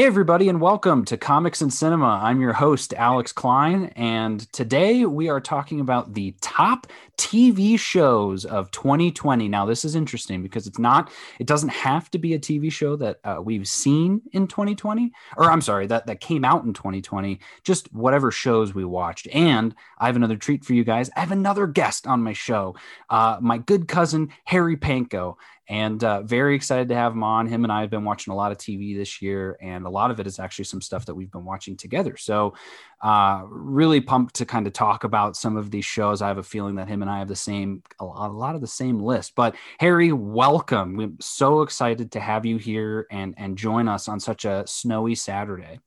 [0.00, 2.20] Hey, everybody, and welcome to Comics and Cinema.
[2.22, 6.86] I'm your host, Alex Klein, and today we are talking about the top
[7.18, 9.46] TV shows of 2020.
[9.46, 12.96] Now, this is interesting because it's not, it doesn't have to be a TV show
[12.96, 17.38] that uh, we've seen in 2020, or I'm sorry, that, that came out in 2020,
[17.62, 19.28] just whatever shows we watched.
[19.34, 21.10] And I have another treat for you guys.
[21.14, 22.74] I have another guest on my show,
[23.10, 25.36] uh, my good cousin, Harry Panko
[25.70, 27.46] and uh, very excited to have him on.
[27.46, 30.10] Him and I have been watching a lot of TV this year, and a lot
[30.10, 32.16] of it is actually some stuff that we've been watching together.
[32.16, 32.54] So,
[33.00, 36.22] uh, really pumped to kind of talk about some of these shows.
[36.22, 38.66] I have a feeling that him and I have the same, a lot, of the
[38.66, 39.36] same list.
[39.36, 40.96] But Harry, welcome.
[40.96, 45.14] We're so excited to have you here and and join us on such a snowy
[45.14, 45.78] Saturday.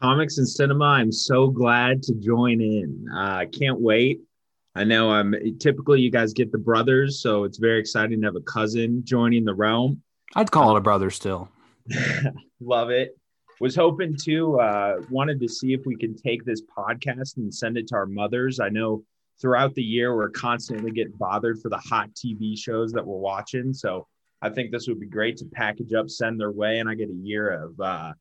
[0.00, 0.84] Comics and cinema.
[0.84, 3.08] I'm so glad to join in.
[3.12, 4.20] I uh, can't wait
[4.74, 8.26] I know I'm um, typically you guys get the brothers, so it's very exciting to
[8.26, 10.02] have a cousin joining the realm.
[10.34, 11.50] I'd call it a brother still.
[12.60, 13.18] Love it.
[13.60, 17.76] Was hoping to uh, wanted to see if we can take this podcast and send
[17.76, 18.60] it to our mothers.
[18.60, 19.04] I know
[19.40, 23.72] throughout the year we're constantly getting bothered for the hot TV shows that we're watching,
[23.74, 24.06] so
[24.40, 27.10] I think this would be great to package up, send their way, and I get
[27.10, 28.12] a year of uh,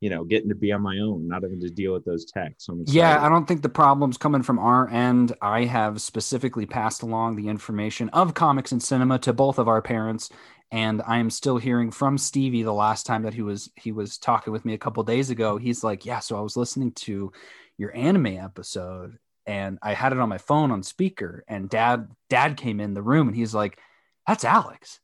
[0.00, 2.68] you know, getting to be on my own, not having to deal with those texts.
[2.86, 5.32] yeah, I don't think the problem's coming from our end.
[5.42, 9.82] I have specifically passed along the information of comics and cinema to both of our
[9.82, 10.30] parents,
[10.70, 14.18] and I am still hearing from Stevie the last time that he was he was
[14.18, 15.56] talking with me a couple days ago.
[15.56, 17.32] He's like, "Yeah, so I was listening to
[17.76, 22.56] your anime episode, and I had it on my phone on speaker, and dad dad
[22.56, 23.80] came in the room, and he's like,
[24.28, 25.00] "That's Alex."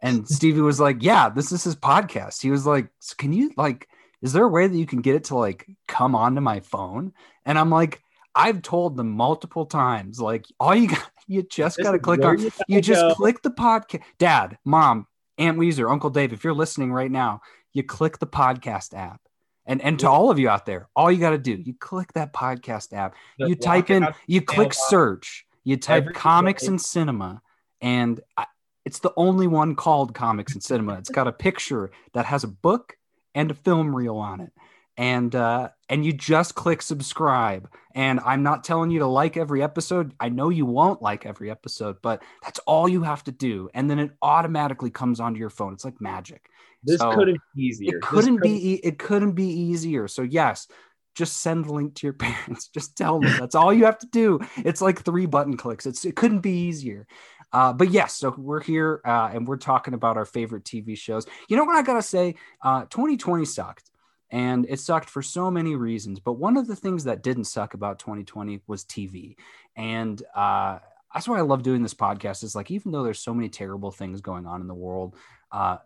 [0.00, 3.52] And Stevie was like, "Yeah, this is his podcast." He was like, so "Can you
[3.56, 3.88] like?"
[4.22, 7.12] Is there a way that you can get it to like come onto my phone?
[7.44, 8.00] And I'm like,
[8.34, 12.38] I've told them multiple times, like, all you got, you just got to click on,
[12.66, 13.14] you, just go.
[13.14, 14.02] click the podcast.
[14.18, 15.06] Dad, mom,
[15.38, 19.20] Aunt Weezer, Uncle Dave, if you're listening right now, you click the podcast app.
[19.64, 22.12] And and to all of you out there, all you got to do, you click
[22.14, 27.40] that podcast app, you type in, you click search, you type comics and cinema,
[27.80, 28.46] and I,
[28.84, 30.94] it's the only one called comics and cinema.
[30.94, 32.96] It's got a picture that has a book
[33.34, 34.52] and a film reel on it.
[34.96, 37.68] And uh, and you just click subscribe.
[37.94, 40.14] And i'm not telling you to like every episode.
[40.18, 43.68] I know you won't like every episode but that's all you have to do.
[43.74, 45.74] And then it automatically comes onto your phone.
[45.74, 46.46] It's like magic.
[46.82, 47.96] This so couldn't be easier.
[47.96, 50.08] it couldn't, couldn't be it couldn't be easier.
[50.08, 50.68] So yes
[51.14, 52.68] just send the link to your parents.
[52.68, 53.34] Just tell them.
[53.38, 54.40] That's all you have to do.
[54.56, 55.86] It's like three button clicks.
[55.86, 57.06] It's it couldn't be easier
[57.52, 61.26] uh, but yes, so we're here uh, and we're talking about our favorite TV shows.
[61.48, 62.36] You know what I gotta say?
[62.62, 63.90] Uh, 2020 sucked,
[64.30, 66.20] and it sucked for so many reasons.
[66.20, 69.36] But one of the things that didn't suck about 2020 was TV,
[69.76, 70.78] and uh,
[71.12, 72.42] that's why I love doing this podcast.
[72.42, 75.14] Is like even though there's so many terrible things going on in the world,
[75.50, 75.76] uh,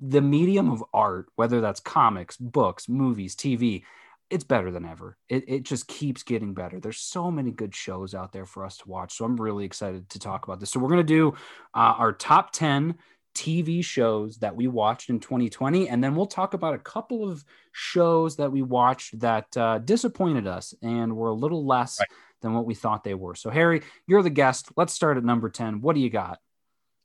[0.00, 3.82] the medium of art, whether that's comics, books, movies, TV,
[4.30, 5.16] it's better than ever.
[5.28, 6.80] It, it just keeps getting better.
[6.80, 9.16] There's so many good shows out there for us to watch.
[9.16, 10.70] So I'm really excited to talk about this.
[10.70, 11.34] So we're going to do
[11.74, 12.94] uh, our top 10
[13.34, 15.88] TV shows that we watched in 2020.
[15.88, 20.46] And then we'll talk about a couple of shows that we watched that uh, disappointed
[20.46, 22.08] us and were a little less right.
[22.40, 23.34] than what we thought they were.
[23.34, 24.70] So, Harry, you're the guest.
[24.76, 25.80] Let's start at number 10.
[25.80, 26.38] What do you got?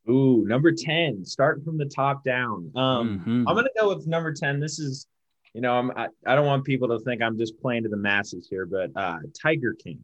[0.08, 2.72] Ooh, number 10, starting from the top down.
[2.76, 3.48] Um, mm-hmm.
[3.48, 4.60] I'm going to go with number 10.
[4.60, 5.08] This is
[5.56, 7.98] you know, I'm I, I don't want people to think I'm just playing to the
[7.98, 10.00] masses here, but uh Tiger King.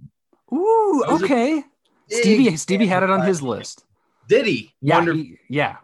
[0.53, 1.61] Ooh, okay.
[2.09, 3.83] Stevie Stevie had it on his list.
[4.29, 4.73] Did he?
[4.81, 5.77] Yeah, he, yeah.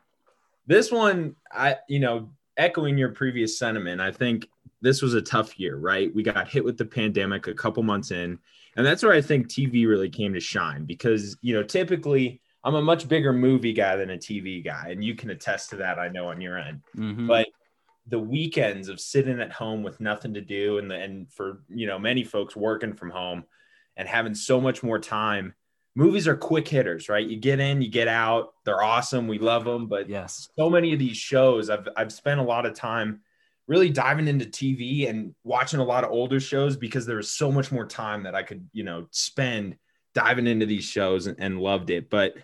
[0.67, 4.47] This one, I you know, echoing your previous sentiment, I think
[4.81, 6.15] this was a tough year, right?
[6.15, 8.39] We got hit with the pandemic a couple months in,
[8.77, 12.75] and that's where I think TV really came to shine because you know typically I'm
[12.75, 15.99] a much bigger movie guy than a TV guy, and you can attest to that.
[15.99, 17.27] I know on your end, mm-hmm.
[17.27, 17.47] but
[18.07, 21.87] the weekends of sitting at home with nothing to do and the, and for you
[21.87, 23.43] know many folks working from home
[23.95, 25.53] and having so much more time
[25.95, 27.27] movies are quick hitters right?
[27.27, 30.49] You get in you get out they're awesome we love them but yes.
[30.57, 33.21] so many of these shows i've i've spent a lot of time
[33.67, 37.51] really diving into tv and watching a lot of older shows because there was so
[37.51, 39.75] much more time that i could you know spend
[40.17, 42.09] diving into these shows and, and loved it.
[42.09, 42.37] But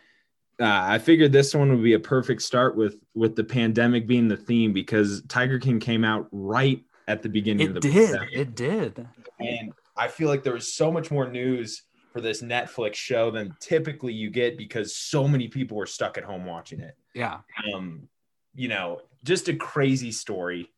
[0.64, 4.30] uh, I figured this one would be a perfect start with with the pandemic being
[4.30, 8.12] the theme because Tiger King came out right at the beginning it of the did.
[8.12, 8.30] Pandemic.
[8.34, 9.08] It did.
[9.40, 11.84] And I feel like there was so much more news
[12.14, 16.24] for this Netflix show than typically you get because so many people were stuck at
[16.24, 16.96] home watching it.
[17.14, 17.40] Yeah.
[17.74, 18.08] Um,
[18.56, 20.72] you know, just a crazy story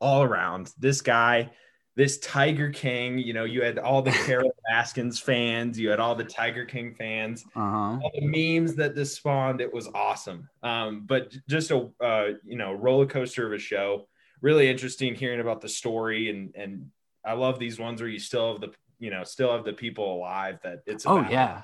[0.00, 0.70] all around.
[0.78, 1.50] This guy
[1.96, 6.14] this Tiger King, you know, you had all the Carol Baskins fans, you had all
[6.14, 7.98] the Tiger King fans, uh-huh.
[8.02, 9.60] all the memes that this spawned.
[9.60, 10.48] It was awesome.
[10.62, 14.06] Um, but just a uh, you know roller coaster of a show.
[14.40, 16.90] really interesting hearing about the story and and
[17.24, 20.14] I love these ones where you still have the you know still have the people
[20.14, 21.62] alive that it's oh yeah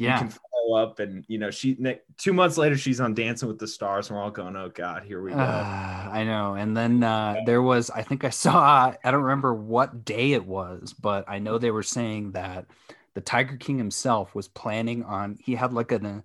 [0.00, 0.14] yeah.
[0.14, 1.76] you can follow up and you know she
[2.16, 5.02] two months later she's on dancing with the stars and we're all going oh god
[5.02, 5.36] here we go.
[5.36, 6.54] Uh, i know.
[6.54, 10.44] And then uh, there was i think i saw i don't remember what day it
[10.44, 12.66] was but i know they were saying that
[13.14, 16.22] the tiger king himself was planning on he had like an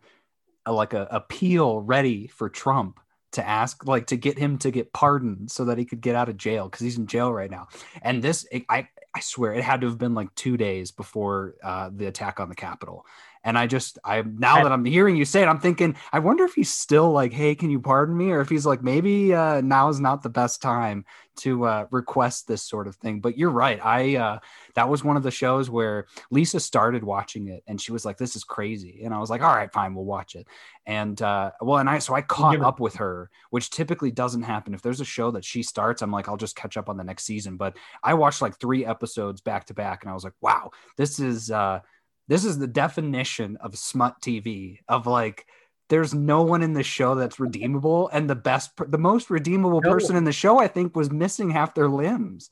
[0.66, 3.00] a, like a appeal ready for trump
[3.36, 6.30] to ask like to get him to get pardoned so that he could get out
[6.30, 7.68] of jail because he's in jail right now.
[8.02, 11.56] And this it, i i swear it had to have been like two days before
[11.64, 13.06] uh, the attack on the capitol
[13.46, 16.44] and I just, I now that I'm hearing you say it, I'm thinking, I wonder
[16.46, 18.32] if he's still like, hey, can you pardon me?
[18.32, 21.06] Or if he's like, maybe uh, now is not the best time
[21.38, 23.20] to uh, request this sort of thing.
[23.20, 23.80] But you're right.
[23.86, 24.40] I, uh,
[24.74, 28.18] that was one of the shows where Lisa started watching it and she was like,
[28.18, 29.02] this is crazy.
[29.04, 30.48] And I was like, all right, fine, we'll watch it.
[30.88, 34.74] And uh, well, and I, so I caught up with her, which typically doesn't happen.
[34.74, 37.04] If there's a show that she starts, I'm like, I'll just catch up on the
[37.04, 37.58] next season.
[37.58, 41.20] But I watched like three episodes back to back and I was like, wow, this
[41.20, 41.82] is, uh,
[42.28, 45.46] this is the definition of smut TV of like
[45.90, 49.92] there's no one in the show that's redeemable and the best the most redeemable no.
[49.92, 52.50] person in the show I think was missing half their limbs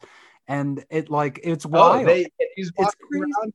[0.47, 2.03] and it like it's oh, wild.
[2.03, 3.53] Oh, they, he's around,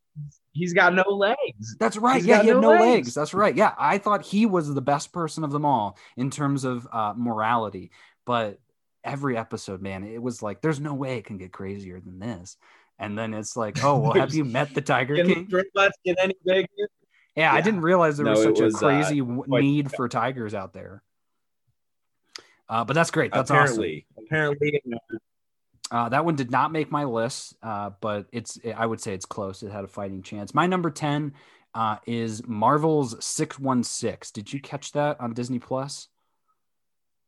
[0.53, 1.77] he's got no legs.
[1.79, 2.17] That's right.
[2.17, 2.83] He's yeah, he had no, no legs.
[2.83, 3.15] legs.
[3.15, 3.55] That's right.
[3.55, 7.15] Yeah, I thought he was the best person of them all in terms of uh,
[7.17, 7.91] morality,
[8.25, 8.59] but
[9.05, 12.57] every episode, man, it was like there's no way it can get crazier than this
[12.99, 15.47] and then it's like, oh well, have you met the Tiger King?
[15.47, 16.67] get any bigger?
[16.79, 16.87] Yeah,
[17.37, 20.55] yeah, I didn't realize there no, was such was, a crazy uh, need for tigers
[20.55, 21.03] out there.
[22.69, 23.33] Uh, but that's great.
[23.33, 24.27] That's apparently, awesome.
[24.27, 24.83] Apparently,
[25.91, 29.25] uh, that one did not make my list, uh, but it's I would say it's
[29.25, 29.63] close.
[29.63, 30.55] It had a fighting chance.
[30.55, 31.33] My number ten
[31.75, 34.31] uh, is Marvel's Six One Six.
[34.31, 36.09] Did you catch that on Disney Plus?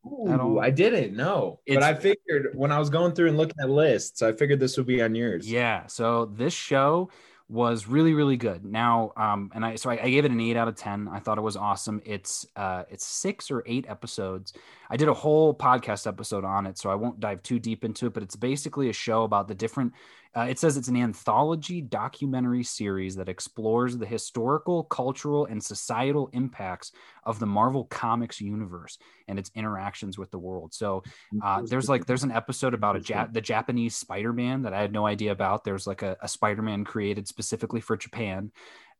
[0.05, 3.57] Ooh, I didn't know, it's, but I figured when I was going through and looking
[3.61, 5.49] at lists, I figured this would be on yours.
[5.49, 5.85] Yeah.
[5.87, 7.11] So this show
[7.51, 8.63] was really really good.
[8.63, 11.09] Now, um, and I so I, I, gave it an eight out of ten.
[11.09, 12.01] I thought it was awesome.
[12.05, 14.53] It's uh, it's six or eight episodes.
[14.89, 18.07] I did a whole podcast episode on it, so I won't dive too deep into
[18.07, 18.13] it.
[18.13, 19.91] But it's basically a show about the different
[20.35, 26.29] uh, it says it's an anthology documentary series that explores the historical, cultural, and societal
[26.33, 26.91] impacts
[27.23, 28.97] of the Marvel Comics universe
[29.27, 30.73] and its interactions with the world.
[30.73, 31.03] So
[31.43, 35.05] uh, there's like there's an episode about a the Japanese Spider-Man that I had no
[35.05, 35.63] idea about.
[35.63, 38.51] There's like a, a Spider-Man created specifically for Japan.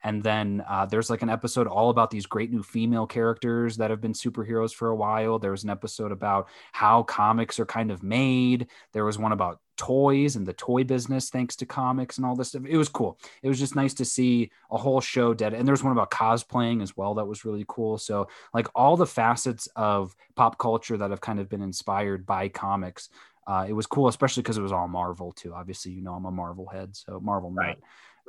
[0.03, 3.89] And then uh, there's like an episode all about these great new female characters that
[3.89, 5.39] have been superheroes for a while.
[5.39, 8.67] There was an episode about how comics are kind of made.
[8.93, 12.49] There was one about toys and the toy business thanks to comics and all this
[12.49, 12.63] stuff.
[12.67, 13.17] It was cool.
[13.41, 15.55] It was just nice to see a whole show dead.
[15.55, 17.97] And there's one about cosplaying as well that was really cool.
[17.97, 22.47] So like all the facets of pop culture that have kind of been inspired by
[22.49, 23.09] comics.
[23.47, 25.53] Uh, it was cool, especially because it was all Marvel too.
[25.53, 27.79] Obviously, you know I'm a Marvel head, so Marvel right.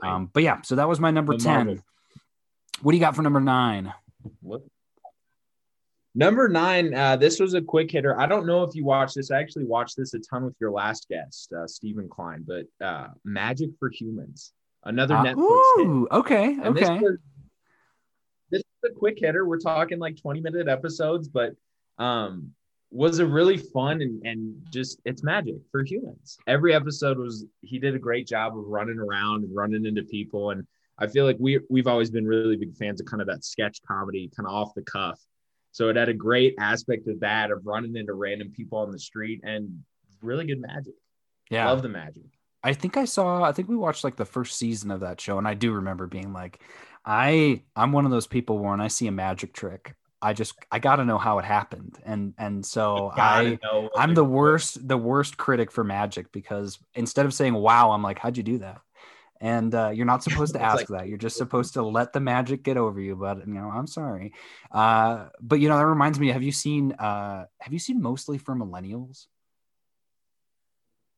[0.02, 1.54] Um, but yeah, so that was my number the 10.
[1.54, 1.84] Marvel.
[2.82, 3.92] What do you got for number nine?
[4.40, 4.62] What?
[6.14, 8.18] Number nine, uh, this was a quick hitter.
[8.20, 9.30] I don't know if you watched this.
[9.30, 13.08] I actually watched this a ton with your last guest, uh, Stephen Klein, but uh,
[13.24, 14.52] Magic for Humans,
[14.84, 16.18] another uh, Netflix ooh, hit.
[16.18, 16.80] Okay, and okay.
[16.80, 17.18] This, was,
[18.50, 19.46] this is a quick hitter.
[19.46, 21.54] We're talking like 20 minute episodes, but
[21.96, 22.50] um,
[22.92, 26.36] was a really fun and, and just it's magic for humans.
[26.46, 30.50] Every episode was he did a great job of running around and running into people.
[30.50, 30.66] And
[30.98, 33.80] I feel like we we've always been really big fans of kind of that sketch
[33.88, 35.18] comedy, kind of off the cuff.
[35.72, 38.98] So it had a great aspect of that of running into random people on the
[38.98, 39.82] street and
[40.20, 40.94] really good magic.
[41.50, 41.68] Yeah.
[41.70, 42.24] Love the magic.
[42.62, 45.38] I think I saw I think we watched like the first season of that show
[45.38, 46.60] and I do remember being like
[47.06, 50.54] I I'm one of those people where when I see a magic trick I just
[50.70, 53.58] I got to know how it happened, and and so I
[53.96, 58.18] I'm the worst the worst critic for Magic because instead of saying wow, I'm like
[58.18, 58.80] how'd you do that?
[59.40, 61.08] And uh, you're not supposed to ask like, that.
[61.08, 63.16] You're just supposed to let the magic get over you.
[63.16, 64.32] But you know, I'm sorry.
[64.70, 66.28] Uh, but you know, that reminds me.
[66.28, 69.26] Have you seen uh, Have you seen mostly for millennials?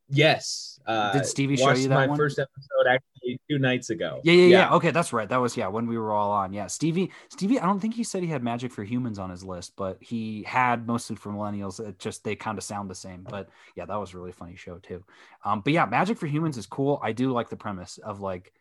[0.09, 0.79] Yes.
[0.87, 2.17] Uh, Did Stevie show you that my one?
[2.17, 4.21] first episode actually two nights ago?
[4.23, 5.29] Yeah, yeah, yeah, yeah, Okay, that's right.
[5.29, 6.53] That was yeah when we were all on.
[6.53, 7.11] Yeah, Stevie.
[7.31, 7.59] Stevie.
[7.59, 10.43] I don't think he said he had Magic for Humans on his list, but he
[10.43, 11.81] had mostly for millennials.
[11.81, 13.27] It just they kind of sound the same.
[13.29, 15.05] But yeah, that was a really funny show too.
[15.45, 17.01] Um, but yeah, Magic for Humans is cool.
[17.03, 18.53] I do like the premise of like.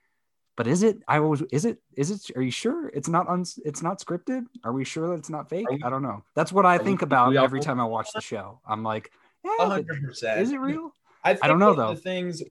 [0.55, 0.99] But is it?
[1.07, 1.41] I was.
[1.51, 1.79] Is it?
[1.97, 2.37] Is it?
[2.37, 3.27] Are you sure it's not?
[3.27, 4.45] Un, it's not scripted.
[4.63, 5.67] Are we sure that it's not fake?
[5.69, 6.23] We, I don't know.
[6.35, 8.61] That's what I think about every time I watch the show.
[8.65, 9.11] I'm like,
[9.43, 10.41] yeah, percent.
[10.41, 10.93] Is it real?
[11.23, 11.93] I, I don't know though.
[11.93, 12.41] The things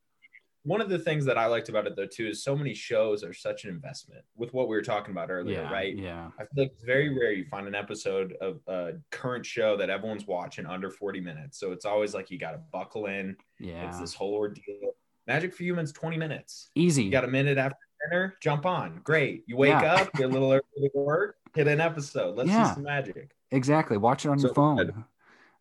[0.65, 3.25] one of the things that I liked about it though too is so many shows
[3.25, 5.97] are such an investment with what we were talking about earlier, Yeah, right?
[5.97, 6.31] Yeah.
[6.39, 9.91] I feel like it's very rare you find an episode of a current show that
[9.91, 11.59] everyone's watching under 40 minutes.
[11.59, 13.37] So it's always like you got to buckle in.
[13.59, 13.89] Yeah.
[13.89, 14.93] It's this whole ordeal.
[15.27, 16.71] Magic for Humans, 20 minutes.
[16.77, 17.03] Easy.
[17.05, 17.77] You got a minute after
[18.09, 19.01] dinner, jump on.
[19.03, 19.43] Great.
[19.49, 19.95] You wake Yeah.
[19.95, 22.37] up, get a little early to work, hit an episode.
[22.37, 22.69] Let's Yeah.
[22.69, 23.33] see some magic.
[23.51, 23.97] Exactly.
[23.97, 25.05] Watch it on your phone.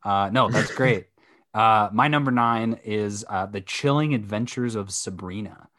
[0.04, 1.08] Uh, no, that's great.
[1.54, 5.70] Uh, my number nine is uh, The Chilling Adventures of Sabrina.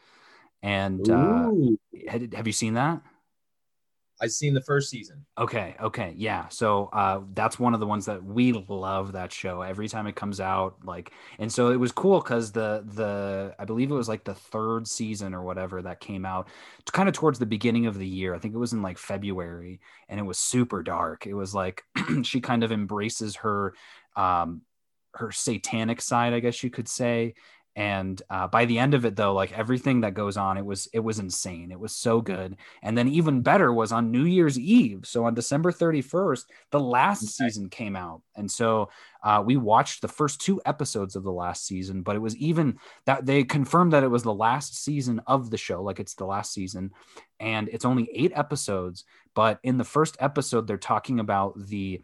[0.62, 1.50] And uh,
[2.08, 3.02] had, have you seen that?
[4.22, 5.26] I've seen the first season.
[5.36, 6.46] Okay, okay, yeah.
[6.48, 10.14] So uh, that's one of the ones that we love that show every time it
[10.14, 10.76] comes out.
[10.84, 11.10] Like,
[11.40, 14.86] and so it was cool because the the I believe it was like the third
[14.86, 16.46] season or whatever that came out,
[16.92, 18.32] kind of towards the beginning of the year.
[18.32, 21.26] I think it was in like February, and it was super dark.
[21.26, 21.82] It was like
[22.22, 23.74] she kind of embraces her
[24.14, 24.62] um
[25.14, 27.34] her satanic side, I guess you could say.
[27.74, 30.88] And uh, by the end of it, though, like everything that goes on, it was
[30.92, 31.72] it was insane.
[31.72, 32.56] It was so good.
[32.82, 35.06] And then even better was on New Year's Eve.
[35.06, 38.20] So on December 31st, the last season came out.
[38.36, 38.90] And so
[39.22, 42.78] uh, we watched the first two episodes of the last season, but it was even
[43.06, 46.26] that they confirmed that it was the last season of the show, like it's the
[46.26, 46.90] last season.
[47.40, 49.04] And it's only eight episodes.
[49.34, 52.02] But in the first episode, they're talking about the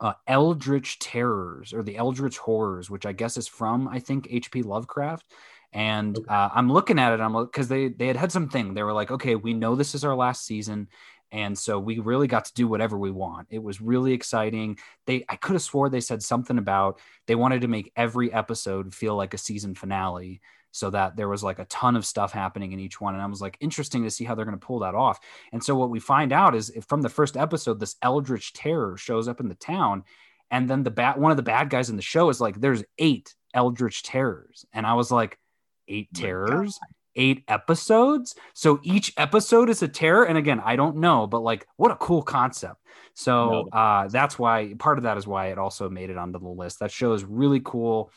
[0.00, 4.62] uh, Eldritch Terrors or the Eldritch Horrors, which I guess is from I think H.P.
[4.62, 5.24] Lovecraft.
[5.72, 6.26] And Okay.
[6.28, 7.20] uh, I'm looking at it.
[7.20, 8.74] I'm because they they had had something.
[8.74, 10.88] They were like, okay, we know this is our last season,
[11.32, 13.48] and so we really got to do whatever we want.
[13.50, 14.78] It was really exciting.
[15.06, 18.94] They I could have swore they said something about they wanted to make every episode
[18.94, 20.40] feel like a season finale
[20.74, 23.26] so that there was like a ton of stuff happening in each one and i
[23.26, 25.20] was like interesting to see how they're going to pull that off.
[25.52, 29.28] And so what we find out is from the first episode this eldritch terror shows
[29.28, 30.02] up in the town
[30.50, 32.82] and then the bad one of the bad guys in the show is like there's
[32.98, 35.38] eight eldritch terrors and i was like
[35.86, 36.78] eight terrors?
[37.16, 38.34] Eight episodes?
[38.54, 40.24] So each episode is a terror?
[40.24, 42.80] And again i don't know but like what a cool concept.
[43.14, 46.48] So uh that's why part of that is why it also made it onto the
[46.48, 46.80] list.
[46.80, 48.10] That show is really cool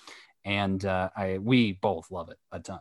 [0.48, 2.80] and uh i we both love it a ton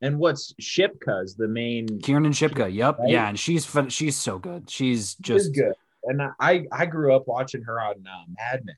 [0.00, 3.10] And what's Shipka's the main Kiernan Shipka, yep Right?
[3.10, 5.74] yeah and she's fun she's so good she's just good.
[6.04, 8.76] And I I grew up watching her on uh, Mad Men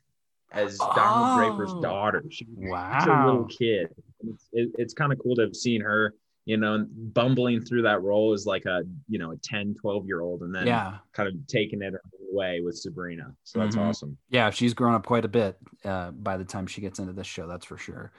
[0.53, 1.37] as Donald Oh.
[1.39, 2.23] Draper's daughter.
[2.31, 3.89] She was wow such a little kid.
[4.29, 6.15] It's, it, it's kind of cool to have seen her,
[6.47, 10.21] you know, bumbling through that role as like a, you know, a 10, 12 year
[10.23, 11.93] old and then yeah kind of taking it
[12.33, 13.35] away with Sabrina.
[13.45, 13.89] So that's Mhm.
[13.89, 14.17] awesome.
[14.31, 17.27] yeah she's grown up quite a bit uh by the time she gets into this
[17.27, 18.13] show that's for sure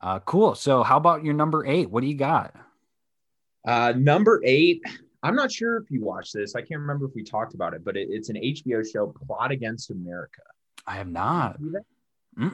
[0.00, 2.54] uh cool so how about your number eight what do you got
[3.66, 4.82] Uh, number eight,
[5.22, 6.54] I'm not sure if you watched this.
[6.54, 9.50] I can't remember if we talked about it, but it, it's an HBO show, Plot
[9.52, 10.40] Against America.
[10.86, 11.60] i have not.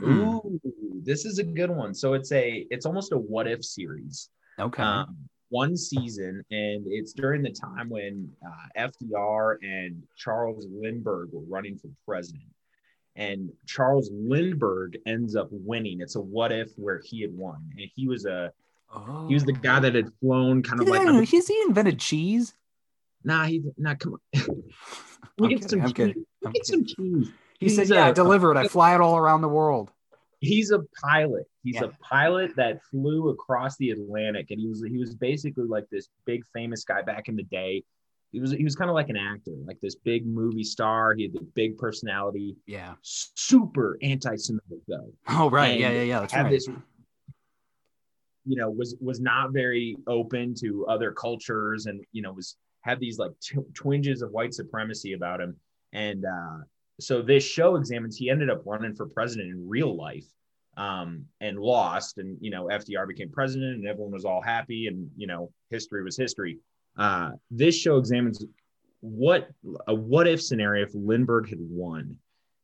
[0.03, 0.61] Ooh,
[1.05, 1.95] this is a good one.
[1.95, 4.31] So it's a, it's almost a what if series.
[4.59, 5.17] Okay um,
[5.49, 11.79] one season, and it's during the time when uh, FDR and Charles Lindbergh were running
[11.79, 12.43] for president.
[13.15, 16.01] And Charles Lindbergh ends up winning.
[16.01, 18.53] It's a what if where he had won, and he was a
[18.95, 19.27] oh.
[19.29, 22.55] he was the guy that had flown kind of yeah, like has he invented cheese
[23.25, 24.21] nah he nah come on.
[25.39, 25.95] We get kidding, some I'm cheese.
[25.95, 27.29] kidding, We I'm get some cheese.
[27.59, 29.91] he said He's yeah a- i deliver it i fly it all around the world
[30.41, 31.45] he's a pilot.
[31.63, 31.85] He's Yeah.
[31.85, 36.09] a pilot that flew across the Atlantic, and he was he was basically like this
[36.25, 37.83] big famous guy back in the day.
[38.33, 41.15] He was he was kind of like an actor, like this big movie star.
[41.15, 45.13] He had the big personality, yeah super anti-Semitic though.
[45.29, 46.69] oh right And yeah yeah yeah that's had right this,
[48.45, 53.01] you know, was was not very open to other cultures, and you know was had
[53.01, 55.57] these like t- twinges of white supremacy about him.
[55.93, 56.59] And uh,
[57.01, 58.17] so this show examines.
[58.17, 60.27] He ended up running for president in real life,
[60.77, 62.19] um, and lost.
[62.19, 66.03] And you know, FDR became president, and everyone was all happy, and you know, history
[66.03, 66.59] was history.
[66.97, 68.45] Uh, this show examines
[69.01, 69.51] what
[69.87, 72.17] a what if scenario if Lindbergh had won.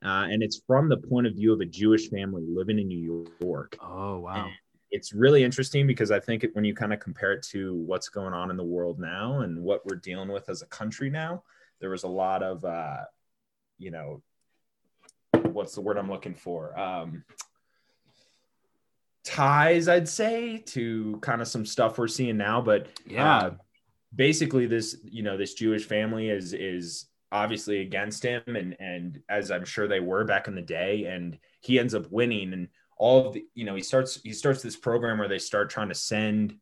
[0.04, 2.98] Uh, and it's from the point of view of a Jewish family living in New
[3.40, 4.50] York oh wow
[4.92, 8.10] it's really interesting because I think it, when you kind of compare it to what's
[8.10, 11.42] going on in the world now and what we're dealing with as a country now,
[11.80, 12.98] there was a lot of, uh,
[13.82, 14.22] you know,
[15.50, 16.78] what's the word I'm looking for?
[16.78, 17.24] Um,
[19.24, 22.60] ties, I'd say, to kind of some stuff we're seeing now.
[22.60, 23.50] But yeah uh,
[24.14, 29.50] basically, this you know this Jewish family is is obviously against him, and and as
[29.50, 33.26] I'm sure they were back in the day, and he ends up winning, and all
[33.26, 35.94] of the you know he starts he starts this program where they start trying to
[35.94, 36.56] send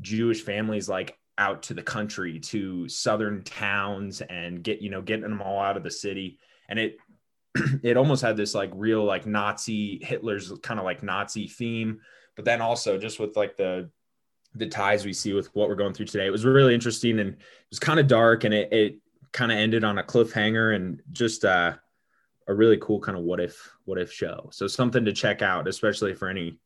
[0.00, 5.22] Jewish families like out to the country to southern towns and get you know getting
[5.22, 6.38] them all out of the city
[6.70, 6.96] and it
[7.82, 12.00] it almost had this like real like nazi hitler's kind of like nazi theme
[12.36, 13.90] but then also just with like the
[14.54, 16.26] the ties we see with what we're going through today.
[16.26, 17.38] It was really interesting and it
[17.70, 18.98] was kind of dark and it, it
[19.32, 21.74] kind of ended on a cliffhanger and just uh,
[22.48, 24.48] a really cool kind of what if what if show.
[24.52, 26.58] So something to check out, especially for any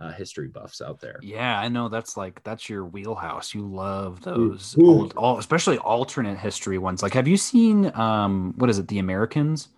[0.00, 1.18] uh, history buffs out there.
[1.22, 3.54] Yeah, I know that's like that's your wheelhouse.
[3.54, 4.86] You love those, Ooh.
[4.86, 7.02] Old, all, especially alternate history ones.
[7.02, 9.68] Like, have you seen um, what is it, The Americans?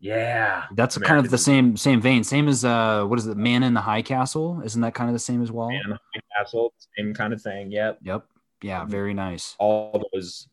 [0.00, 1.08] Yeah, that's Americans.
[1.16, 2.24] kind of the same same vein.
[2.24, 4.60] Same as uh, what is it, Man in the High Castle?
[4.62, 5.70] Isn't that kind of the same as well?
[5.70, 7.70] Man in the High Castle, same kind of thing.
[7.70, 8.00] Yep.
[8.02, 8.26] Yep.
[8.60, 9.56] Yeah, um, very nice.
[9.58, 10.48] All those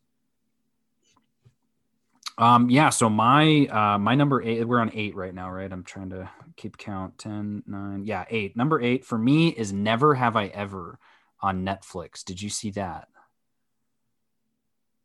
[2.38, 5.72] um, yeah, so my uh my number eight, we're on eight right now, right?
[5.72, 8.56] I'm trying to keep count 10, 9, yeah, eight.
[8.56, 11.00] Number eight for me is Never Have I Ever
[11.42, 12.24] on Netflix.
[12.24, 13.08] Did you see that?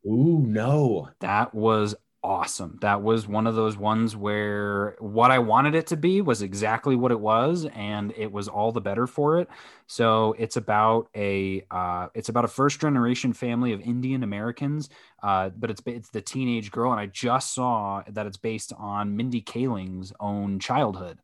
[0.06, 1.10] Ooh, no.
[1.20, 1.94] That was
[2.26, 2.76] awesome.
[2.80, 6.96] That was one of those ones where what I wanted it to be was exactly
[6.96, 9.48] what it was, and it was all the better for it.
[9.86, 14.90] So it's about a uh, it's about a first generation family of Indian Americans,
[15.22, 19.16] uh, but it's it's the teenage girl, and I just saw that it's based on
[19.16, 21.20] Mindy Kaling's own childhood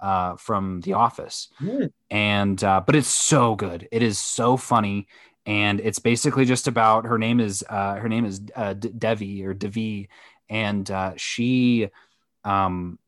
[0.00, 1.92] uh, from The Office, mm.
[2.10, 3.86] and uh, but it's so good.
[3.92, 5.08] It is so funny
[5.46, 9.54] and it's basically just about her name is uh, her name is uh, Devi or
[9.54, 10.10] Devi,
[10.48, 11.88] and uh, she
[12.44, 12.98] um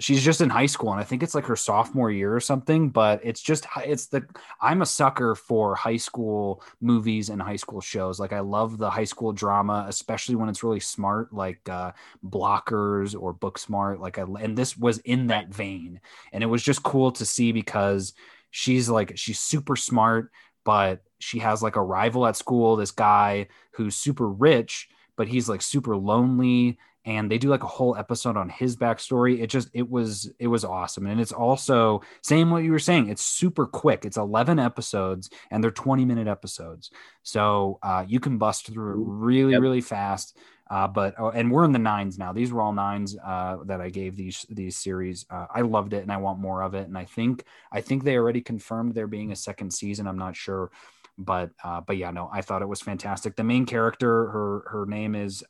[0.00, 2.88] she's just in high school and i think it's like her sophomore year or something
[2.88, 4.24] but it's just it's the
[4.60, 8.18] i'm a sucker for high school movies and high school shows.
[8.18, 11.92] Like i love the high school drama especially when it's really smart like uh
[12.26, 14.00] blockers or book smart.
[14.00, 16.00] Like i and this was in that vein.
[16.32, 18.14] And it was just cool to see because
[18.50, 20.32] she's like she's super smart
[20.64, 25.48] but she has like a rival at school this guy who's super rich but he's
[25.48, 26.78] like super lonely
[27.10, 29.40] and they do like a whole episode on his backstory.
[29.40, 31.08] It just it was it was awesome.
[31.08, 34.04] And it's also same what you were saying it's super quick.
[34.04, 36.92] It's 11 episodes and they're 20 minute episodes.
[37.24, 39.60] So uh, you can bust through it really yep.
[39.60, 40.38] really fast.
[40.70, 42.32] Uh, but oh, and we're in the nines now.
[42.32, 45.26] These were all nines uh, that i gave these these series.
[45.28, 46.86] Uh, i loved it and i want more of it.
[46.86, 50.06] And i think i think they already confirmed there being a second season.
[50.06, 50.70] I'm not sure.
[51.18, 53.34] But uh, but yeah no i thought it was fantastic.
[53.34, 55.42] The main character her her name is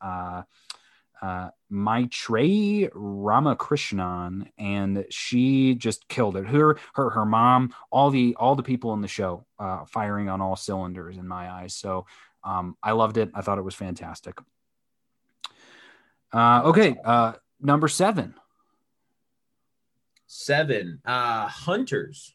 [1.23, 6.47] uh Maitreyi Ramakrishnan, and she just killed it.
[6.47, 10.41] Her, her, her mom, all the all the people in the show, uh, firing on
[10.41, 11.75] all cylinders in my eyes.
[11.75, 12.07] So
[12.43, 13.31] um, I loved it.
[13.35, 14.39] I thought it was fantastic.
[16.33, 18.35] Uh, okay, uh, number seven.
[20.27, 21.01] Seven.
[21.05, 22.35] Uh, Hunters.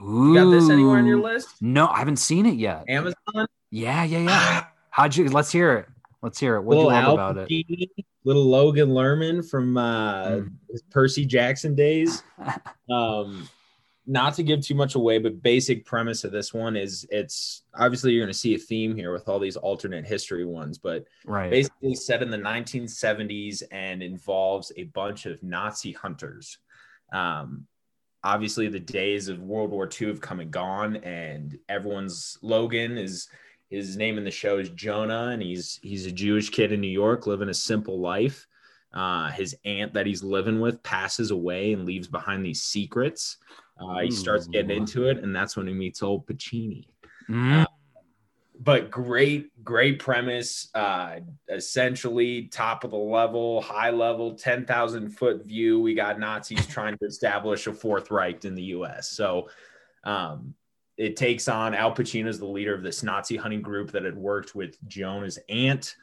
[0.00, 0.32] Ooh.
[0.32, 1.60] You got this anywhere on your list?
[1.60, 2.84] No, I haven't seen it yet.
[2.88, 3.46] Amazon.
[3.70, 4.64] Yeah, yeah, yeah.
[4.90, 5.28] How'd you?
[5.28, 5.86] Let's hear it.
[6.22, 6.62] Let's hear it.
[6.62, 8.06] What do you love about it?
[8.24, 10.50] Little Logan Lerman from uh, mm.
[10.90, 12.22] Percy Jackson days.
[12.90, 13.48] um,
[14.06, 18.12] not to give too much away, but basic premise of this one is it's obviously
[18.12, 21.50] you're going to see a theme here with all these alternate history ones, but right.
[21.50, 26.58] basically set in the 1970s and involves a bunch of Nazi hunters.
[27.12, 27.66] Um,
[28.22, 33.28] obviously, the days of World War II have come and gone, and everyone's Logan is
[33.70, 36.88] his name in the show is Jonah, and he's he's a Jewish kid in New
[36.88, 38.46] York living a simple life.
[38.92, 43.38] Uh, his aunt that he's living with passes away and leaves behind these secrets.
[43.80, 46.84] Uh, he starts getting into it, and that's when he meets Al Pacino.
[47.28, 47.62] Mm.
[47.62, 47.66] Uh,
[48.60, 50.68] but great, great premise.
[50.74, 51.16] Uh,
[51.48, 55.80] essentially, top of the level, high level, 10,000 foot view.
[55.80, 59.10] We got Nazis trying to establish a Fourth Reich in the US.
[59.10, 59.48] So,
[60.04, 60.54] um,
[60.96, 64.16] it takes on Al Pacino as the leader of this Nazi hunting group that had
[64.16, 65.96] worked with Jonah's aunt.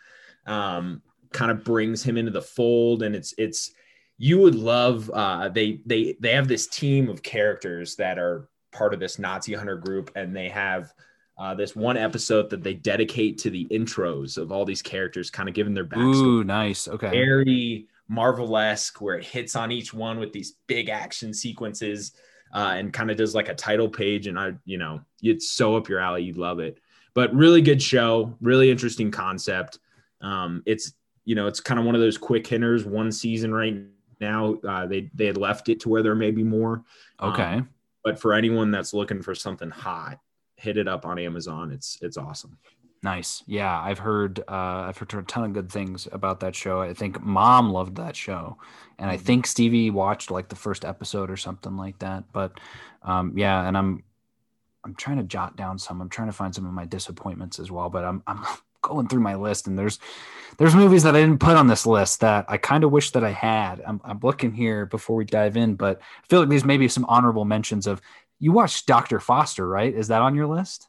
[0.45, 1.01] Um,
[1.31, 3.71] kind of brings him into the fold, and it's it's
[4.17, 5.09] you would love.
[5.09, 9.53] Uh, they they they have this team of characters that are part of this Nazi
[9.53, 10.93] hunter group, and they have.
[11.37, 15.49] Uh, this one episode that they dedicate to the intros of all these characters, kind
[15.49, 16.15] of giving their backstory.
[16.15, 16.87] Ooh, nice.
[16.87, 17.09] Okay.
[17.09, 22.11] Very Marvel-esque, where it hits on each one with these big action sequences
[22.53, 24.27] uh, and kind of does like a title page.
[24.27, 26.23] And I, you know, it's so up your alley.
[26.23, 26.79] You'd love it.
[27.13, 29.79] But really good show, really interesting concept.
[30.21, 30.93] Um, it's,
[31.25, 33.77] you know, it's kind of one of those quick hitters, one season right
[34.19, 34.55] now.
[34.55, 36.83] Uh, they, they had left it to where there may be more.
[37.21, 37.43] Okay.
[37.43, 37.69] Um,
[38.03, 40.19] but for anyone that's looking for something hot,
[40.55, 41.71] hit it up on Amazon.
[41.71, 42.57] It's, it's awesome.
[43.03, 43.43] Nice.
[43.47, 46.81] Yeah, I've heard uh, I've heard a ton of good things about that show.
[46.81, 48.57] I think Mom loved that show,
[48.99, 49.25] and I mm-hmm.
[49.25, 52.25] think Stevie watched like the first episode or something like that.
[52.31, 52.59] But
[53.01, 54.03] um, yeah, and I'm
[54.83, 55.99] I'm trying to jot down some.
[55.99, 57.89] I'm trying to find some of my disappointments as well.
[57.89, 58.45] But I'm I'm
[58.83, 59.97] going through my list, and there's
[60.59, 63.23] there's movies that I didn't put on this list that I kind of wish that
[63.23, 63.81] I had.
[63.81, 67.05] I'm I'm looking here before we dive in, but I feel like there's maybe some
[67.05, 67.99] honorable mentions of
[68.37, 69.91] you watched Doctor Foster, right?
[69.91, 70.87] Is that on your list?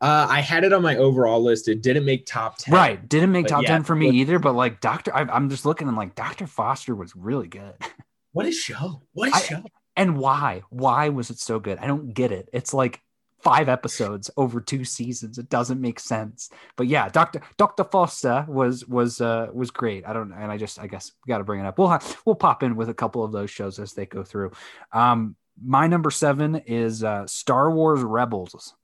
[0.00, 1.68] Uh, I had it on my overall list.
[1.68, 2.74] It didn't make top ten.
[2.74, 4.38] Right, didn't make top yeah, ten for me either.
[4.38, 7.74] But like Doctor, I, I'm just looking and like Doctor Foster was really good.
[8.32, 9.00] What a show!
[9.14, 9.64] What a I- show!
[9.96, 10.60] And why?
[10.68, 11.78] Why was it so good?
[11.78, 12.50] I don't get it.
[12.52, 13.00] It's like
[13.40, 15.38] five episodes over two seasons.
[15.38, 16.50] It doesn't make sense.
[16.76, 20.06] But yeah, Doctor Doctor Foster was was uh was great.
[20.06, 21.78] I don't and I just I guess we got to bring it up.
[21.78, 24.52] We'll we'll pop in with a couple of those shows as they go through.
[24.92, 28.74] Um, my number seven is uh, Star Wars Rebels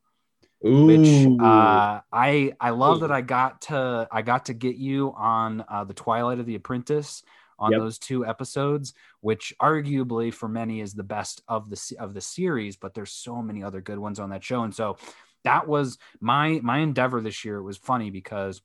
[0.85, 5.65] which uh, I I love that I got to I got to get you on
[5.69, 7.23] uh, the Twilight of the Apprentice
[7.59, 7.81] on Yep.
[7.81, 12.77] those two episodes, which arguably for many is the best of the of the series.
[12.77, 14.97] But there's so many other good ones on that show, and so
[15.45, 17.59] that was my my endeavor this year.
[17.59, 18.63] It was funny because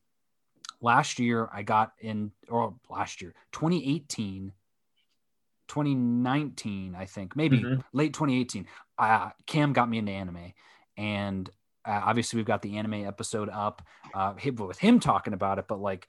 [0.82, 4.54] last year I got in or last year 2018
[5.68, 7.84] 2019 I think maybe Mhm.
[7.94, 10.54] late 2018 uh, Cam got me into anime
[10.96, 11.50] and
[11.88, 13.82] uh, obviously we've got the anime episode up
[14.14, 16.08] uh, with him talking about it but like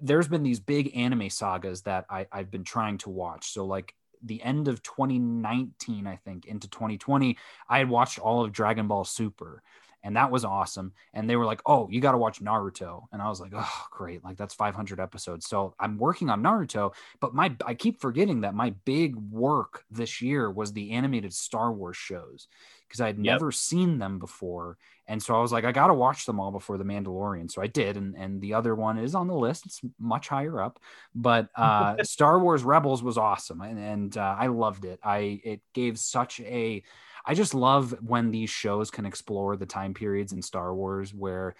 [0.00, 3.52] there's been these big anime sagas that I, I've been trying to watch.
[3.52, 7.36] So like the end of 2019 I think into 2020
[7.68, 9.62] I had watched all of Dragon Ball Super
[10.02, 10.92] and that was awesome.
[11.12, 13.86] And they were like, "Oh, you got to watch Naruto," and I was like, "Oh,
[13.90, 14.24] great!
[14.24, 18.54] Like that's 500 episodes." So I'm working on Naruto, but my I keep forgetting that
[18.54, 22.48] my big work this year was the animated Star Wars shows
[22.86, 23.42] because I had Yep.
[23.42, 26.50] never seen them before, and so I was like, I got to watch them all
[26.50, 27.50] before the Mandalorian.
[27.50, 29.66] So I did, and and the other one is on the list.
[29.66, 30.78] It's much higher up,
[31.14, 35.00] but uh, Star Wars Rebels was awesome, and and uh, I loved it.
[35.02, 36.82] I it gave such a
[37.24, 41.54] I just love when these shows can explore the time periods in Star Wars where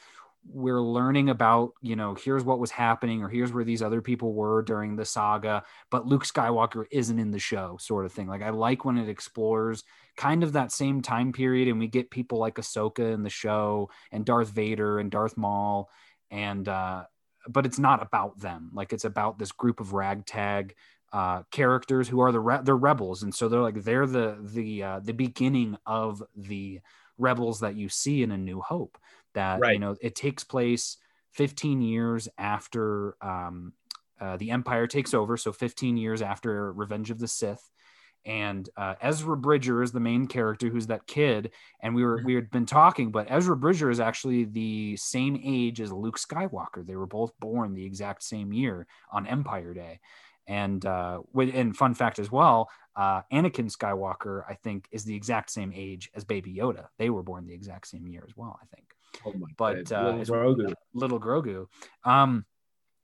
[0.50, 4.32] we're learning about, you know, here's what was happening or here's where these other people
[4.32, 8.28] were during the saga, but Luke Skywalker isn't in the show, sort of thing.
[8.28, 9.84] Like I like when it explores
[10.16, 13.90] kind of that same time period and we get people like Ahsoka in the show
[14.10, 15.90] and Darth Vader and Darth Maul
[16.30, 17.04] and uh
[17.48, 18.70] but it's not about them.
[18.74, 20.74] Like it's about this group of ragtag
[21.12, 24.82] uh, characters who are the re- they're rebels, and so they're like they're the the
[24.82, 26.80] uh, the beginning of the
[27.16, 28.98] rebels that you see in A New Hope.
[29.34, 30.96] That you know it takes place
[31.32, 33.72] 15 years after um,
[34.20, 37.70] uh, the Empire takes over, so 15 years after Revenge of the Sith.
[38.24, 41.52] And uh, Ezra Bridger is the main character, who's that kid.
[41.80, 45.80] And we were we had been talking, but Ezra Bridger is actually the same age
[45.80, 46.86] as Luke Skywalker.
[46.86, 50.00] They were both born the exact same year on Empire Day.
[50.48, 55.14] And uh, with, and fun fact as well, uh, Anakin Skywalker, I think, is the
[55.14, 56.86] exact same age as Baby Yoda.
[56.98, 58.88] They were born the exact same year as well, I think.
[59.26, 59.92] Oh my But God.
[59.92, 60.74] uh, Little Grogu.
[60.94, 61.66] little Grogu.
[62.04, 62.46] Um,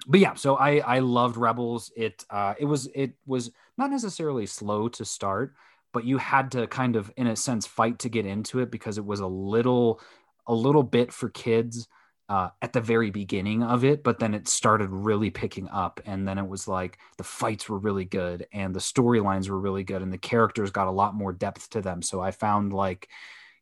[0.06, 1.92] but yeah, so I I loved Rebels.
[1.96, 5.54] It uh, it was it was not necessarily slow to start,
[5.92, 8.98] but you had to kind of, in a sense, fight to get into it because
[8.98, 10.00] it was a little
[10.46, 11.88] a little bit for kids
[12.28, 16.26] uh, at the very beginning of it, but then it started really picking up, and
[16.26, 20.02] then it was like the fights were really good and the storylines were really good,
[20.02, 22.02] and the characters got a lot more depth to them.
[22.02, 23.08] So I found like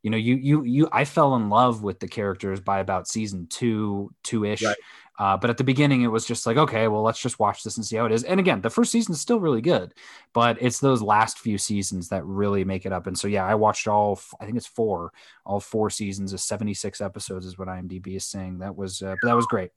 [0.02, 3.46] you know you you you i fell in love with the characters by about season
[3.48, 4.76] two two-ish Right.
[5.18, 7.76] uh, but at the beginning it was just like okay well let's just watch this
[7.76, 8.24] and see how it is.
[8.24, 9.94] And again the first season is still really good
[10.32, 13.06] but it's those last few seasons that really make it up.
[13.06, 15.12] And so yeah i watched all i think it's four
[15.46, 18.58] all four seasons of 76 episodes is what imdb is saying.
[18.58, 19.70] That was uh, but that was great.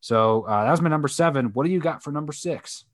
[0.00, 1.46] So uh, that was my number seven.
[1.54, 2.84] What do you got for number six?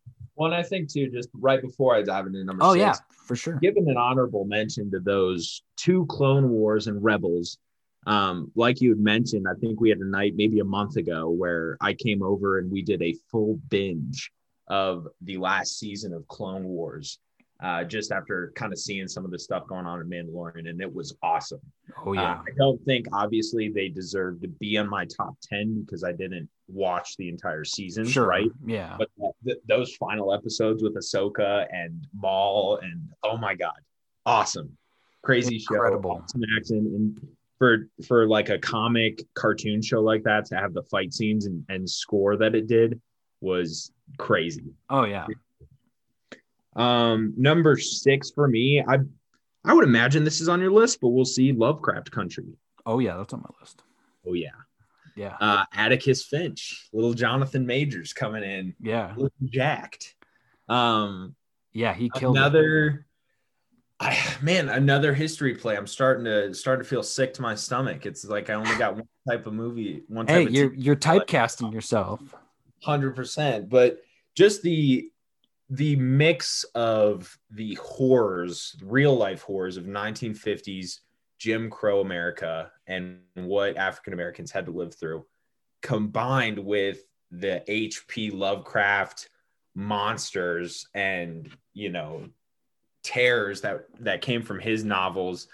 [0.40, 2.94] One, I think too, just right before I dive into number Oh six, yeah
[3.26, 7.58] for sure given an honorable mention to those two Clone Wars and Rebels.
[8.06, 11.28] Um, like you had mentioned, I think we had a night maybe a month ago
[11.28, 14.32] where I came over and we did a full binge
[14.66, 17.18] of the last season of Clone Wars.
[17.62, 20.80] Uh, just after kind of seeing some of the stuff going on in Mandalorian, and
[20.80, 21.60] it was awesome.
[22.06, 25.82] oh yeah Uh, I don't think obviously they deserve to be on my top 10
[25.82, 28.48] because I didn't watch the entire season, sure right?
[28.66, 29.08] yeah But
[29.44, 33.78] th- those final episodes with Ahsoka and Maul and oh my god,
[34.24, 34.76] awesome,
[35.22, 36.14] crazy Incredible.
[36.16, 40.72] show, awesome action, and for for like a comic cartoon show like that to have
[40.72, 42.98] the fight scenes and, and score that it did
[43.42, 44.64] was crazy.
[44.88, 45.26] oh yeah
[46.76, 48.98] Um, number six for me, I
[49.64, 51.52] I would imagine this is on your list, but we'll see.
[51.52, 52.44] Lovecraft Country.
[52.86, 53.82] oh yeah that's on my list.
[54.26, 54.50] Oh yeah,
[55.16, 55.36] yeah.
[55.40, 59.14] Uh, Atticus Finch, little Jonathan Majors coming in, yeah.
[59.44, 60.14] Jacked.
[60.68, 61.34] Um,
[61.72, 63.06] yeah he killed another
[63.98, 65.76] I, man another history play.
[65.76, 68.06] I'm starting to start to feel sick to my stomach.
[68.06, 70.96] It's like i only got one type of movie one type Hey, of you're you're
[70.96, 72.20] typecasting yourself.
[72.86, 74.00] 100% but
[74.34, 75.09] just the
[75.70, 80.98] the mix of the horrors real life horrors of 1950s
[81.38, 85.24] Jim Crow America and what African Americans had to live through,
[85.80, 88.30] combined with the H.P.
[88.30, 89.30] Lovecraft
[89.74, 92.28] monsters and you know
[93.04, 95.46] terrors that that came from his novels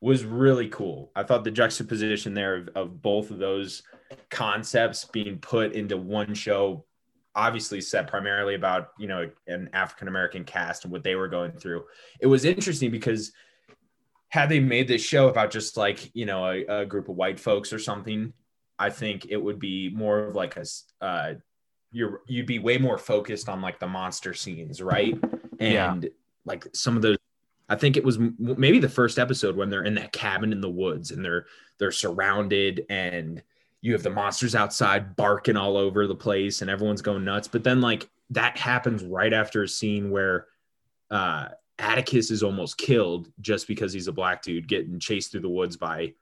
[0.00, 1.12] was really cool.
[1.14, 3.82] I thought the juxtaposition there of, of both of those
[4.30, 6.84] concepts being put into one show
[7.38, 11.52] obviously set primarily about you know an african american cast and what they were going
[11.52, 11.84] through
[12.20, 13.30] it was interesting because
[14.28, 17.38] had they made this show about just like you know a, a group of white
[17.38, 18.32] folks or something
[18.76, 20.64] i think it would be more of like a
[21.00, 21.34] uh,
[21.92, 25.16] you're you'd be way more focused on like the monster scenes right
[25.60, 26.10] and yeah.
[26.44, 27.18] like some of those
[27.68, 30.68] i think it was maybe the first episode when they're in that cabin in the
[30.68, 31.46] woods and they're
[31.78, 33.44] they're surrounded and
[33.80, 37.48] you have the monsters outside barking all over the place and everyone's going nuts.
[37.48, 40.46] But then like that happens right after a scene where
[41.10, 45.48] uh Atticus is almost killed just because he's a black dude getting chased through the
[45.48, 46.12] woods by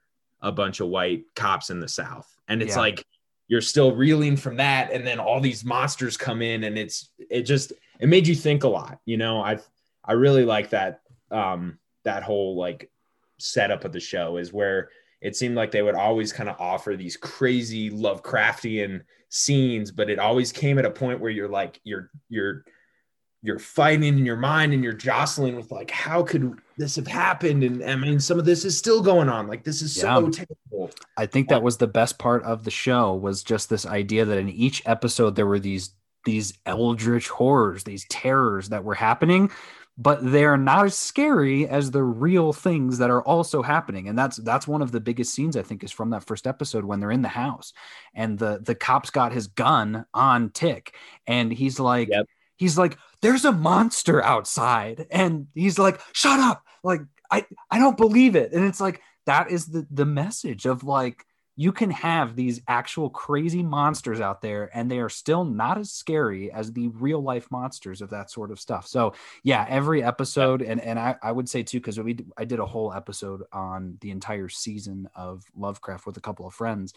[0.43, 2.31] a bunch of white cops in the South.
[2.49, 2.81] And it's yeah.
[2.81, 3.07] like
[3.49, 4.93] you're still reeling from that.
[4.93, 8.65] And then all these monsters come in and it's it just it made you think
[8.65, 9.01] a lot.
[9.07, 9.59] You know, I
[10.05, 12.91] I really like that um that whole like
[13.39, 14.91] setup of the show is where
[15.27, 20.21] it seemed like they would always kind of offer these crazy Lovecraftian scenes, but it
[20.21, 22.65] always came at a point where you're like you're you're
[23.43, 27.65] you're fighting in your mind and you're jostling with like how could this have happened?
[27.65, 29.49] And i mean some of this is still going on.
[29.49, 30.45] Like this is so yeah.
[30.71, 30.95] terrible.
[31.17, 34.39] I think that was the best part of the show was just this idea that
[34.39, 35.91] in each episode there were these
[36.25, 39.51] these eldritch horrors these terrors that were happening
[39.99, 44.09] but they're not as scary as the real things that are also happening.
[44.09, 46.85] And that's that's one of the biggest scenes i think is from that first episode
[46.85, 47.73] when they're in the house
[48.15, 50.95] and the the cops got his gun on Tic.
[51.27, 52.27] And he's like yep.
[52.57, 55.07] he's like there's a monster outside.
[55.11, 56.63] And he's like shut up.
[56.83, 58.53] Like i i don't believe it.
[58.53, 61.25] And it's like that is the the message of like
[61.57, 65.91] you can have these actual crazy monsters out there and they are still not as
[65.91, 68.87] scary as the real life monsters of that sort of stuff.
[68.87, 72.59] So yeah every episode and and i, I would say too because we i did
[72.59, 76.95] a whole episode on the entire season of lovecraft with a couple of friends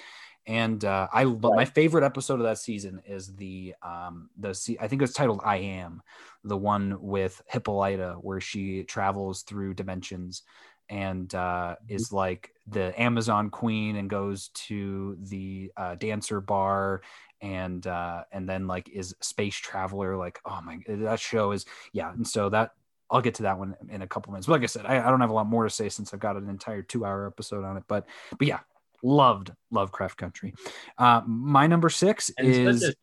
[0.47, 5.03] and uh, I my favorite episode of that season is the um the I think
[5.03, 6.01] it's titled I Am,
[6.43, 10.41] the one with Hippolyta where she travels through dimensions
[10.89, 11.95] and uh, mm-hmm.
[11.95, 17.01] is like the Amazon queen and goes to the uh, dancer bar
[17.41, 22.11] and uh, and then like is space traveler like oh my that show is yeah
[22.11, 22.71] and so that
[23.11, 24.45] I'll get to that one in a couple minutes.
[24.45, 26.19] But like I said, I, I don't have a lot more to say since I've
[26.19, 27.83] got an entire two hour episode on it.
[27.87, 28.05] But
[28.37, 28.59] but yeah,
[29.01, 30.53] loved Lovecraft Country.
[30.97, 32.95] Uh, my number six and is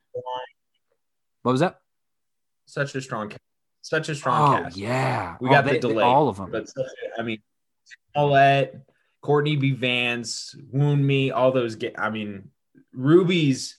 [1.43, 1.81] what was that?
[2.67, 3.33] Such a strong,
[3.83, 4.77] such a strong oh, cast.
[4.77, 6.51] Yeah, we got oh, the delay, all of them.
[6.51, 6.69] But
[7.19, 7.39] I mean,
[8.15, 8.75] Paulette,
[9.23, 9.73] Courtney B.
[9.73, 11.77] Vance, Wunmi, all those.
[11.77, 12.51] Get, I mean,
[12.93, 13.79] Ruby's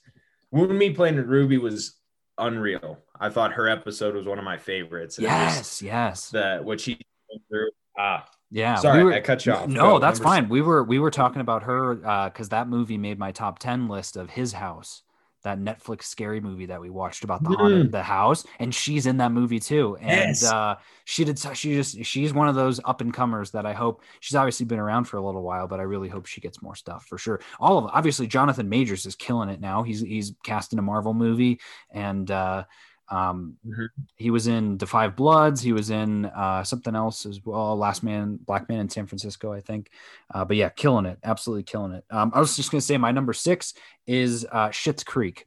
[0.54, 1.96] Wunmi playing in Ruby was
[2.36, 2.98] unreal.
[3.20, 5.18] I thought her episode was one of my favorites.
[5.18, 6.30] yes, yes.
[6.30, 6.98] The what she
[7.30, 7.70] went through.
[7.98, 8.76] Ah, yeah.
[8.76, 9.68] Sorry, we were, I cut you off.
[9.68, 10.48] No, Go, that's fine.
[10.48, 13.88] We were we were talking about her because uh, that movie made my top ten
[13.88, 15.02] list of his house
[15.48, 17.90] that Netflix scary movie that we watched about the haunted mm.
[17.90, 19.96] the house, and she's in that movie too.
[20.00, 20.44] And yes.
[20.44, 21.38] uh, she did.
[21.38, 24.78] She just she's one of those up and comers that I hope she's obviously been
[24.78, 27.40] around for a little while, but I really hope she gets more stuff for sure.
[27.58, 29.82] All of obviously Jonathan Majors is killing it now.
[29.82, 32.64] He's he's cast in a Marvel movie, and uh,
[33.10, 33.86] um, mm-hmm.
[34.16, 35.60] He was in Da 5 Bloods.
[35.60, 37.76] He was in uh, something else as well.
[37.76, 39.90] Last Man, Black Man in San Francisco, I think.
[40.32, 41.18] Uh, but yeah, killing it.
[41.24, 42.04] Absolutely killing it.
[42.10, 43.74] Um, I was just going to say my number six
[44.06, 45.46] is uh, Schitt's Creek.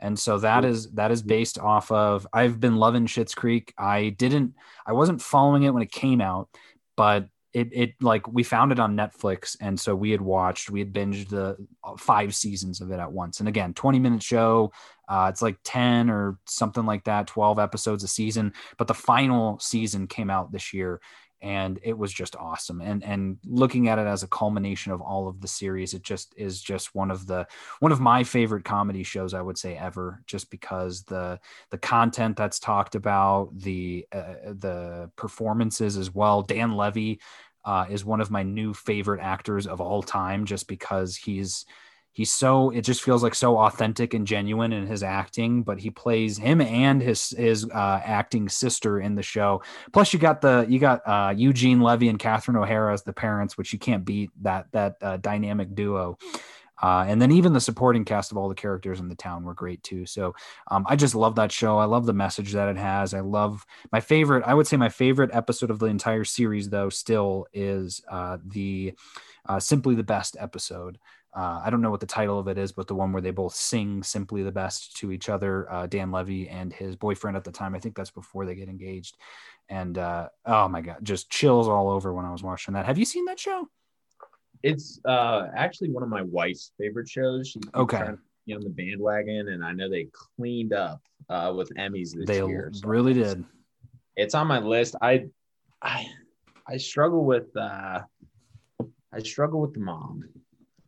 [0.00, 3.74] And so that is that is based off of I've been loving Schitt's Creek.
[3.76, 4.54] I didn't
[4.86, 6.48] I wasn't following it when it came out,
[6.96, 10.80] but it it like we found it on Netflix, and so we had watched, we
[10.80, 13.40] had binged the uh, five seasons of it at once.
[13.40, 14.72] And again, twenty minute show.
[15.08, 18.52] Uh, it's like ten or something like that, twelve episodes a season.
[18.76, 21.00] But the final season came out this year,
[21.40, 22.80] and it was just awesome.
[22.80, 26.34] And and looking at it as a culmination of all of the series it just
[26.36, 27.46] is just one of the
[27.80, 31.38] one of my favorite comedy shows i would say ever just because the
[31.70, 36.42] the content that's talked about the uh, the performances as well.
[36.42, 37.20] Dan levy
[37.64, 41.66] uh, is one of my new favorite actors of all time just because he's
[42.18, 45.88] he's so it just feels like so authentic and genuine in his acting but he
[45.88, 50.66] plays him and his his uh, acting sister in the show plus you got the
[50.68, 54.30] you got uh, eugene levy and catherine o'hara as the parents which you can't beat
[54.42, 56.18] that that uh, dynamic duo
[56.80, 59.54] Uh, and then even the supporting cast of all the characters in the town were
[59.54, 60.06] great too.
[60.06, 60.34] So
[60.70, 61.76] um, I just love that show.
[61.78, 63.14] I love the message that it has.
[63.14, 64.44] I love my favorite.
[64.46, 68.94] I would say my favorite episode of the entire series, though, still is uh, the
[69.48, 70.98] uh, simply the best episode.
[71.36, 73.30] Uh, I don't know what the title of it is, but the one where they
[73.30, 77.44] both sing simply the best to each other, uh, Dan Levy and his boyfriend at
[77.44, 77.74] the time.
[77.74, 79.16] I think that's before they get engaged.
[79.68, 82.86] And uh, oh my God, just chills all over when I was watching that.
[82.86, 83.68] Have you seen that show?
[84.62, 87.48] It's uh, actually one of my wife's favorite shows.
[87.48, 87.98] She okay.
[87.98, 92.70] on the bandwagon, and I know they cleaned up uh, with Emmys this they year.
[92.72, 93.44] So really did.
[94.16, 94.96] It's on my list.
[95.00, 95.26] I,
[95.82, 96.06] I,
[96.66, 97.54] I struggle with.
[97.56, 98.00] Uh,
[99.10, 100.24] I struggle with the mom,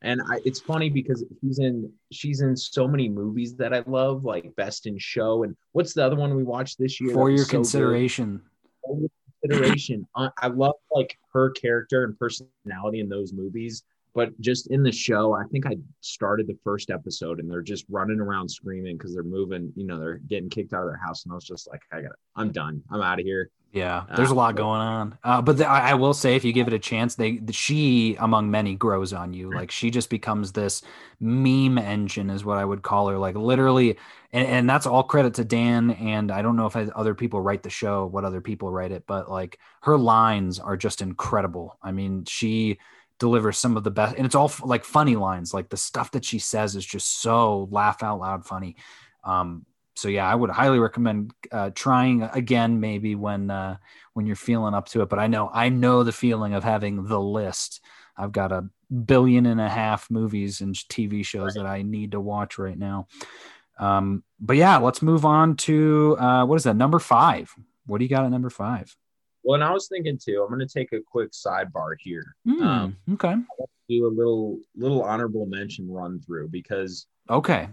[0.02, 1.92] and I, it's funny because he's in.
[2.12, 6.04] She's in so many movies that I love, like Best in Show, and what's the
[6.04, 7.12] other one we watched this year?
[7.12, 8.42] For your so consideration.
[8.86, 9.10] Good?
[9.42, 10.06] consideration.
[10.14, 13.84] I love like her character and personality in those movies,
[14.14, 17.84] but just in the show, I think I started the first episode and they're just
[17.88, 19.72] running around screaming because they're moving.
[19.76, 22.02] You know, they're getting kicked out of their house, and I was just like, I
[22.02, 22.82] got, I'm done.
[22.90, 23.50] I'm out of here.
[23.72, 25.18] Yeah, there's uh, a lot going on.
[25.22, 27.52] Uh, but the, I, I, will say, if you give it a chance, they the,
[27.52, 29.52] she among many grows on you.
[29.52, 30.82] Like she just becomes this
[31.20, 33.18] meme engine, is what I would call her.
[33.18, 33.96] Like literally,
[34.32, 35.92] and, and that's all credit to Dan.
[35.92, 39.04] And I don't know if other people write the show, what other people write it,
[39.06, 41.78] but like her lines are just incredible.
[41.80, 42.78] I mean, she
[43.20, 45.54] delivers some of the best, and it's all like funny lines.
[45.54, 48.74] Like the stuff that she says is just so laugh out loud funny.
[49.22, 49.64] Um,
[50.00, 53.76] so yeah, I would highly recommend uh, trying again, maybe when uh,
[54.14, 55.10] when you're feeling up to it.
[55.10, 57.80] But I know I know the feeling of having the list.
[58.16, 58.68] I've got a
[59.04, 61.62] billion and a half movies and TV shows right.
[61.62, 63.08] that I need to watch right now.
[63.78, 67.54] Um, but yeah, let's move on to uh, what is that number five?
[67.86, 68.96] What do you got at number five?
[69.42, 70.42] Well, and I was thinking too.
[70.42, 72.36] I'm going to take a quick sidebar here.
[72.46, 73.36] Mm, um, okay.
[73.88, 77.68] do a little little honorable mention run through because okay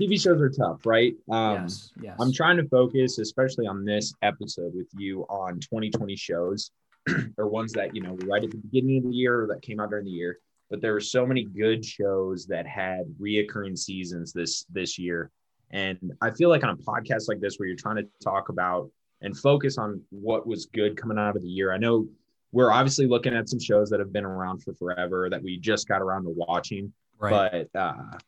[0.00, 1.14] TV shows are tough, right?
[1.30, 2.16] Um, yes, yes.
[2.20, 6.70] I'm trying to focus, especially on this episode with you, on 2020 shows
[7.36, 9.80] or ones that you know right at the beginning of the year or that came
[9.80, 10.38] out during the year.
[10.70, 15.30] But there were so many good shows that had reoccurring seasons this this year,
[15.70, 18.90] and I feel like on a podcast like this, where you're trying to talk about
[19.20, 21.72] and focus on what was good coming out of the year.
[21.72, 22.06] I know
[22.52, 25.88] we're obviously looking at some shows that have been around for forever that we just
[25.88, 27.68] got around to watching, right.
[27.72, 28.18] but uh,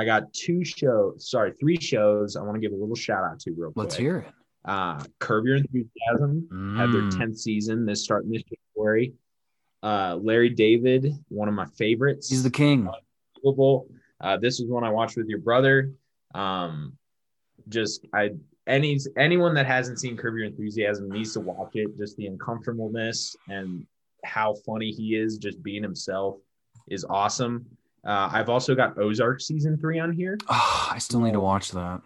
[0.00, 3.38] I got two shows, sorry, three shows I want to give a little shout out
[3.40, 3.84] to real quick.
[3.84, 4.32] Let's hear it.
[4.64, 6.76] Uh, Curb Your Enthusiasm mm.
[6.76, 8.42] had their 10th season this starting this
[8.74, 9.12] January.
[9.82, 12.30] Uh, Larry David, one of my favorites.
[12.30, 12.88] He's the king.
[14.20, 15.90] Uh, this is one I watched with your brother.
[16.34, 16.96] Um,
[17.68, 18.30] just I
[18.66, 21.96] any anyone that hasn't seen Curb Your Enthusiasm needs to watch it.
[21.98, 23.84] Just the uncomfortableness and
[24.24, 26.36] how funny he is, just being himself,
[26.88, 27.66] is awesome.
[28.04, 30.38] Uh, I've also got Ozark season three on here.
[30.48, 32.00] Oh, I still need to watch that.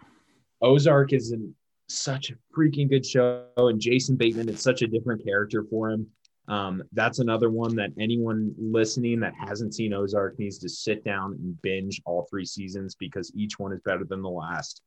[0.63, 1.55] Ozark is an,
[1.89, 6.07] such a freaking good show, and Jason Bateman is such a different character for him.
[6.49, 11.33] Um, that's another one that anyone listening that hasn't seen Ozark needs to sit down
[11.33, 14.83] and binge all three seasons because each one is better than the last.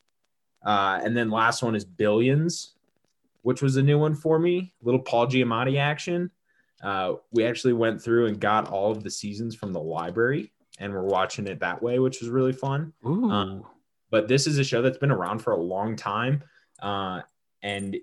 [0.65, 2.75] Uh, and then last one is Billions,
[3.41, 4.73] which was a new one for me.
[4.81, 6.31] Little Paul Giamatti action.
[6.81, 10.93] Uh, we actually went through and got all of the seasons from the library and
[10.93, 12.93] we're watching it that way, which was really fun.
[13.31, 13.63] Um,
[14.09, 16.43] but this is a show that's been around for a long time
[16.81, 17.21] uh,
[17.61, 17.97] and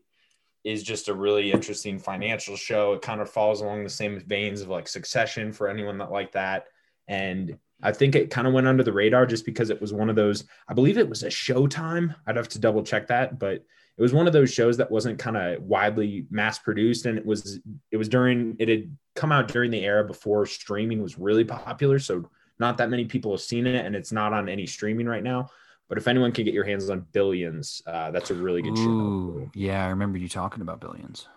[0.63, 2.93] is just a really interesting financial show.
[2.93, 6.33] It kind of falls along the same veins of like Succession for anyone that like
[6.33, 6.67] that.
[7.09, 10.11] And I think it kind of went under the radar just because it was one
[10.11, 12.15] of those, I believe it was a Showtime.
[12.27, 13.65] I'd have to double check that, but
[13.99, 17.25] it was one of those shows that wasn't kind of widely mass produced and it
[17.25, 17.61] was
[17.91, 21.99] it was during it had come out during the era before streaming was really popular
[21.99, 25.23] so not that many people have seen it, and it's not on any streaming right
[25.23, 25.51] now.
[25.89, 29.41] But if anyone can get your hands on Billions, uh, that's a really good Ooh,
[29.45, 29.51] show.
[29.55, 31.29] Yeah, I remember you talking about Billions.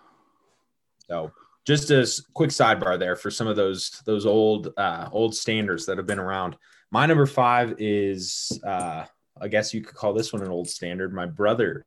[1.06, 1.32] So
[1.66, 5.98] just a quick sidebar there for some of those those old uh, old standards that
[5.98, 6.56] have been around.
[6.90, 9.04] My number five is, uh,
[9.40, 11.14] I guess you could call this one an old standard.
[11.14, 11.84] My brother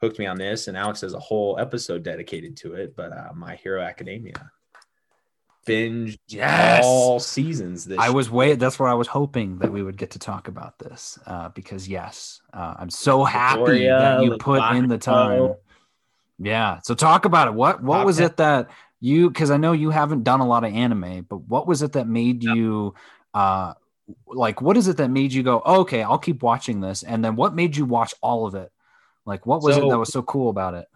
[0.00, 2.94] hooked me on this, and Alex has a whole episode dedicated to it.
[2.94, 4.50] But uh, My Hero Academia
[5.68, 6.82] binge yes.
[6.84, 7.84] all seasons.
[7.84, 8.14] This I year.
[8.14, 8.58] was wait.
[8.58, 11.88] That's what I was hoping that we would get to talk about this uh, because
[11.88, 15.54] yes, uh, I'm so happy Victoria, that you put in the time.
[16.38, 16.80] Yeah.
[16.82, 17.54] So talk about it.
[17.54, 18.70] What what was it that
[19.00, 19.28] you?
[19.28, 22.08] Because I know you haven't done a lot of anime, but what was it that
[22.08, 22.94] made you?
[23.34, 23.74] Uh,
[24.26, 27.22] like what is it that made you go oh, okay i'll keep watching this and
[27.22, 28.72] then what made you watch all of it
[29.26, 30.88] like what was so, it that was so cool about it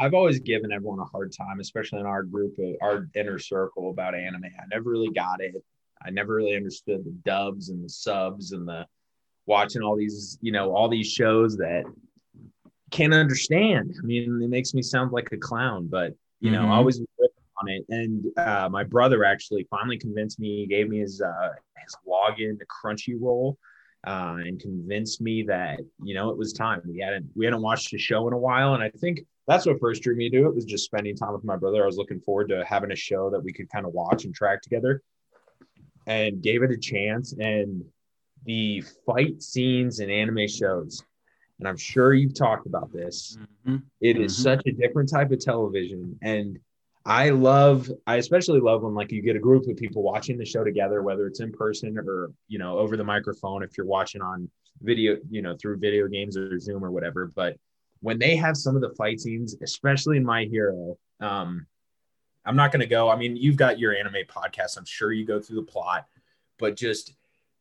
[0.00, 3.90] I've always given everyone a hard time, especially in our group, of, our inner circle
[3.90, 4.44] about anime.
[4.44, 5.54] I never really got it.
[6.00, 8.86] I never really understood the dubs and the subs and the
[9.46, 11.84] watching all these, you know, all these shows that
[12.90, 13.94] can't understand.
[14.00, 16.72] I mean, it makes me sound like a clown, but you know, mm-hmm.
[16.72, 17.00] I always
[17.60, 17.84] on it.
[17.88, 20.60] And uh, my brother actually finally convinced me.
[20.60, 21.50] He gave me his uh,
[21.82, 23.56] his login to Crunchyroll
[24.06, 26.80] uh, and convinced me that you know it was time.
[26.86, 29.80] We hadn't we hadn't watched a show in a while, and I think that's what
[29.80, 31.82] first drew me to it was just spending time with my brother.
[31.82, 34.34] I was looking forward to having a show that we could kind of watch and
[34.34, 35.02] track together,
[36.06, 37.34] and gave it a chance.
[37.38, 37.84] And
[38.44, 41.02] the fight scenes in anime shows
[41.58, 43.36] and I'm sure you've talked about this.
[43.66, 43.76] Mm-hmm.
[44.00, 44.42] It is mm-hmm.
[44.42, 46.58] such a different type of television, and
[47.08, 50.44] I love, I especially love when like you get a group of people watching the
[50.44, 54.20] show together, whether it's in person or you know over the microphone if you're watching
[54.20, 54.50] on
[54.82, 57.32] video, you know through video games or Zoom or whatever.
[57.34, 57.56] But
[58.00, 61.66] when they have some of the fight scenes, especially in My Hero, um,
[62.44, 63.08] I'm not going to go.
[63.08, 64.76] I mean, you've got your anime podcast.
[64.76, 66.04] I'm sure you go through the plot,
[66.58, 67.14] but just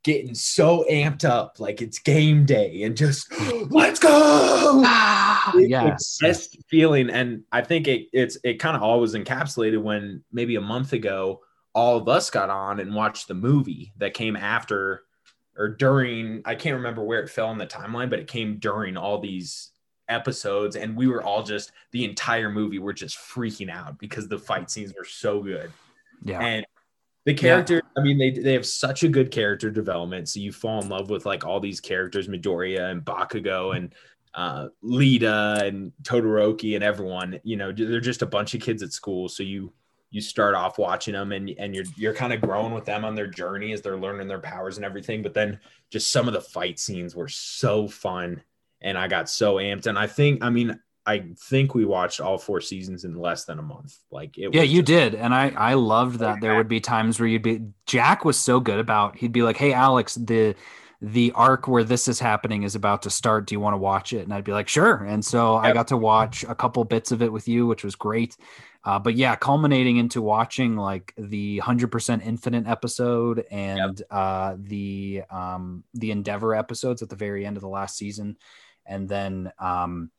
[0.04, 3.32] getting so amped up like it's game day and just
[3.70, 4.10] let's go!
[4.12, 6.18] Ah, yes.
[6.22, 10.56] best feeling and i think it it's it kind of all was encapsulated when maybe
[10.56, 11.42] a month ago
[11.74, 15.04] all of us got on and watched the movie that came after
[15.58, 18.96] or during i can't remember where it fell in the timeline but it came during
[18.96, 19.72] all these
[20.10, 24.38] episodes and we were all just the entire movie we're just freaking out because the
[24.38, 25.72] fight scenes were so good.
[26.24, 26.40] Yeah.
[26.40, 26.66] And
[27.28, 28.02] the character, yeah.
[28.02, 30.30] I mean, they they have such a good character development.
[30.30, 33.94] So you fall in love with like all these characters, Midoriya and Bakugo and
[34.34, 37.38] uh, Iida and Todoroki and everyone.
[37.44, 39.28] You know, they're just a bunch of kids at school.
[39.28, 39.74] So you
[40.10, 43.14] you start off watching them and and you're you're kind of growing with them on
[43.14, 45.22] their journey as they're learning their powers and everything.
[45.22, 45.60] But then
[45.92, 48.42] just some of the fight scenes were so fun,
[48.80, 49.88] and I got so amped.
[49.88, 53.60] And I think, I mean, I think we watched all four seasons in less than
[53.60, 53.98] a month.
[54.12, 54.54] Like it.
[54.54, 56.42] Yeah, you did, and I I loved that.
[56.42, 57.62] There would be times where you'd be.
[57.86, 59.16] Jack was so good about.
[59.16, 60.56] He'd be like, "Hey, Alex, the."
[61.00, 63.46] the arc where this is happening is about to start.
[63.46, 64.24] Do you want to watch it?
[64.24, 64.96] And I'd be like, sure.
[65.04, 65.66] And so yep.
[65.66, 68.36] I got to watch a couple bits of it with you, which was great.
[68.84, 74.08] Uh, but yeah, culminating into watching like the hundred percent infinite episode and yep.
[74.10, 78.38] uh, the um, the Endeavor episodes at the very end of the last season,
[78.86, 80.10] and then um,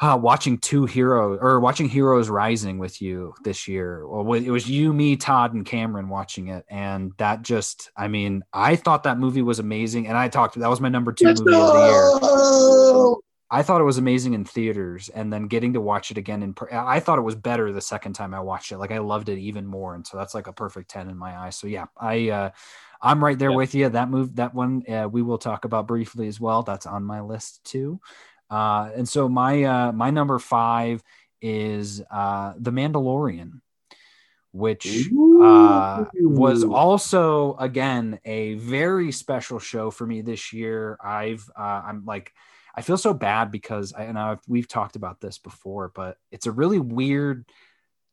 [0.00, 4.06] uh, watching two heroes or watching Heroes Rising with you this year.
[4.06, 8.42] Well, it was you, me, Todd, and Cameron watching it, and that just, I mean,
[8.52, 10.58] I thought that movie was amazing, and I talked.
[10.58, 11.66] That was my number 2 movie go!
[11.66, 13.16] of the year.
[13.52, 16.54] I thought it was amazing in theaters, and then getting to watch it again in.
[16.72, 18.78] I thought it was better the second time I watched it.
[18.78, 21.36] Like I loved it even more, and so that's like a perfect ten in my
[21.36, 21.56] eyes.
[21.56, 22.30] So yeah, I.
[22.30, 22.50] uh
[23.02, 23.56] I'm right there yep.
[23.56, 23.88] with you.
[23.88, 26.62] That move, that one, uh, we will talk about briefly as well.
[26.62, 27.98] That's on my list too.
[28.50, 31.02] Uh, and so my uh, my number five
[31.40, 33.60] is uh, The Mandalorian,
[34.52, 35.08] which
[35.40, 40.98] uh, was also again a very special show for me this year.
[41.02, 42.32] I've uh, I'm like
[42.74, 46.46] I feel so bad because I and I've, we've talked about this before, but it's
[46.46, 47.46] a really weird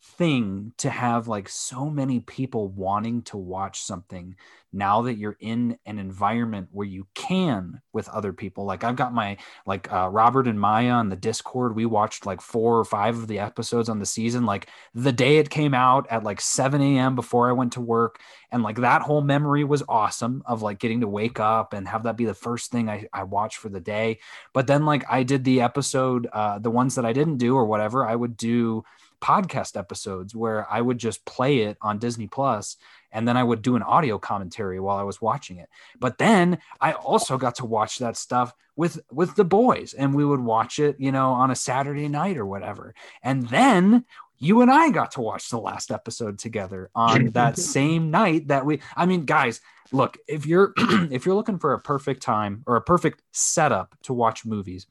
[0.08, 4.36] thing to have like so many people wanting to watch something
[4.74, 8.66] now that you're in an environment where you can with other people.
[8.66, 11.76] Like i've got my like uh, robert and maya on the discord.
[11.76, 15.38] We watched like four or five of the episodes on the season like the day
[15.38, 18.20] it came out at like 7 a.m before i went to work.
[18.52, 22.04] And like that whole memory was awesome of like getting to wake up and have
[22.04, 24.20] that be the first thing i, I watch for the day.
[24.54, 27.66] But then like i did the episode uh, the ones that i didn't do or
[27.66, 28.84] whatever i would do
[29.22, 32.78] podcast episodes where I would just play it on Disney Plus
[33.12, 35.70] and then I would do an audio commentary while I was watching it.
[36.00, 40.26] But then I also got to watch that stuff with with the boys and we
[40.26, 42.94] would watch it, you know, on a Saturday night or whatever.
[43.24, 44.06] And then
[44.40, 48.66] you and I got to watch the last episode together on that same night that
[48.66, 49.62] we I mean guys,
[49.92, 54.14] look, if you're if you're looking for a perfect time or a perfect setup to
[54.14, 54.86] watch movies,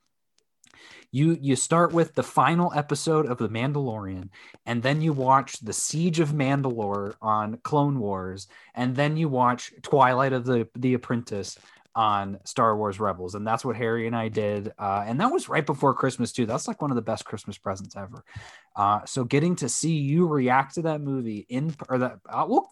[1.17, 4.29] you you start with the final episode of the Mandalorian,
[4.67, 9.73] and then you watch the Siege of Mandalore on Clone Wars, and then you watch
[9.81, 11.59] Twilight of the the Apprentice
[11.95, 15.49] on Star Wars Rebels, and that's what Harry and I did, uh, and that was
[15.49, 16.45] right before Christmas too.
[16.45, 18.23] That's like one of the best Christmas presents ever.
[18.77, 22.71] Uh, so getting to see you react to that movie in or that uh, well,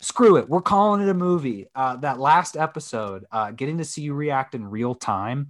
[0.00, 1.68] screw it, we're calling it a movie.
[1.72, 5.46] Uh, that last episode, uh, getting to see you react in real time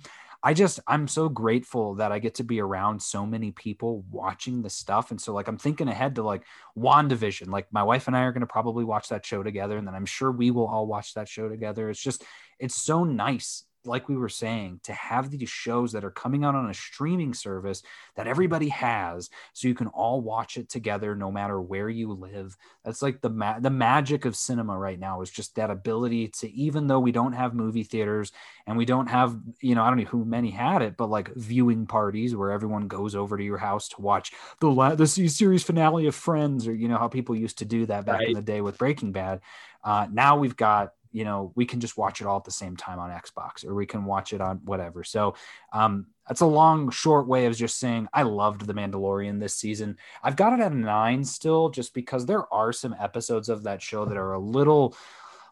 [0.47, 4.61] I just I'm so grateful that I get to be around so many people watching
[4.61, 5.11] the stuff.
[5.11, 6.43] And so like I'm thinking ahead to like
[6.77, 7.49] WandaVision.
[7.49, 10.05] Like my wife and I are gonna probably watch that show together, and then I'm
[10.05, 11.89] sure we will all watch that show together.
[11.89, 12.25] It's just
[12.59, 16.55] it's so nice like we were saying, to have these shows that are coming out
[16.55, 17.83] on a streaming service
[18.17, 22.57] that everybody has, so you can all watch it together, no matter where you live.
[22.85, 26.51] That's like the ma- the magic of cinema right now is just that ability to,
[26.53, 28.33] even though we don't have movie theaters
[28.67, 31.35] and we don't have, you know, I don't know who many had it, but like
[31.35, 35.63] viewing parties where everyone goes over to your house to watch the la- the series
[35.63, 38.29] finale of Friends, or you know how people used to do that back right.
[38.29, 39.41] in the day with Breaking Bad.
[39.83, 42.77] Uh, now we've got you know we can just watch it all at the same
[42.77, 45.05] time on xbox or we can watch it on whatever.
[45.05, 45.35] So
[45.73, 49.97] um that's a long short way of just saying i loved the mandalorian this season.
[50.23, 53.81] I've got it at a nine still just because there are some episodes of that
[53.81, 54.97] show that are a little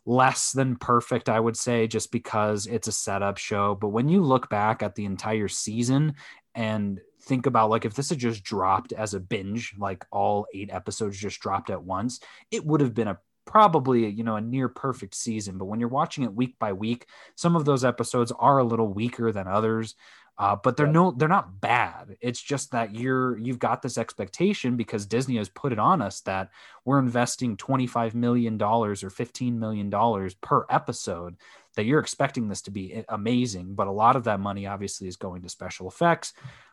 [0.05, 3.77] less than perfect i would say just because it's a setup show.
[3.77, 6.17] But when you look back at the entire season
[6.57, 10.71] and think about like if this had just dropped as a binge like all eight
[10.73, 12.19] episodes just dropped at once
[12.51, 15.89] it would have been a probably you know a near perfect season but when you're
[15.89, 19.95] watching it week by week some of those episodes are a little weaker than others
[20.39, 22.17] uh, but they're no they're not bad.
[22.21, 26.21] It's just that you're you've got this expectation because disney has put it on us
[26.23, 26.51] that
[26.85, 31.37] we're investing 25 million dollars or 15 million dollars per episode
[31.77, 35.17] that you're expecting this to be amazing but a lot of that money obviously is
[35.17, 36.33] going to special effects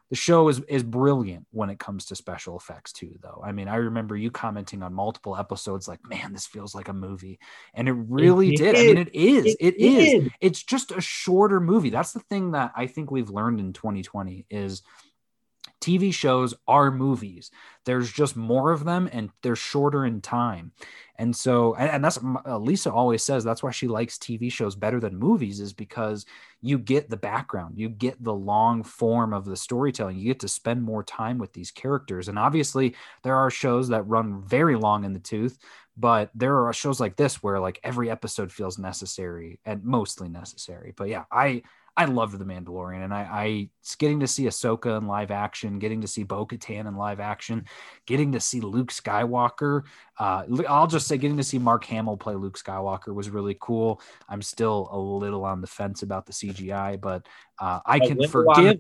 [0.10, 3.42] the show is is brilliant when it comes to special effects too though.
[3.46, 6.94] I mean i remember you commenting on multiple episodes like man this feels like a
[6.94, 7.40] movie.
[7.74, 8.76] And it really it did.
[8.76, 10.24] I mean it is it, it is.
[10.24, 10.34] Did.
[10.42, 11.90] it's just a shorter movie.
[11.90, 14.82] That's the thing that i think we've learned in 2020 is
[15.82, 17.52] TV shows are movies.
[17.86, 20.72] There's just more of them and they're shorter in time.
[21.18, 25.00] And so, and, that's uh, Lisa always says that's why she likes TV shows better
[25.00, 26.26] than movies, is because
[26.62, 30.48] you get the background, you get the long form of the storytelling, you get to
[30.48, 32.30] spend more time with these characters.
[32.30, 35.58] And obviously, there are shows that run very long in the tooth,
[35.98, 40.94] but there are shows like this where like every episode feels necessary and mostly necessary.
[40.96, 41.64] But yeah, I
[42.00, 46.00] I loved The Mandalorian, and I, I getting to see Ahsoka in live action, getting
[46.00, 47.66] to see Bo Katan in live action,
[48.06, 49.84] getting to see Luke Skywalker.
[50.18, 54.00] Uh, I'll just say, getting to see Mark Hamill play Luke Skywalker was really cool.
[54.30, 57.28] I'm still a little on the fence about the CGI, but
[57.60, 58.80] uh, I can forgive it.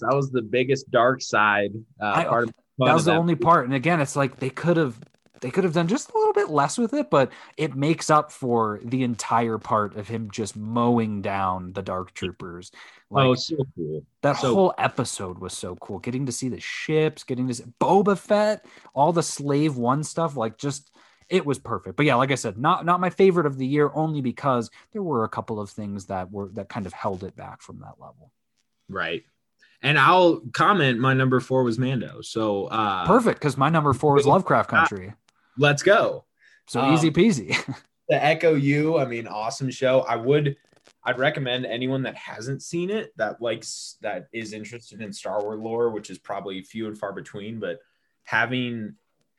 [0.00, 2.48] That was the biggest dark side uh, I, part.
[2.78, 4.98] that was the only part, and again, it's like they could have
[5.40, 8.30] they could have done just a little bit less with it, but it makes up
[8.30, 12.70] for the entire part of him just mowing down the dark troopers.
[13.10, 14.04] Oh, like, oh, so cool.
[14.22, 15.98] That so whole episode was so cool.
[15.98, 18.64] Getting to see the ships, getting to see Boba Fett,
[18.94, 20.90] all the Slave One stuff, like just
[21.28, 21.96] it was perfect.
[21.96, 25.02] But yeah, like I said, not not my favorite of the year, only because there
[25.02, 27.94] were a couple of things that were that kind of held it back from that
[27.98, 28.30] level.
[28.88, 29.24] Right.
[29.82, 30.98] And I'll comment.
[31.00, 32.20] My number four was Mando.
[32.22, 35.12] So uh, perfect because my number four is Lovecraft Country
[35.58, 36.24] let's go.
[36.66, 37.54] So um, easy peasy.
[38.10, 40.00] to echo you, I mean, awesome show.
[40.00, 40.56] I would,
[41.04, 45.60] I'd recommend anyone that hasn't seen it that likes that is interested in Star Wars
[45.60, 47.78] lore, which is probably few and far between, but
[48.24, 48.94] having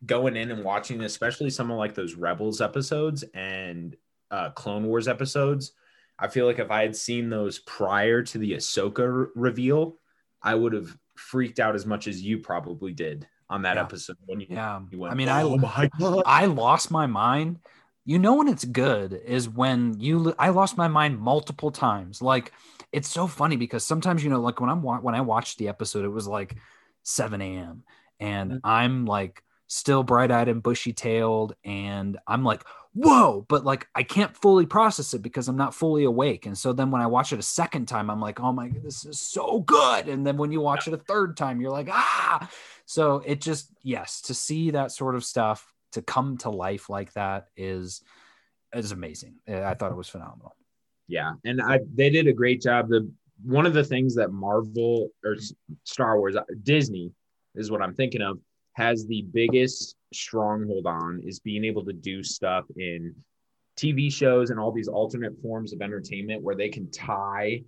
[0.06, 3.96] going in and watching, especially some of like those Rebels episodes and
[4.32, 5.74] uh, Clone Wars episodes.
[6.18, 9.98] I feel like if I had seen those prior to the Ahsoka reveal,
[10.42, 13.84] I would have freaked out as much as you probably did on that yeah.
[13.84, 14.82] episode when you, yeah.
[14.92, 15.90] You went, I mean, oh I
[16.26, 17.60] I lost my mind.
[18.06, 22.22] You know when it's good is when you I lost my mind multiple times.
[22.22, 22.52] Like
[22.92, 26.06] it's so funny because sometimes you know like when I'm when I watched the episode
[26.06, 26.56] it was like
[27.04, 27.84] 7 a.m.
[28.20, 28.60] and mm-hmm.
[28.64, 32.64] I'm like still bright eyed and bushy tailed and I'm like
[32.96, 36.72] whoa but like i can't fully process it because i'm not fully awake and so
[36.72, 39.60] then when i watch it a second time i'm like oh my this is so
[39.60, 42.50] good and then when you watch it a third time you're like ah
[42.86, 47.14] so it just yes to see that sort of stuff to come to life like
[47.14, 48.02] that is
[48.74, 49.36] is amazing.
[49.48, 50.56] I thought it was phenomenal.
[51.08, 52.90] Yeah and i they did a great job.
[52.90, 53.10] The
[53.44, 55.36] one of the things that marvel or
[55.84, 57.12] star wars uh, disney
[57.54, 58.40] is what i'm thinking of
[58.76, 63.14] has the biggest stronghold on is being able to do stuff in
[63.78, 67.62] TV shows and all these alternate forms of entertainment where they can tie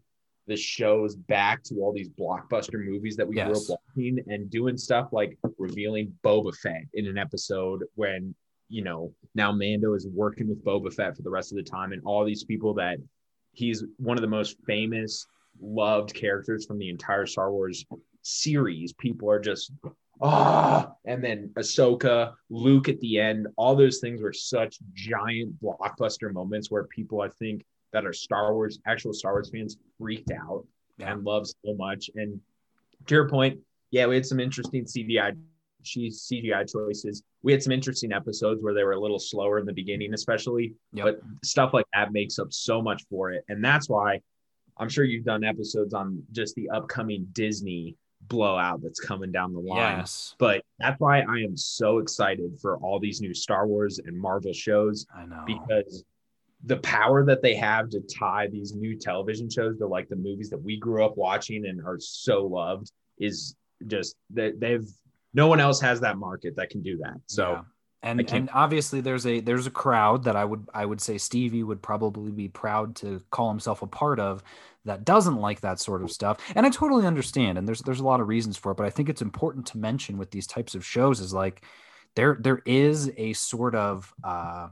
[0.48, 3.48] the shows back to all these blockbuster movies that we yes.
[3.48, 8.34] grew up watching and doing stuff like revealing Boba Fett in an episode when
[8.70, 11.92] you know now Mando is working with Boba Fett for the rest of the time
[11.92, 12.98] and all these people that
[13.52, 15.26] he's one of the most famous
[15.60, 17.86] loved characters from the entire Star Wars
[18.22, 19.72] series people are just
[20.22, 26.32] ah, and then Ahsoka, Luke at the end, all those things were such giant blockbuster
[26.32, 27.64] moments where people, I think,
[27.98, 30.64] that are Star Wars, actual Star Wars fans, freaked out
[31.00, 31.12] yeah.
[31.12, 32.12] and loved so much.
[32.14, 32.40] And
[33.08, 35.36] to your point, yeah, we had some interesting CGI
[35.84, 37.24] CGI choices.
[37.42, 40.74] We had some interesting episodes where they were a little slower in the beginning, especially.
[40.94, 41.06] Yep.
[41.06, 44.22] But stuff like that makes up so much for it, and that's why
[44.78, 47.96] I'm sure you've done episodes on just the upcoming Disney
[48.28, 50.00] blowout that's coming down the line.
[50.00, 50.36] Yes.
[50.38, 54.54] But that's why I am so excited for all these new Star Wars and Marvel
[54.54, 55.44] shows I know.
[55.48, 56.04] because
[56.66, 60.50] the power that they have to tie these new television shows to like the movies
[60.50, 63.56] that we grew up watching and are so loved is
[63.86, 64.88] just that they've
[65.34, 67.18] no one else has that market that can do that.
[67.28, 67.62] So Yeah.
[68.04, 71.64] And and obviously there's a there's a crowd that I would I would say Stevie
[71.64, 74.44] would probably be proud to call himself a part of
[74.86, 76.38] that doesn't like that sort of stuff.
[76.56, 78.92] And I totally understand and there's there's a lot of reasons for it, but I
[78.92, 81.64] think it's important to mention with these types of shows is like
[82.16, 84.68] there there is a sort of uh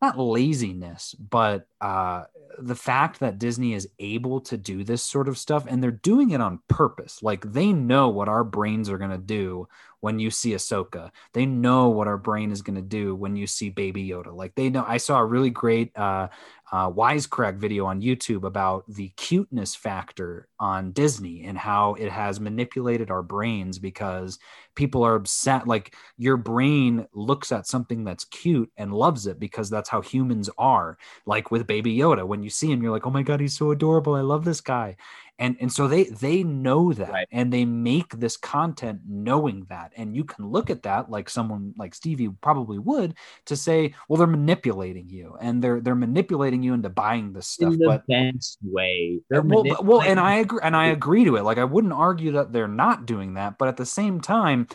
[0.00, 2.24] not laziness, but uh,
[2.58, 6.30] the fact that Disney is able to do this sort of stuff and they're doing
[6.30, 7.22] it on purpose.
[7.22, 9.68] Like they know what our brains are going to do
[10.00, 11.10] when you see Ahsoka.
[11.32, 14.34] They know what our brain is going to do when you see Baby Yoda.
[14.34, 14.84] Like they know.
[14.86, 16.28] I saw a really great uh,
[16.72, 22.38] uh, wisecrack video on YouTube about the cuteness factor on Disney and how it has
[22.38, 24.38] manipulated our brains because
[24.76, 25.66] people are upset.
[25.66, 30.48] Like your brain looks at something that's cute and loves it because that's how humans
[30.58, 30.96] are.
[31.26, 33.72] Like with Baby Yoda, when you see him, you're like, oh my God, he's so
[33.72, 34.14] adorable.
[34.14, 34.96] I love this guy.
[35.40, 37.28] And, and so they they know that Right.
[37.32, 41.72] and they make this content knowing that and you can look at that like someone
[41.76, 43.14] like Stevie probably would
[43.46, 47.72] to say well they're manipulating you and they're they're manipulating you into buying this stuff
[47.72, 49.20] in the but best way.
[49.30, 51.42] They're well, well, and I agree, and I agree to it.
[51.42, 54.68] Like I wouldn't argue that they're not doing that, but at the same time,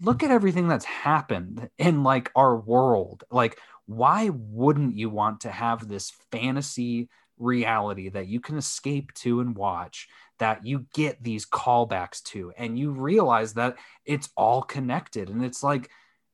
[0.00, 3.24] look at everything that's happened in like our world.
[3.30, 7.08] Like, why wouldn't you want to have this fantasy
[7.38, 10.08] reality that you can escape to and watch?
[10.38, 15.62] That you get these callbacks to, and you realize that it's all connected, and it's
[15.62, 15.88] like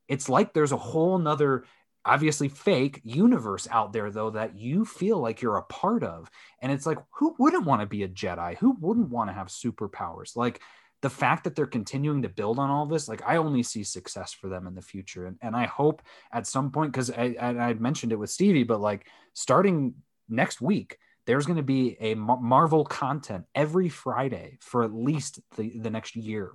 [0.08, 1.64] it's like there's a whole nother
[2.04, 6.30] obviously fake universe out there though that you feel like you're a part of.
[6.62, 8.56] And it's like who wouldn't want to be a jedi?
[8.56, 10.34] Who wouldn't want to have superpowers?
[10.34, 10.60] Like
[11.02, 14.32] the fact that they're continuing to build on all this like i only see success
[14.32, 15.26] for them in the future.
[15.26, 18.64] And, and i hope at some point because I, I i mentioned it with stevie
[18.64, 19.94] but like starting
[20.28, 25.78] next week there's going to be a marvel content every friday for at least the,
[25.78, 26.52] the next year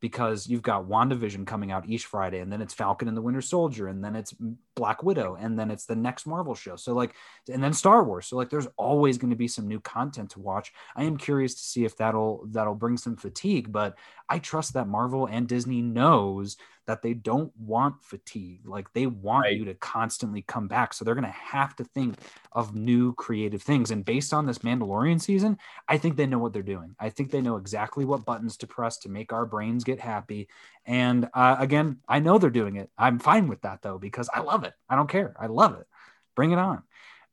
[0.00, 3.42] because you've got WandaVision coming out each Friday, and then it's Falcon and the Winter
[3.42, 4.34] Soldier, and then it's
[4.74, 6.76] Black Widow, and then it's the next Marvel show.
[6.76, 7.14] So, like,
[7.52, 8.26] and then Star Wars.
[8.26, 10.72] So, like, there's always going to be some new content to watch.
[10.96, 13.96] I am curious to see if that'll that'll bring some fatigue, but
[14.28, 16.56] I trust that Marvel and Disney knows
[16.90, 18.66] that they don't want fatigue.
[18.66, 19.56] Like, they want Right.
[19.56, 20.92] you to constantly come back.
[20.92, 22.16] So, they're going to have to think
[22.52, 23.90] of new creative things.
[23.90, 25.56] And based on this Mandalorian season,
[25.88, 26.94] I think they know what they're doing.
[26.98, 30.48] I think they know exactly what buttons to press to make our brains get happy.
[30.84, 32.90] And uh, again, I know they're doing it.
[32.98, 34.74] I'm fine with that though because I love it.
[34.88, 35.34] I don't care.
[35.38, 35.86] I love it.
[36.34, 36.82] Bring it on.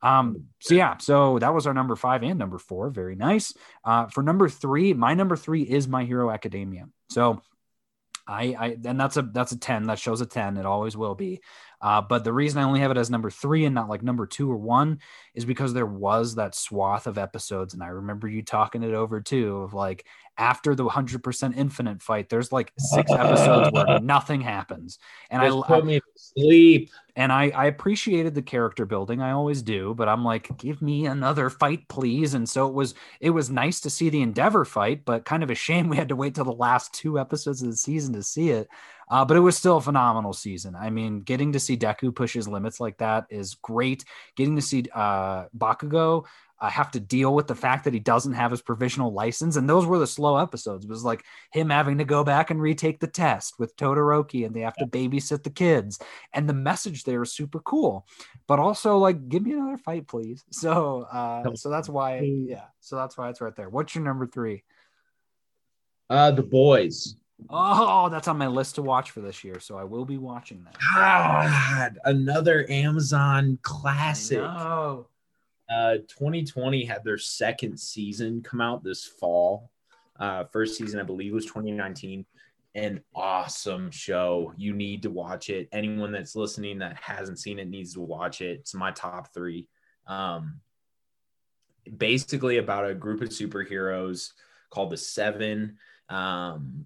[0.04, 2.92] Um, so yeah, so that was our number five and number four.
[2.92, 3.54] Very nice.
[3.84, 6.88] Uh, for number three, my number three is My Hero Academia.
[7.10, 7.42] So
[8.28, 11.16] I, I and that's a that's a 10 that shows a 10 it always will
[11.16, 11.42] be
[11.82, 14.26] uh, but the reason i only have it as number three and not like number
[14.26, 15.00] two or one
[15.34, 19.22] is because there was that swath of episodes and i remember you talking it over
[19.22, 20.06] too of like
[20.38, 25.00] after the 100% infinite fight there's like six episodes where nothing happens.
[25.32, 26.92] And Just I, put me to sleep.
[27.16, 31.06] and I, I appreciated the character building i always do but i'm like give me
[31.08, 32.34] another fight please.
[32.34, 35.50] And so it was it was nice to see the endeavor fight but kind of
[35.50, 38.24] a shame we had to wait till the last two episodes of the season to
[38.24, 38.70] see it
[39.10, 40.76] uh, but it was still a phenomenal season.
[40.76, 44.06] I mean getting to see deku push his limits like that is great.
[44.36, 46.26] Getting to see uh, bakugo
[46.60, 49.70] uh, have to deal with the fact that he doesn't have his provisional license and
[49.70, 50.86] those were the slow episodes.
[50.86, 54.56] It was like him having to go back and retake the test with todoroki and
[54.56, 56.00] they have to babysit the kids.
[56.34, 58.08] And the message there is super cool.
[58.48, 60.44] But also like give me another fight please.
[60.58, 63.70] So uh so that's why yeah so that's why it's right there.
[63.70, 64.64] What's your number three?
[66.10, 67.16] Uh, the boys.
[67.50, 70.64] Oh, that's on my list to watch for this year so i will be watching
[70.64, 74.40] that God, another Amazon classic.
[74.40, 75.08] Oh,
[75.70, 79.70] Uh, 2020 had their second season come out this fall.
[80.20, 82.26] Uh, first season, I believe, was 2019.
[82.76, 84.54] An awesome show.
[84.58, 85.68] You need to watch it.
[85.72, 88.60] Anyone that's listening that hasn't seen it needs to watch it.
[88.62, 89.68] It's my top three.
[90.08, 90.60] Um,
[91.98, 94.32] basically about a group of superheroes
[94.70, 95.78] called the Seven.
[96.10, 96.86] Um,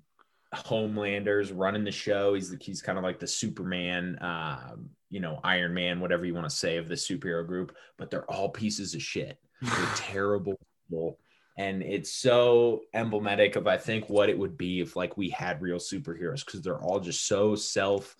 [0.53, 2.33] Homelanders running the show.
[2.33, 4.75] He's the, he's kind of like the Superman, uh,
[5.09, 8.29] you know, Iron Man, whatever you want to say of the superhero group, but they're
[8.29, 9.37] all pieces of shit.
[9.61, 11.19] They're terrible people.
[11.57, 15.61] And it's so emblematic of I think what it would be if like we had
[15.61, 18.15] real superheroes because they're all just so self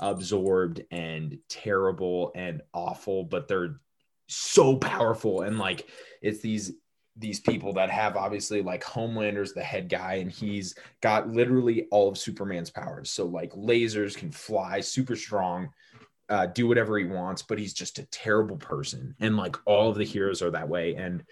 [0.00, 3.80] absorbed and terrible and awful, but they're
[4.26, 5.88] so powerful and like
[6.22, 6.72] it's these
[7.20, 12.08] these people that have obviously like Homelander's the head guy, and he's got literally all
[12.08, 13.10] of Superman's powers.
[13.10, 15.68] So like lasers can fly, super strong,
[16.28, 19.14] uh, do whatever he wants, but he's just a terrible person.
[19.20, 20.94] And like all of the heroes are that way.
[20.94, 21.22] And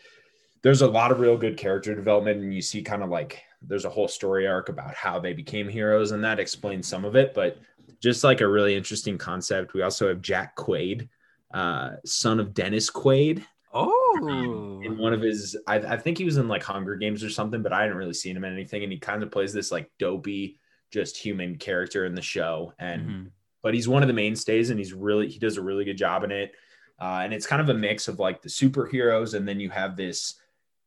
[0.63, 3.85] there's a lot of real good character development, and you see kind of like there's
[3.85, 7.33] a whole story arc about how they became heroes, and that explains some of it.
[7.33, 7.59] But
[8.01, 9.75] just like a really interesting concept.
[9.75, 11.09] We also have Jack Quaid,
[11.53, 13.45] uh, son of Dennis Quaid.
[13.73, 17.29] Oh, in one of his, I, I, think he was in like Hunger Games or
[17.29, 18.83] something, but I hadn't really seen him in anything.
[18.83, 20.59] And he kind of plays this like dopey,
[20.91, 22.73] just human character in the show.
[22.79, 23.27] And mm-hmm.
[23.63, 26.25] but he's one of the mainstays, and he's really he does a really good job
[26.25, 26.53] in it.
[27.01, 29.97] Uh, and it's kind of a mix of like the superheroes, and then you have
[29.97, 30.41] this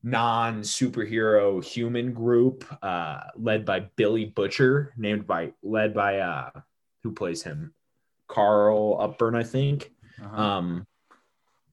[0.03, 6.49] non superhero human group uh, led by Billy Butcher, named by led by uh,
[7.03, 7.73] who plays him,
[8.27, 9.91] Karl Urban, I think.
[10.21, 10.41] Uh-huh.
[10.41, 10.87] Um,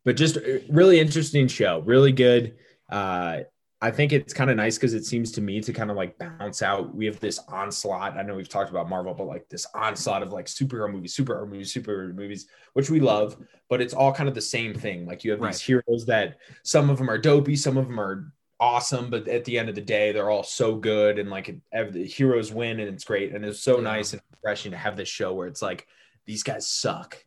[0.08, 0.38] but just
[0.70, 2.56] really interesting show, really good.
[2.88, 3.40] Uh,
[3.82, 6.18] I think it's kind of nice because it seems to me to kind of like
[6.18, 6.94] bounce out.
[6.94, 8.16] We have this onslaught.
[8.16, 11.46] I know we've talked about Marvel, but like this onslaught of like superhero movies, superhero
[11.46, 13.36] movies, superhero movies, which we love,
[13.68, 15.04] but it's all kind of the same thing.
[15.04, 15.52] Like you have right.
[15.52, 19.44] these heroes that some of them are dopey, some of them are awesome, but at
[19.44, 22.88] the end of the day, they're all so good and like the heroes win and
[22.88, 23.34] it's great.
[23.34, 23.82] And it's so yeah.
[23.82, 25.86] nice and refreshing to have this show where it's like
[26.24, 27.22] these guys suck.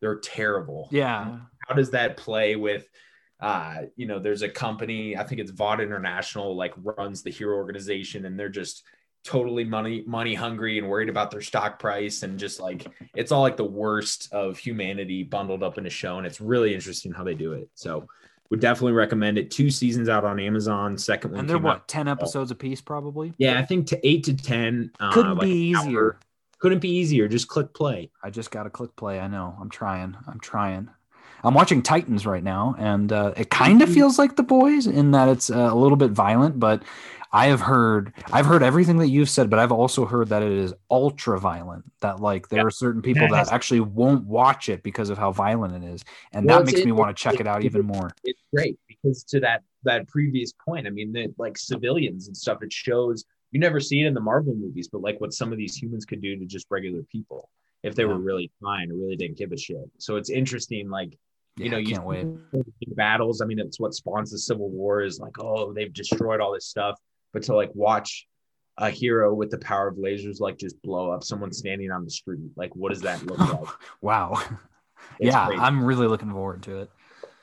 [0.00, 0.90] They're terrible.
[0.92, 1.38] Yeah.
[1.66, 2.88] How does that play with
[3.38, 7.56] uh, you know, there's a company, I think it's Vought International, like runs the hero
[7.56, 8.82] organization, and they're just
[9.24, 12.86] totally money money hungry and worried about their stock price and just like
[13.16, 16.72] it's all like the worst of humanity bundled up in a show and it's really
[16.72, 18.06] interesting how they do it so
[18.50, 19.50] would definitely recommend it.
[19.50, 20.96] Two seasons out on Amazon.
[20.96, 23.32] Second one, and they're what ten episodes a piece, probably.
[23.38, 24.90] Yeah, I think to eight to ten.
[25.00, 26.18] Uh, Couldn't like be easier.
[26.58, 27.28] Couldn't be easier.
[27.28, 28.10] Just click play.
[28.22, 29.20] I just got to click play.
[29.20, 29.54] I know.
[29.60, 30.16] I'm trying.
[30.26, 30.88] I'm trying.
[31.46, 33.94] I'm watching Titans right now, and uh, it kind of mm-hmm.
[33.94, 36.82] feels like The Boys in that it's uh, a little bit violent, but
[37.32, 40.50] I have heard I've heard everything that you've said, but I've also heard that it
[40.50, 41.84] is ultra violent.
[42.00, 45.84] That like there are certain people that actually won't watch it because of how violent
[45.84, 47.86] it is, and well, that makes it, me want to check it, it out even
[47.86, 48.10] more.
[48.24, 52.62] It's great because to that that previous point, I mean, that like civilians and stuff,
[52.62, 55.58] it shows you never see it in the Marvel movies, but like what some of
[55.58, 57.50] these humans could do to just regular people
[57.82, 58.08] if they yeah.
[58.08, 59.88] were really fine or really didn't give a shit.
[59.98, 61.16] So it's interesting, like
[61.56, 62.26] you yeah, know, you can't wait.
[62.96, 63.40] battles.
[63.40, 66.66] I mean, it's what spawns the Civil War is like, oh, they've destroyed all this
[66.66, 66.98] stuff.
[67.32, 68.26] But to like watch
[68.78, 72.10] a hero with the power of lasers like just blow up someone standing on the
[72.10, 73.68] street like what does that look like?
[74.02, 74.42] Wow.
[75.18, 75.60] Yeah crazy.
[75.60, 76.90] i'm really looking forward to it.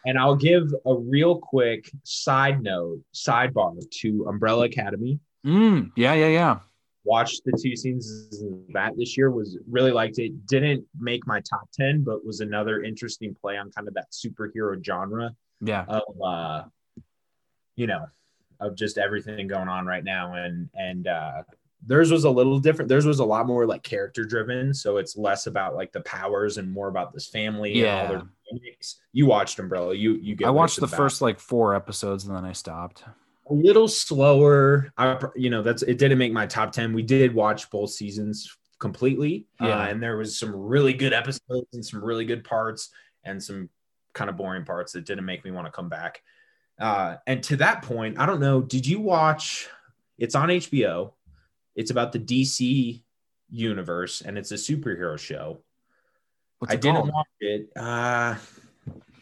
[0.05, 5.20] And i'll give a real quick side note sidebar to umbrella academy.
[5.45, 6.59] Mm, yeah yeah yeah
[7.04, 10.45] watched the two seasons of that this year was really liked it.
[10.47, 14.84] Didn't make my top 10 but was another interesting play on kind of that superhero
[14.84, 15.32] genre
[15.62, 15.86] yeah.
[15.88, 16.64] of uh
[17.76, 18.06] you know
[18.60, 20.34] of just everything going on right now.
[20.34, 21.43] And and uh
[21.86, 22.88] theirs was a little different.
[22.88, 24.74] Theirs was a lot more like character driven.
[24.74, 28.22] So it's less about like the powers and more about this family yeah.
[29.12, 30.97] you watched umbrella you you get i watched the about.
[30.97, 33.04] first like four episodes and then i stopped
[33.50, 37.34] a little slower i you know that's it didn't make my top 10 we did
[37.34, 42.04] watch both seasons completely yeah uh, and there was some really good episodes and some
[42.04, 42.89] really good parts
[43.24, 43.70] and some
[44.14, 46.22] kind of boring parts that didn't make me want to come back
[46.80, 48.62] uh, and to that point, I don't know.
[48.62, 49.68] Did you watch?
[50.18, 51.14] It's on HBO.
[51.76, 53.04] It's about the DC
[53.50, 55.60] universe, and it's a superhero show.
[56.68, 57.14] I didn't called?
[57.14, 57.70] watch it.
[57.76, 58.36] Uh,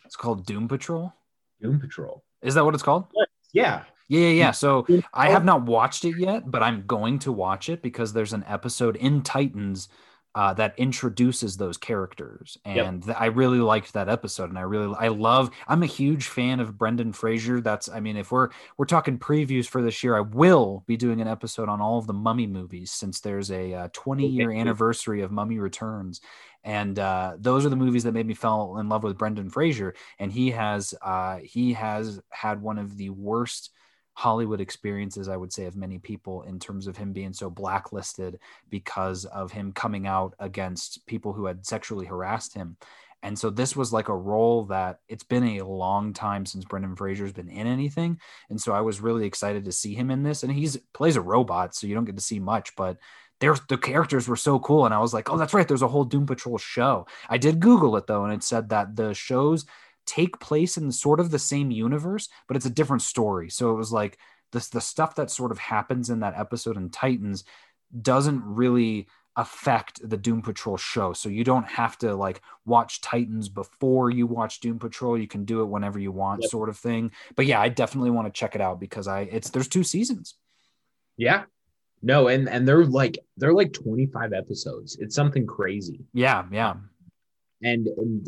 [0.05, 1.13] it's called Doom Patrol.
[1.61, 2.23] Doom Patrol.
[2.41, 3.05] Is that what it's called?
[3.53, 3.83] Yeah.
[4.11, 4.51] Yeah, yeah, yeah.
[4.51, 8.33] So I have not watched it yet, but I'm going to watch it because there's
[8.33, 9.87] an episode in Titans
[10.35, 13.15] uh, that introduces those characters, and yep.
[13.17, 14.49] I really liked that episode.
[14.49, 15.49] And I really, I love.
[15.65, 17.61] I'm a huge fan of Brendan Fraser.
[17.61, 21.21] That's, I mean, if we're we're talking previews for this year, I will be doing
[21.21, 25.21] an episode on all of the Mummy movies since there's a uh, 20 year anniversary
[25.21, 26.19] of Mummy Returns,
[26.65, 29.95] and uh, those are the movies that made me fall in love with Brendan Fraser.
[30.19, 33.71] And he has uh, he has had one of the worst
[34.21, 38.37] Hollywood experiences, I would say, of many people in terms of him being so blacklisted
[38.69, 42.77] because of him coming out against people who had sexually harassed him.
[43.23, 46.95] And so this was like a role that it's been a long time since Brendan
[46.95, 48.19] Fraser's been in anything.
[48.51, 50.43] And so I was really excited to see him in this.
[50.43, 52.97] And he's plays a robot, so you don't get to see much, but
[53.39, 54.85] there's the characters were so cool.
[54.85, 55.67] And I was like, oh, that's right.
[55.67, 57.07] There's a whole Doom Patrol show.
[57.27, 59.65] I did Google it though, and it said that the shows
[60.05, 63.49] take place in sort of the same universe, but it's a different story.
[63.49, 64.17] So it was like
[64.51, 67.43] this the stuff that sort of happens in that episode in Titans
[68.01, 71.13] doesn't really affect the Doom Patrol show.
[71.13, 75.17] So you don't have to like watch Titans before you watch Doom Patrol.
[75.17, 76.51] You can do it whenever you want, yep.
[76.51, 77.11] sort of thing.
[77.35, 80.35] But yeah, I definitely want to check it out because I it's there's two seasons.
[81.17, 81.43] Yeah.
[82.01, 84.97] No, and and they're like they're like 25 episodes.
[84.99, 86.01] It's something crazy.
[86.13, 86.75] Yeah, yeah.
[87.61, 88.27] And and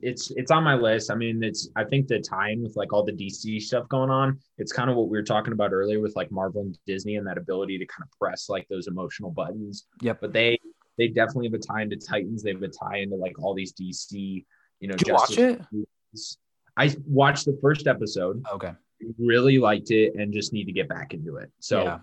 [0.00, 1.10] it's it's on my list.
[1.10, 4.38] I mean, it's I think the tie-in with like all the DC stuff going on,
[4.58, 7.26] it's kind of what we were talking about earlier with like Marvel and Disney and
[7.26, 9.86] that ability to kind of press like those emotional buttons.
[10.00, 10.14] Yeah.
[10.20, 10.58] But they
[10.98, 12.42] they definitely have a tie into Titans.
[12.42, 14.44] They have a tie into like all these DC,
[14.80, 14.94] you know.
[14.94, 15.60] Did you watch it?
[15.72, 16.38] Movies.
[16.76, 18.44] I watched the first episode.
[18.52, 18.72] Okay.
[19.18, 21.50] Really liked it and just need to get back into it.
[21.58, 21.98] So yeah.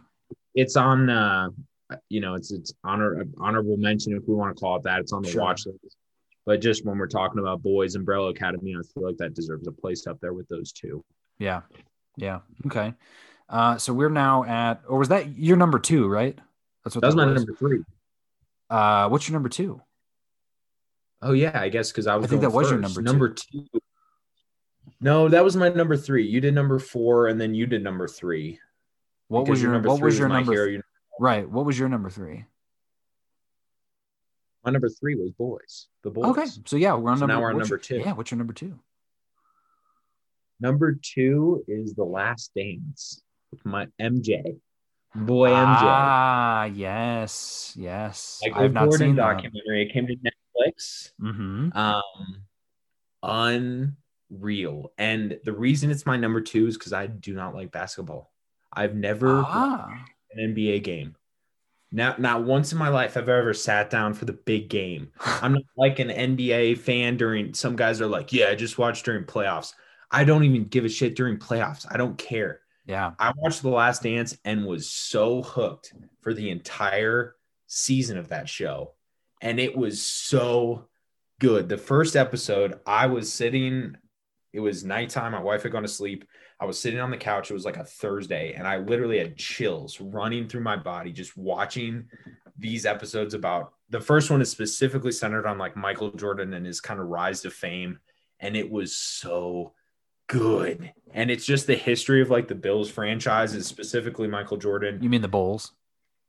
[0.54, 1.50] it's on uh
[2.10, 5.00] you know, it's it's honor honorable mention if we want to call it that.
[5.00, 5.42] It's on the sure.
[5.42, 5.98] watch list.
[6.46, 9.72] But just when we're talking about boys, Umbrella Academy, I feel like that deserves a
[9.72, 11.04] place up there with those two.
[11.40, 11.62] Yeah.
[12.18, 12.42] Yeah.
[12.68, 12.94] Okay.
[13.50, 16.38] Uh, so we're now at, or was that your number two, right?
[16.84, 17.84] That's what that was my number three.
[18.70, 19.82] Uh, what's your number two?
[21.22, 22.26] Oh yeah, I guess because I was.
[22.26, 22.72] I think that was first.
[22.72, 23.06] your number two.
[23.06, 23.82] Number two.
[25.02, 26.28] No, that was my number three.
[26.28, 28.60] You did number four, and then you did number three.
[29.28, 29.90] What was your, your number?
[29.90, 30.68] What was your number?
[30.68, 30.82] Th-
[31.20, 31.50] right.
[31.50, 32.46] What was your number three?
[34.66, 35.88] My number three was boys.
[36.04, 36.26] The boys.
[36.26, 37.36] Okay, so yeah, we're on so number.
[37.36, 37.98] Now we're on number your, two.
[37.98, 38.80] Yeah, what's your number two?
[40.60, 44.60] Number two is The Last Dance with my MJ.
[45.14, 45.82] Boy MJ.
[45.82, 48.42] Ah, yes, yes.
[48.44, 49.86] Like I've not seen documentary.
[49.86, 49.90] That.
[49.90, 51.12] It came to Netflix.
[51.22, 51.78] Mm-hmm.
[51.78, 52.42] Um,
[54.32, 54.92] unreal.
[54.98, 58.32] And the reason it's my number two is because I do not like basketball.
[58.74, 59.90] I've never ah.
[60.32, 61.16] an NBA game.
[61.96, 65.12] Not not once in my life have I ever sat down for the big game.
[65.22, 69.06] I'm not like an NBA fan during some guys are like, yeah, I just watched
[69.06, 69.72] during playoffs.
[70.12, 71.86] I don't even give a shit during playoffs.
[71.90, 72.60] I don't care.
[72.86, 73.14] Yeah.
[73.18, 77.36] I watched The Last Dance and was so hooked for the entire
[77.68, 78.92] season of that show.
[79.40, 80.90] And it was so
[81.40, 81.70] good.
[81.70, 83.96] The first episode, I was sitting,
[84.52, 85.32] it was nighttime.
[85.32, 86.26] My wife had gone to sleep.
[86.60, 87.50] I was sitting on the couch.
[87.50, 91.36] It was like a Thursday, and I literally had chills running through my body just
[91.36, 92.06] watching
[92.58, 96.82] these episodes about the first one is specifically centered on like Michael Jordan and his
[96.82, 98.00] kind of rise to fame.
[98.40, 99.74] And it was so
[100.28, 100.92] good.
[101.14, 105.02] And it's just the history of like the Bills franchises, specifically Michael Jordan.
[105.02, 105.74] You mean the Bulls?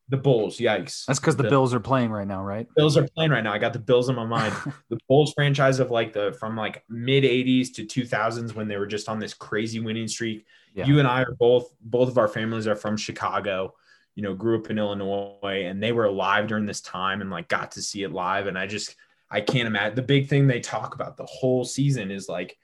[0.09, 1.05] The Bulls, yikes.
[1.07, 2.69] That's because the, the, Bills are playing right now, right?
[2.77, 3.53] Bills are playing right now.
[3.53, 4.55] I got the Bills in my mind.
[4.89, 8.87] the Bulls franchise of like the from like mid 80s to 2000s when they were
[8.87, 10.47] just on this crazy winning streak.
[10.75, 10.87] Yeah.
[10.87, 13.75] You and I are both both of our families are from Chicago.
[14.15, 17.49] You know, grew up in Illinois and they were alive during this time and like
[17.49, 18.95] got to see it live and I just
[19.29, 22.57] I can't imagine the big thing they talk about the whole season is like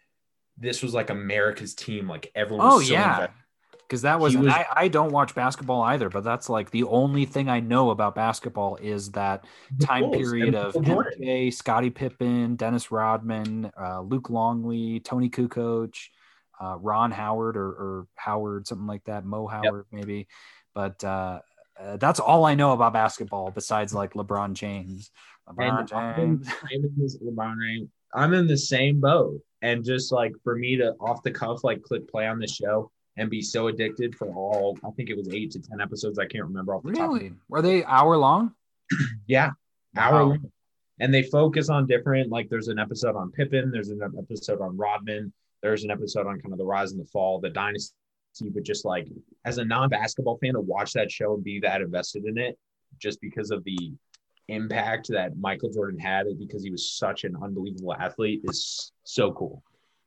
[0.56, 3.14] this was like America's team like everyone Oh so yeah.
[3.14, 3.41] Invested
[3.92, 7.26] because that was, was I, I, don't watch basketball either, but that's like the only
[7.26, 9.44] thing I know about basketball is that
[9.82, 16.06] time Bulls, period of MJ, Scottie Pippen, Dennis Rodman, uh, Luke Longley, Toni Kukoč,
[16.58, 20.00] uh, Ron Howard or, or, Howard, something like that, Mo Howard yep.
[20.00, 20.26] maybe.
[20.74, 21.40] But uh,
[21.78, 25.10] uh, that's all I know about basketball besides like LeBron James.
[25.46, 26.48] LeBron James.
[26.48, 27.90] I'm in, this, LeBron James.
[28.14, 29.38] I'm in the same boat.
[29.60, 32.90] And just like for me to off the cuff, like click play on the show
[33.16, 36.18] and be so addicted for all I think it was eight to ten episodes.
[36.18, 37.10] I can't remember off the top.
[37.10, 37.30] really?
[37.30, 37.38] top.
[37.48, 38.54] Were they hour long?
[39.26, 39.50] yeah,
[39.96, 40.50] hour long.
[41.00, 44.76] And they focus on different, like there's an episode on Pippen, there's an episode on
[44.76, 45.32] Rodman,
[45.62, 47.94] there's an episode on kind of the rise and the fall, the dynasty.
[48.40, 49.08] But just like
[49.44, 52.58] as a non-basketball fan to watch that show and be that invested in it,
[52.98, 53.92] just because of the
[54.48, 59.62] impact that Michael Jordan had, because he was such an unbelievable athlete, is so cool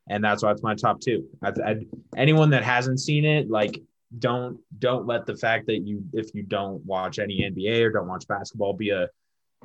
[0.10, 1.28] and that's why it's my top two.
[1.44, 1.76] I, I,
[2.16, 3.82] anyone that hasn't seen it, like
[4.20, 8.08] don't don't let the fact that you if you don't watch any NBA or don't
[8.08, 9.10] watch basketball be a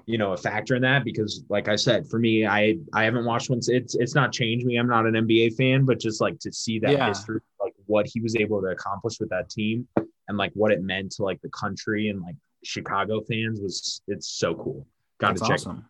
[0.07, 3.27] you know a factor in that because like I said for me I I haven't
[3.27, 6.39] watched once it's it's not changed me I'm not an NBA fan but just like
[6.41, 7.09] to see that yeah.
[7.09, 9.87] history like what he was able to accomplish with that team
[10.29, 14.29] and like what it meant to like the country and like Chicago fans was it's
[14.29, 14.87] so cool.
[15.19, 15.53] Got to check.
[15.53, 15.87] Awesome.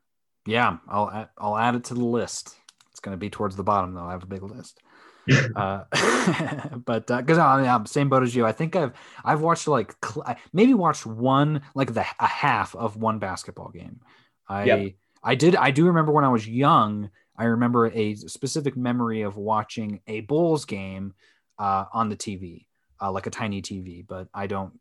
[0.46, 2.56] Yeah, I'll I'll add it to the list.
[3.00, 4.04] It's going to be towards the bottom though.
[4.04, 4.78] I have a big list.
[5.56, 5.84] uh,
[6.84, 8.44] but because uh, I'm same boat as you.
[8.44, 8.92] I think I've
[9.24, 14.00] I've watched like cl- maybe watched one like the a half of one basketball game.
[14.46, 14.92] I yep.
[15.24, 17.08] I did I do remember when I was young.
[17.38, 21.14] I remember a specific memory of watching a Bulls game
[21.58, 22.66] uh, on the TV,
[23.00, 24.06] uh, like a tiny TV.
[24.06, 24.78] But I don't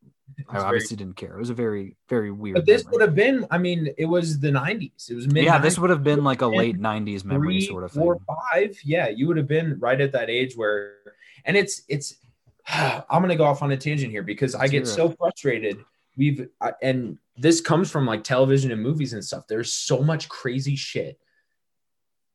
[0.49, 1.35] I obviously very, didn't care.
[1.35, 2.55] It was a very, very weird.
[2.55, 2.91] But this memory.
[2.91, 5.09] would have been, I mean, it was the 90s.
[5.09, 5.43] It was mid.
[5.43, 8.01] Yeah, this would have been like a late 90s memory three, sort of thing.
[8.01, 8.77] Four, five.
[8.83, 10.95] Yeah, you would have been right at that age where,
[11.45, 12.15] and it's, it's,
[12.67, 15.83] I'm going to go off on a tangent here because Let's I get so frustrated
[16.19, 16.49] we've
[16.83, 19.47] and this comes from like television and movies and stuff.
[19.47, 21.17] There's so much crazy shit.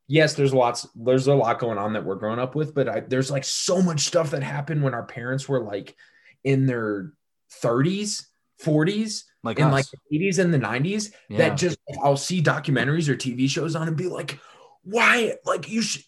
[0.08, 0.88] Yes, there's lots.
[0.96, 3.80] There's a lot going on that we're growing up with, but I, there's like so
[3.80, 5.96] much stuff that happened when our parents were like
[6.42, 7.12] in their
[7.62, 8.26] 30s,
[8.62, 9.72] 40s, Like in us.
[9.72, 11.38] like the 80s and the 90s Yeah.
[11.38, 14.38] that just I'll see documentaries or TV shows on and be like,
[14.82, 15.34] why?
[15.44, 16.02] Like you should.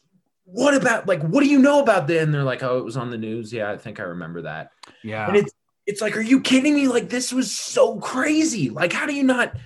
[0.45, 2.23] What about like what do you know about that?
[2.23, 3.53] And they're like, oh, it was on the news.
[3.53, 4.71] Yeah, I think I remember that.
[5.03, 5.27] yeah.
[5.27, 5.53] And it's
[5.87, 6.87] it's like, are you kidding me?
[6.89, 8.71] Like this was so crazy.
[8.71, 9.57] Like how do you not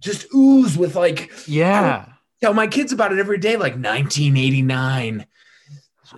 [0.00, 2.06] just ooze with like yeah.
[2.42, 3.56] tell my kids about it every day?
[3.56, 5.26] Like 1989.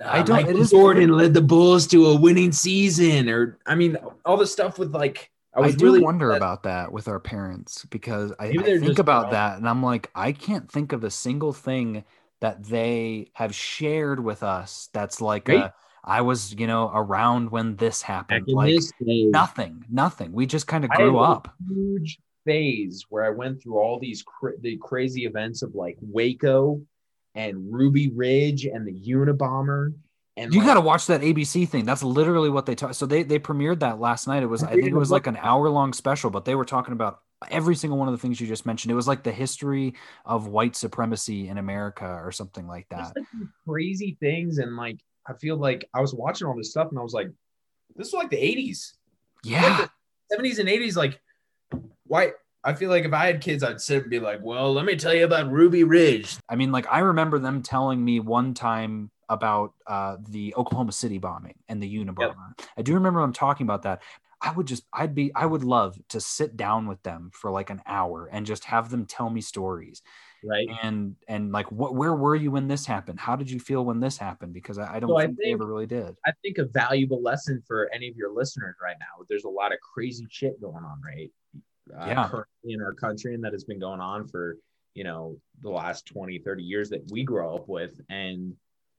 [0.04, 3.58] I uh, don't- Michael it is- Jordan led the Bulls to a winning season, or
[3.66, 7.08] I mean, all the stuff with like I I, do really wonder about that with
[7.08, 9.32] our parents because I, I think about wrong.
[9.32, 12.04] that and I'm like, I can't think of a single thing
[12.40, 15.64] that they have shared with us that's like Right.
[15.64, 15.74] a,
[16.04, 18.46] I was, you know, around when this happened.
[18.46, 19.24] Like this day.
[19.24, 20.32] nothing, nothing.
[20.32, 21.54] We just kind of I grew had a up.
[21.68, 26.80] huge phase where I went through all these cra- the crazy events of like Waco
[27.38, 29.94] and Ruby Ridge and the Unabomber.
[30.36, 31.84] And You like, got to watch that ABC thing.
[31.84, 32.96] That's literally what they talked.
[32.96, 34.42] So they they premiered that last night.
[34.42, 36.92] It was I think it was like an hour long special, but they were talking
[36.92, 37.20] about
[37.50, 38.90] every single one of the things you just mentioned.
[38.90, 43.12] It was like the history of white supremacy in America or something like that.
[43.16, 43.24] like
[43.66, 44.58] crazy things.
[44.58, 47.30] And like, I feel like I was watching all this stuff and I was like,
[47.94, 48.94] this is like the 80s,
[49.44, 49.86] Yeah.
[50.32, 50.96] 70s and 80s.
[50.96, 51.20] Like,
[52.06, 52.32] why?
[52.64, 54.96] I feel like if I had kids, I'd sit and be like, well, let me
[54.96, 56.36] tell you about Ruby Ridge.
[56.48, 61.18] I mean, like I remember them telling me one time about uh, the Oklahoma City
[61.18, 62.34] bombing and the Unabomber.
[62.76, 64.02] I do remember them talking about that.
[64.40, 67.70] I would just, I'd be, I would love to sit down with them for like
[67.70, 70.02] an hour and just have them tell me stories
[70.44, 70.68] Right.
[70.84, 73.18] and and like what, where were you when this happened?
[73.18, 74.52] How did you feel when this happened?
[74.54, 76.16] Because I, I don't So I think, they think- ever really did.
[76.24, 79.24] I think a valuable lesson for any of your listeners right now.
[79.28, 81.30] There's a lot of crazy shit going on, right?
[81.96, 82.28] Uh, Yeah.
[82.28, 84.56] Currently in our country, and that has been going on for
[84.94, 88.54] you know the last 20, 30 years that we grow up with, and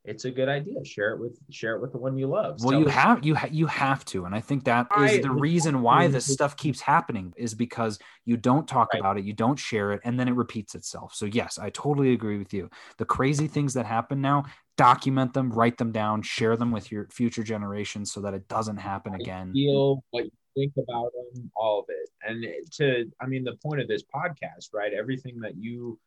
[0.05, 0.83] it's a good idea.
[0.85, 2.57] Share it with share it with the one you love.
[2.63, 5.29] Well, you have you ha- you have to, and I think that is I- the
[5.31, 8.99] reason why this stuff keeps happening is because you don't talk Right.
[9.01, 11.13] about it, you don't share it, and then it repeats itself.
[11.13, 12.69] So yes, I totally agree with you.
[12.97, 14.45] The crazy things that happen now,
[14.77, 18.77] document them, write them down, share them with your future generations so that it doesn't
[18.77, 19.51] happen again.
[19.51, 20.25] feel, what
[20.59, 22.09] think about them, all of it.
[22.27, 24.93] And to, I mean, the point of this podcast, right?
[24.93, 25.99] Everything that you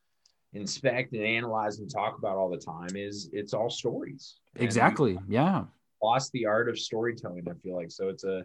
[0.52, 4.36] inspect and analyze and talk about all the time is it's all stories.
[4.56, 5.18] Exactly.
[5.28, 5.64] Yeah.
[6.02, 7.44] lost the art of storytelling.
[7.48, 8.08] I feel like so.
[8.08, 8.44] It's a,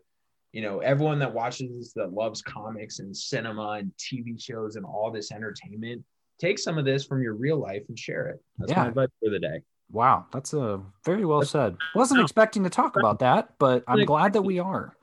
[0.54, 4.86] you know, everyone that watches this that loves comics and cinema and TV shows and
[4.86, 6.04] all this entertainment,
[6.40, 8.42] take some of this from your real life and share it.
[8.60, 8.84] That's Yeah.
[8.84, 9.62] my advice for the day.
[9.92, 11.78] Wow, that's a very well said.
[11.96, 14.97] Wasn't expecting to talk about that, but I'm glad that we are.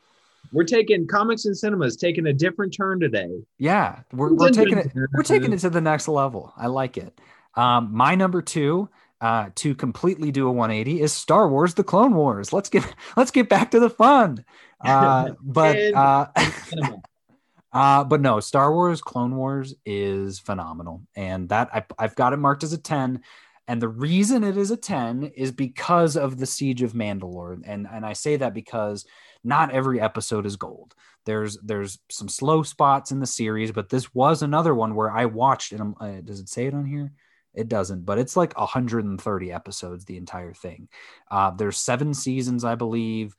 [0.54, 3.42] We're taking comics and cinemas taking a different turn today.
[3.58, 4.92] Yeah, we're, we're taking it.
[4.94, 6.52] We're taking it to the next level.
[6.56, 7.20] I like it.
[7.56, 8.88] Um, my number two,
[9.20, 12.52] uh, to completely do a 180, is Star Wars: The Clone Wars.
[12.52, 12.84] Let's get
[13.16, 14.44] let's get back to the fun.
[14.80, 16.26] Uh, but uh,
[17.72, 22.36] uh, but no, Star Wars: Clone Wars is phenomenal, and that I, I've got it
[22.36, 23.22] marked as a 10.
[23.66, 27.86] And the reason it is a 10 is because of the Siege of Mandalore, and
[27.90, 29.06] and I say that because
[29.42, 30.94] not every episode is gold.
[31.24, 35.24] There's there's some slow spots in the series, but this was another one where I
[35.26, 37.12] watched and uh, does it say it on here?
[37.54, 40.88] It doesn't, but it's like 130 episodes the entire thing.
[41.30, 43.34] Uh, there's seven seasons, I believe,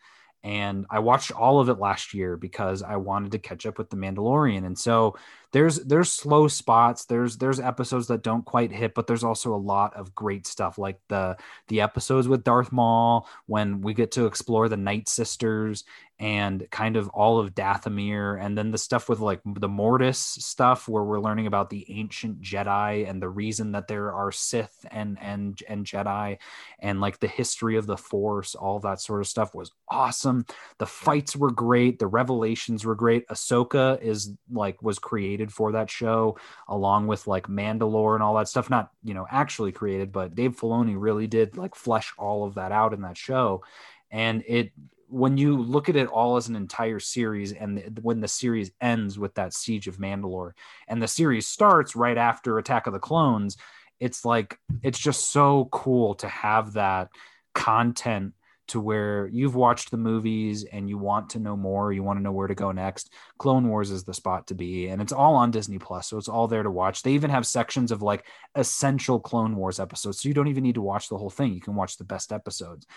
[0.46, 3.90] and I watched all of it last year because I wanted to catch up with
[3.90, 4.64] the Mandalorian.
[4.64, 5.18] And so
[5.54, 9.58] there's there's slow spots, there's there's episodes that don't quite hit, but there's also a
[9.58, 11.36] lot of great stuff like the
[11.68, 15.84] the episodes with Darth Maul when we get to explore the Night Sisters
[16.18, 20.88] and kind of all of Dathomir, and then the stuff with like the Mortis stuff
[20.88, 25.18] where we're learning about the ancient Jedi and the reason that there are Sith and
[25.22, 26.38] and and Jedi,
[26.80, 30.46] and like the history of the Force, all that sort of stuff was awesome.
[30.78, 33.28] The fights were great, the revelations were great.
[33.28, 36.38] Ahsoka is like was created for that show,
[36.70, 38.70] along with like Mandalore and all that stuff.
[38.70, 42.72] Not you know actually created, but Dave Filoni really did like flesh all of that
[42.72, 43.66] out in that show,
[44.12, 44.72] and it
[45.08, 48.72] when you look at it all as an entire series and the, when the series
[48.82, 50.52] ends with that siege of mandalore
[50.88, 53.58] and the series starts right after attack of the clones
[54.00, 57.10] it's like it's just so cool to have that
[57.54, 58.34] content
[58.68, 62.24] to where you've watched the movies and you want to know more you want to
[62.24, 63.14] know where to go next.
[63.38, 66.28] Clone wars is the spot to be and it's all on disney plus so it's
[66.28, 67.04] all there to watch.
[67.04, 68.26] They even have sections of like
[68.56, 71.62] essential clone wars episodes so you don't even need to watch the whole thing you
[71.62, 72.88] can watch the best episodes.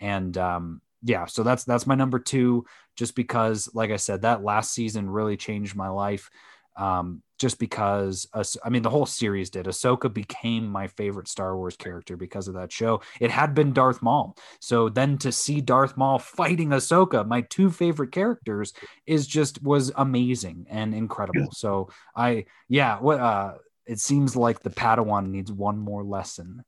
[0.00, 2.64] And um yeah, so that's that's my number two,
[2.96, 6.30] just because, like I said, that last season really changed my life.
[6.76, 9.66] Um, just because, uh, I mean, the whole series did.
[9.66, 13.00] Ahsoka became my favorite Star Wars character because of that show.
[13.20, 17.70] It had been Darth Maul, so then to see Darth Maul fighting Ahsoka, my two
[17.70, 18.72] favorite characters,
[19.06, 21.50] is just was amazing and incredible.
[21.52, 23.54] So I, yeah, what uh,
[23.86, 26.64] it seems like the Padawan needs one more lesson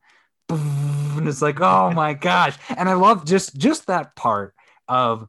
[0.51, 2.57] and it's like oh my gosh.
[2.77, 4.55] And i love just just that part
[4.89, 5.29] of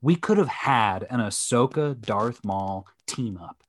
[0.00, 3.62] we could have had an ahsoka darth maul team up.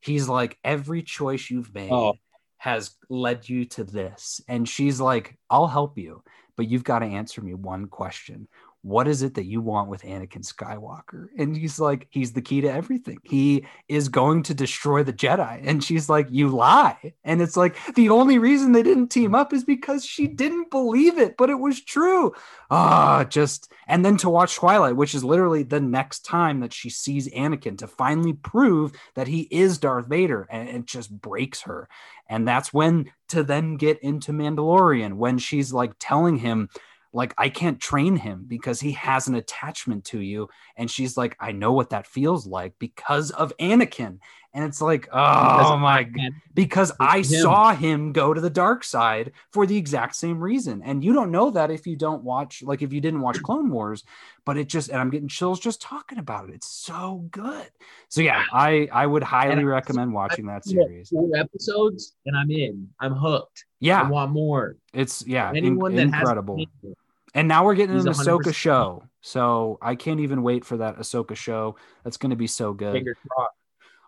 [0.00, 2.14] He's like every choice you've made oh.
[2.58, 4.40] has led you to this.
[4.48, 6.22] And she's like i'll help you
[6.56, 8.48] but you've got to answer me one question
[8.84, 11.28] what is it that you want with Anakin Skywalker?
[11.38, 13.16] And he's like, he's the key to everything.
[13.24, 15.62] He is going to destroy the Jedi.
[15.64, 17.14] And she's like, you lie.
[17.24, 21.16] And it's like, the only reason they didn't team up is because she didn't believe
[21.16, 22.34] it, but it was true.
[22.70, 26.90] Ah, just, and then to watch Twilight, which is literally the next time that she
[26.90, 30.46] sees Anakin to finally prove that he is Darth Vader.
[30.50, 31.88] And it just breaks her.
[32.28, 36.68] And that's when to then get into Mandalorian, when she's like telling him,
[37.14, 40.48] like I can't train him because he has an attachment to you.
[40.76, 44.18] And she's like, I know what that feels like because of Anakin.
[44.52, 47.24] And it's like, oh my god, because I him.
[47.24, 50.80] saw him go to the dark side for the exact same reason.
[50.84, 53.70] And you don't know that if you don't watch, like if you didn't watch Clone
[53.70, 54.04] Wars,
[54.44, 56.54] but it just and I'm getting chills just talking about it.
[56.54, 57.68] It's so good.
[58.08, 61.08] So yeah, I I would highly recommend watching that series.
[61.08, 62.88] Four episodes and I'm in.
[63.00, 63.64] I'm hooked.
[63.80, 64.02] Yeah.
[64.02, 64.76] I want more.
[64.92, 66.58] It's yeah, anyone in, that incredible.
[66.58, 66.94] Has
[67.34, 69.02] and now we're getting an Ahsoka show.
[69.20, 71.76] So I can't even wait for that Ahsoka show.
[72.04, 73.04] That's going to be so good.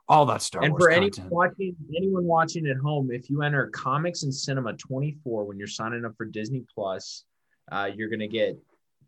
[0.08, 3.66] All that Star and Wars for anyone watching, anyone watching at home, if you enter
[3.68, 7.24] Comics and Cinema 24 when you're signing up for Disney Plus,
[7.72, 8.56] uh, you're going to get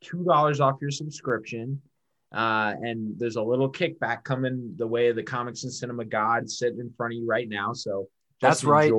[0.01, 1.81] two dollars off your subscription.
[2.33, 6.51] Uh, and there's a little kickback coming the way of the Comics and Cinema God
[6.51, 7.73] sitting in front of you right now.
[7.73, 8.09] So
[8.41, 8.93] that's right.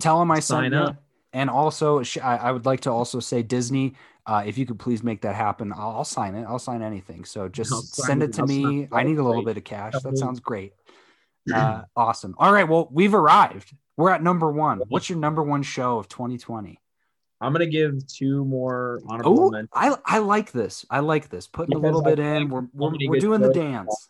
[0.00, 0.96] Tell them I sign up.
[1.32, 3.94] And also, I would like to also say Disney
[4.26, 6.44] uh, if you could please make that happen, I'll, I'll sign it.
[6.44, 7.24] I'll sign anything.
[7.24, 8.88] So just send it to I'll me.
[8.90, 9.94] I need a little bit of cash.
[10.02, 10.72] That sounds great.
[11.54, 12.34] Uh, awesome.
[12.38, 12.66] All right.
[12.66, 13.76] Well, we've arrived.
[13.98, 14.80] We're at number one.
[14.88, 16.80] What's your number one show of 2020?
[17.38, 19.68] I'm gonna give two more honorable oh, mentions.
[19.74, 20.86] I I like this.
[20.88, 21.46] I like this.
[21.46, 22.48] Putting because a little bit in.
[22.48, 24.08] We're we're, we're doing the dance.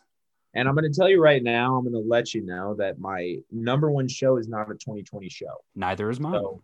[0.53, 2.97] And I'm going to tell you right now, I'm going to let you know that
[2.97, 5.53] my number one show is not a 2020 show.
[5.75, 6.33] Neither is mine.
[6.33, 6.63] So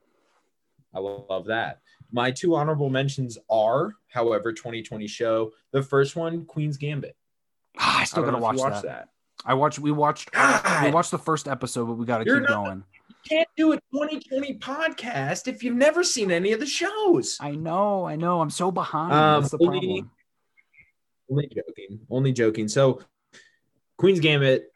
[0.94, 1.80] I love that.
[2.12, 5.52] My two honorable mentions are, however, 2020 show.
[5.72, 7.16] The first one, Queen's Gambit.
[7.78, 8.84] Ah, I still I gotta watch that.
[8.84, 9.10] that.
[9.46, 9.80] I watched.
[9.80, 10.32] We watched.
[10.32, 10.86] God.
[10.86, 12.84] We watched the first episode, but we got to keep not, going.
[13.08, 17.38] You can't do a 2020 podcast if you've never seen any of the shows.
[17.39, 18.06] I know.
[18.06, 18.42] I know.
[18.42, 19.14] I'm so behind.
[19.14, 20.12] Um, That's the only, problem.
[21.30, 22.00] Only joking.
[22.10, 22.68] Only joking.
[22.68, 23.02] So,
[23.98, 24.72] Queen's Gambit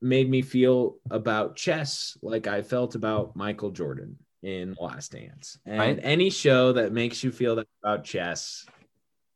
[0.00, 5.58] made me feel about chess like I felt about Michael Jordan in Last Dance.
[5.64, 6.00] And right.
[6.02, 8.66] any show that makes you feel that about chess,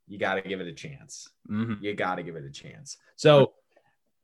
[0.07, 1.29] you got to give it a chance.
[1.51, 1.83] Mm-hmm.
[1.83, 2.99] You got to give it a chance.
[3.17, 3.55] So,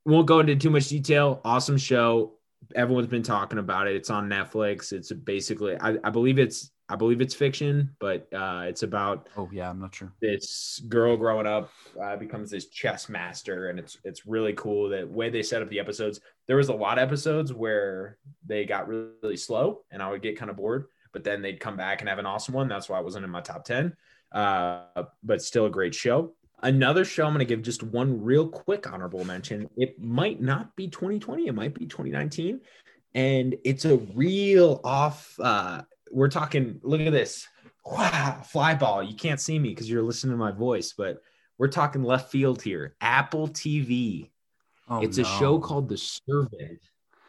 [0.04, 1.40] won't go into too much detail.
[1.44, 2.34] Awesome show.
[2.74, 3.96] Everyone's been talking about it.
[3.96, 4.92] It's on Netflix.
[4.92, 9.28] It's basically, I, I believe it's, I believe it's fiction, but uh, it's about.
[9.36, 10.12] Oh yeah, I'm not sure.
[10.20, 11.70] This girl growing up
[12.02, 14.90] uh, becomes this chess master, and it's it's really cool.
[14.90, 16.20] The way they set up the episodes.
[16.46, 20.20] There was a lot of episodes where they got really, really slow, and I would
[20.20, 20.86] get kind of bored.
[21.12, 22.68] But then they'd come back and have an awesome one.
[22.68, 23.96] That's why it wasn't in my top ten.
[24.30, 26.34] Uh, but still a great show.
[26.62, 29.68] Another show I'm going to give just one real quick honorable mention.
[29.76, 31.46] It might not be 2020.
[31.46, 32.60] It might be 2019
[33.14, 37.46] and it's a real off uh we're talking look at this.
[37.84, 39.02] Wow fly ball.
[39.02, 41.22] You can't see me because you're listening to my voice but
[41.58, 42.96] we're talking left field here.
[43.00, 44.30] Apple tv
[44.88, 45.24] oh, it's no.
[45.24, 46.80] a show called the servant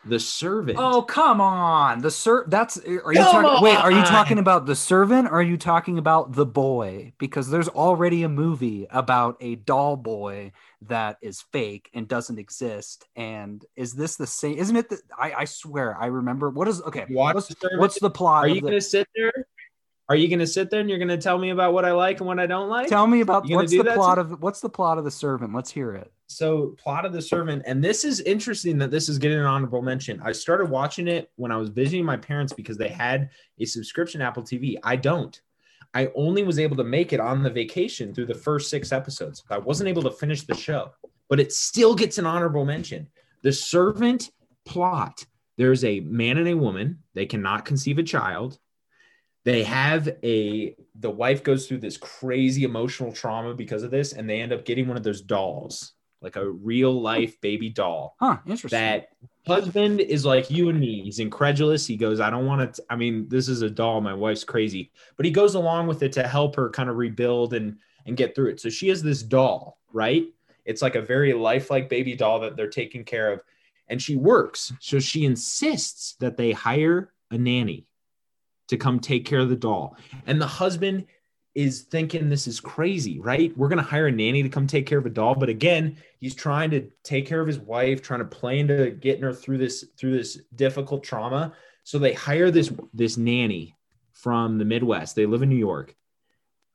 [0.06, 4.38] the servant oh come on the ser that's are you talking wait are you talking
[4.38, 8.86] about the servant or are you talking about the boy because there's already a movie
[8.92, 10.52] about a doll boy
[10.88, 13.06] that is fake and doesn't exist.
[13.16, 14.58] And is this the same?
[14.58, 14.90] Isn't it?
[14.90, 16.50] The, I, I swear I remember.
[16.50, 17.06] What is okay?
[17.10, 18.46] What's, what's the plot?
[18.46, 19.34] Are you the, going to sit there?
[20.08, 21.92] Are you going to sit there and you're going to tell me about what I
[21.92, 22.88] like and what I don't like?
[22.88, 25.54] Tell me about what's the plot of what's the plot of the servant?
[25.54, 26.12] Let's hear it.
[26.28, 29.82] So, plot of the servant, and this is interesting that this is getting an honorable
[29.82, 30.20] mention.
[30.24, 33.30] I started watching it when I was visiting my parents because they had
[33.60, 34.76] a subscription Apple TV.
[34.84, 35.40] I don't.
[35.94, 39.44] I only was able to make it on the vacation through the first six episodes.
[39.50, 40.92] I wasn't able to finish the show,
[41.30, 43.08] but it still gets an honorable mention.
[43.44, 44.32] The servant
[44.66, 45.26] plot
[45.58, 48.60] there's a man and a woman, they cannot conceive a child.
[49.44, 54.30] they have a the wife goes through this crazy emotional trauma because of this and
[54.30, 55.94] they end up getting one of those dolls
[56.26, 58.78] like a real life baby doll Huh, interesting.
[58.78, 59.10] that
[59.48, 61.02] husband is like you and me.
[61.04, 61.86] He's incredulous.
[61.88, 64.02] He goes i don't want to i mean this is a doll.
[64.02, 64.92] My wife's crazy.
[65.16, 68.36] But he goes along with it to help her kind of rebuild and and get
[68.36, 68.60] through it.
[68.60, 70.26] So she has this doll right?
[70.66, 73.42] It's like a very lifelike baby doll that they're taking care of.
[73.88, 74.74] And she works.
[74.80, 77.86] So she insists that they hire a nanny
[78.68, 79.96] to come take care of the doll.
[80.26, 81.06] And the husband
[81.56, 83.58] is thinking this is crazy, right?
[83.58, 85.98] We're going to hire a nanny to come take care of a doll, but again,
[86.20, 89.58] he's trying to take care of his wife, trying to play into getting her through
[89.60, 91.54] this through this difficult trauma.
[91.84, 93.76] So they hire this this nanny
[94.12, 95.16] from the Midwest.
[95.16, 95.96] They live in New York.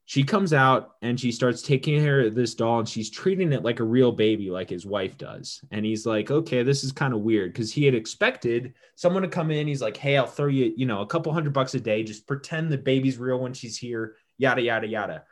[0.06, 3.62] She comes out and she starts taking care of this doll and she's treating it
[3.62, 5.60] like a real baby, like his wife does.
[5.70, 9.28] And he's like, okay, this is kind of weird because he had expected someone to
[9.28, 9.68] come in.
[9.68, 12.02] He's like, hey, I'll throw you, you know, a couple hundred bucks a day.
[12.02, 15.24] Just pretend the baby's real when she's here yada yada yada.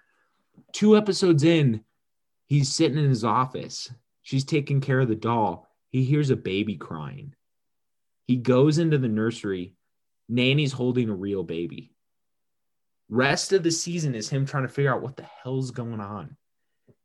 [0.72, 1.82] Two episodes in,
[2.46, 3.90] he's sitting in his office.
[4.22, 5.66] She's taking care of the doll.
[5.88, 7.34] He hears a baby crying.
[8.26, 9.74] He goes into the nursery.
[10.28, 11.90] Nanny's holding a real baby.
[13.08, 16.36] Rest of the season is him trying to figure out what the hell's going on.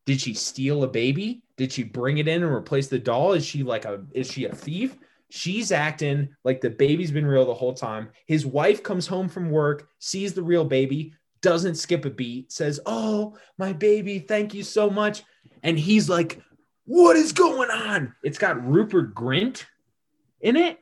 [0.04, 1.42] Did she steal a baby?
[1.56, 3.32] Did she bring it in and replace the doll?
[3.32, 4.98] Is she like a is she a thief?
[5.30, 8.10] She's acting like the baby's been real the whole time.
[8.26, 11.14] His wife comes home from work, sees the real baby,
[11.44, 15.22] doesn't skip a beat, says, Oh, my baby, thank you so much.
[15.62, 16.40] And he's like,
[16.86, 18.14] What is going on?
[18.24, 19.66] It's got Rupert Grint
[20.40, 20.78] in it.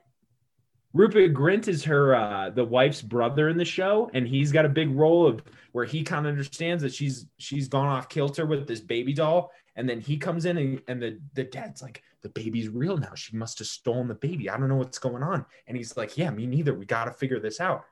[0.94, 4.68] Rupert Grint is her, uh, the wife's brother in the show, and he's got a
[4.68, 8.68] big role of where he kind of understands that she's she's gone off kilter with
[8.68, 12.28] this baby doll, and then he comes in and, and the the dad's like, the
[12.28, 13.14] baby's real now.
[13.16, 14.48] She must have stolen the baby.
[14.48, 16.72] I don't know what's going on, and he's like, yeah, me neither.
[16.72, 17.84] We got to figure this out.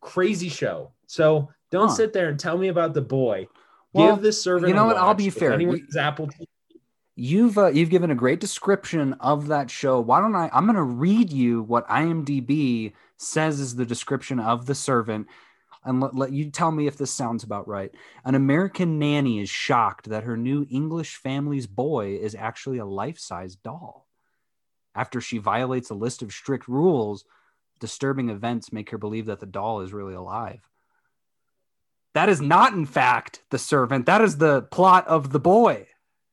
[0.00, 0.92] Crazy show.
[1.06, 1.94] So don't Huh.
[1.94, 3.48] sit there and tell me about the boy.
[3.92, 4.68] Well, Give this servant.
[4.68, 4.96] you know what?
[4.96, 5.52] I'll be fair.
[5.52, 6.46] anyone's Apple TV,
[7.16, 10.00] You've uh, you've given a great description of that show.
[10.00, 10.48] Why don't I?
[10.52, 15.26] I'm going to read you what IMDb says is the description of the servant,
[15.84, 17.90] and let, let you tell me if this sounds about right.
[18.24, 23.56] An American nanny is shocked that her new English family's boy is actually a life-size
[23.56, 24.06] doll.
[24.94, 27.24] After she violates a list of strict rules,
[27.78, 30.66] disturbing events make her believe that the doll is really alive.
[32.14, 34.06] That is not, in fact, the servant.
[34.06, 35.86] That is the plot of the boy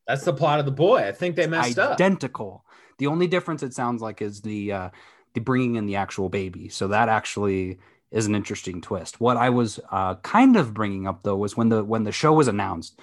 [0.09, 1.07] that's the plot of the boy.
[1.07, 1.91] I think they messed up.
[1.91, 2.65] identical.
[2.97, 4.89] The only difference it sounds like is the uh,
[5.35, 6.67] the bringing in the actual baby.
[6.67, 7.77] So that actually
[8.09, 9.21] is an interesting twist.
[9.21, 12.33] What I was uh, kind of bringing up though was when the when the show
[12.33, 12.99] was announced,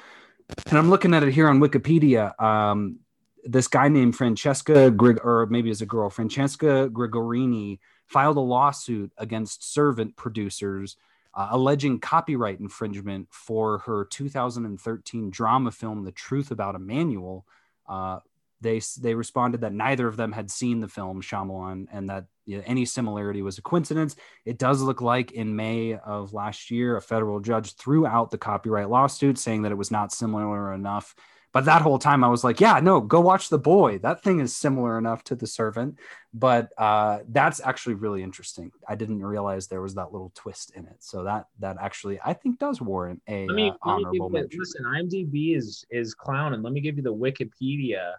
[0.68, 2.38] and I'm looking at it here on Wikipedia.
[2.42, 2.98] Um,
[3.44, 7.78] this guy named Francesca Grig, or maybe it's a girl, Francesca Gregorini,
[8.08, 10.96] filed a lawsuit against Servant producers
[11.36, 17.46] uh, alleging copyright infringement for her 2013 drama film, The Truth About Emmanuel.
[17.86, 18.20] Uh,
[18.62, 22.56] they they responded that neither of them had seen the film Shyamalan, and that you
[22.56, 24.16] know, any similarity was a coincidence.
[24.46, 28.38] It does look like in May of last year, a federal judge threw out the
[28.38, 31.14] copyright lawsuit, saying that it was not similar enough.
[31.56, 33.96] But that whole time, I was like, "Yeah, no, go watch The Boy.
[34.00, 35.98] That thing is similar enough to The Servant."
[36.34, 38.72] But uh, that's actually really interesting.
[38.86, 40.96] I didn't realize there was that little twist in it.
[40.98, 44.32] So that that actually, I think, does warrant a Let me, uh, let honorable you
[44.34, 44.58] mention.
[44.60, 44.84] listen.
[44.84, 46.60] IMDb is is clowning.
[46.60, 48.16] Let me give you the Wikipedia,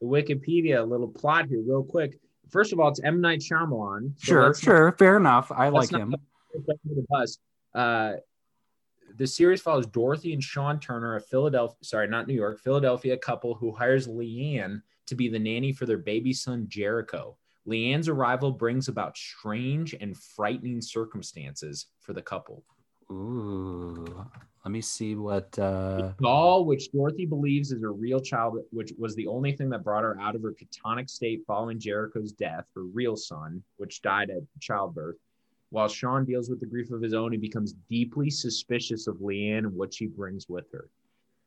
[0.00, 2.18] the Wikipedia little plot here, real quick.
[2.50, 4.14] First of all, it's M Night Shyamalan.
[4.18, 5.52] so Sure, let's not- sure, fair enough.
[5.52, 6.10] I like him.
[6.10, 7.38] put him under the bus.
[7.72, 8.14] Uh,
[9.16, 13.54] the series follows Dorothy and Sean Turner, a Philadelphia, sorry, not New York, Philadelphia couple
[13.54, 17.36] who hires Leanne to be the nanny for their baby son Jericho.
[17.66, 22.62] Leanne's arrival brings about strange and frightening circumstances for the couple.
[23.10, 24.26] Ooh,
[24.64, 25.58] let me see what.
[25.58, 29.84] Uh, doll, which Dorothy believes is her real child, which was the only thing that
[29.84, 34.30] brought her out of her catonic state following Jericho's death, her real son, which died
[34.30, 35.16] at childbirth.
[35.74, 39.58] While Sean deals with the grief of his own, he becomes deeply suspicious of Leanne
[39.58, 40.88] and what she brings with her.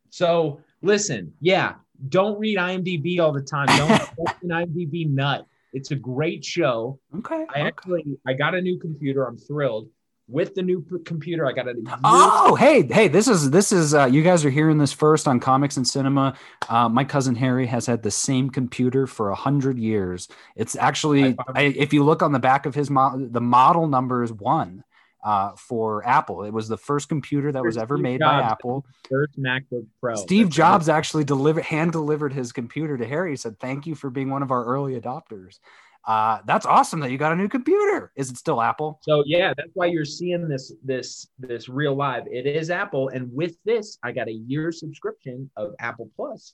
[0.09, 1.75] So, listen, yeah,
[2.09, 3.67] don't read IMDb all the time.
[3.67, 3.89] Don't
[4.43, 5.45] an IMDb nut.
[5.71, 6.99] It's a great show.
[7.19, 7.45] okay.
[7.55, 7.61] I okay.
[7.61, 9.23] actually I got a new computer.
[9.23, 9.87] I'm thrilled.
[10.29, 11.77] With the new p- computer, I got it.
[12.03, 13.07] Oh, hey, hey!
[13.07, 13.93] This is this is.
[13.93, 16.37] Uh, you guys are hearing this first on Comics and Cinema.
[16.67, 20.27] Uh, my cousin Harry has had the same computer for a hundred years.
[20.57, 24.21] It's actually, I, if you look on the back of his mo- the model number
[24.21, 24.83] is one
[25.23, 26.43] uh, for Apple.
[26.43, 28.85] It was the first computer that was ever Steve made by Apple.
[29.09, 30.15] first MacBook Pro.
[30.15, 33.31] Steve That's Jobs actually delivered hand delivered his computer to Harry.
[33.31, 35.59] He said, "Thank you for being one of our early adopters."
[36.07, 38.13] Uh, that's awesome that you got a new computer.
[38.15, 38.97] Is it still Apple?
[39.01, 42.23] So yeah, that's why you're seeing this this this real live.
[42.31, 46.53] It is Apple, and with this, I got a year subscription of Apple Plus.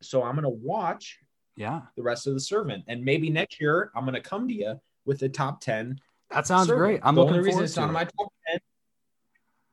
[0.00, 1.18] So I'm gonna watch
[1.56, 4.80] Yeah, the rest of the Servant, and maybe next year I'm gonna come to you
[5.04, 6.00] with the top ten.
[6.30, 6.80] that sounds Servant.
[6.80, 7.00] great.
[7.02, 7.86] I'm the looking only reason forward it's to it.
[7.88, 8.58] my top ten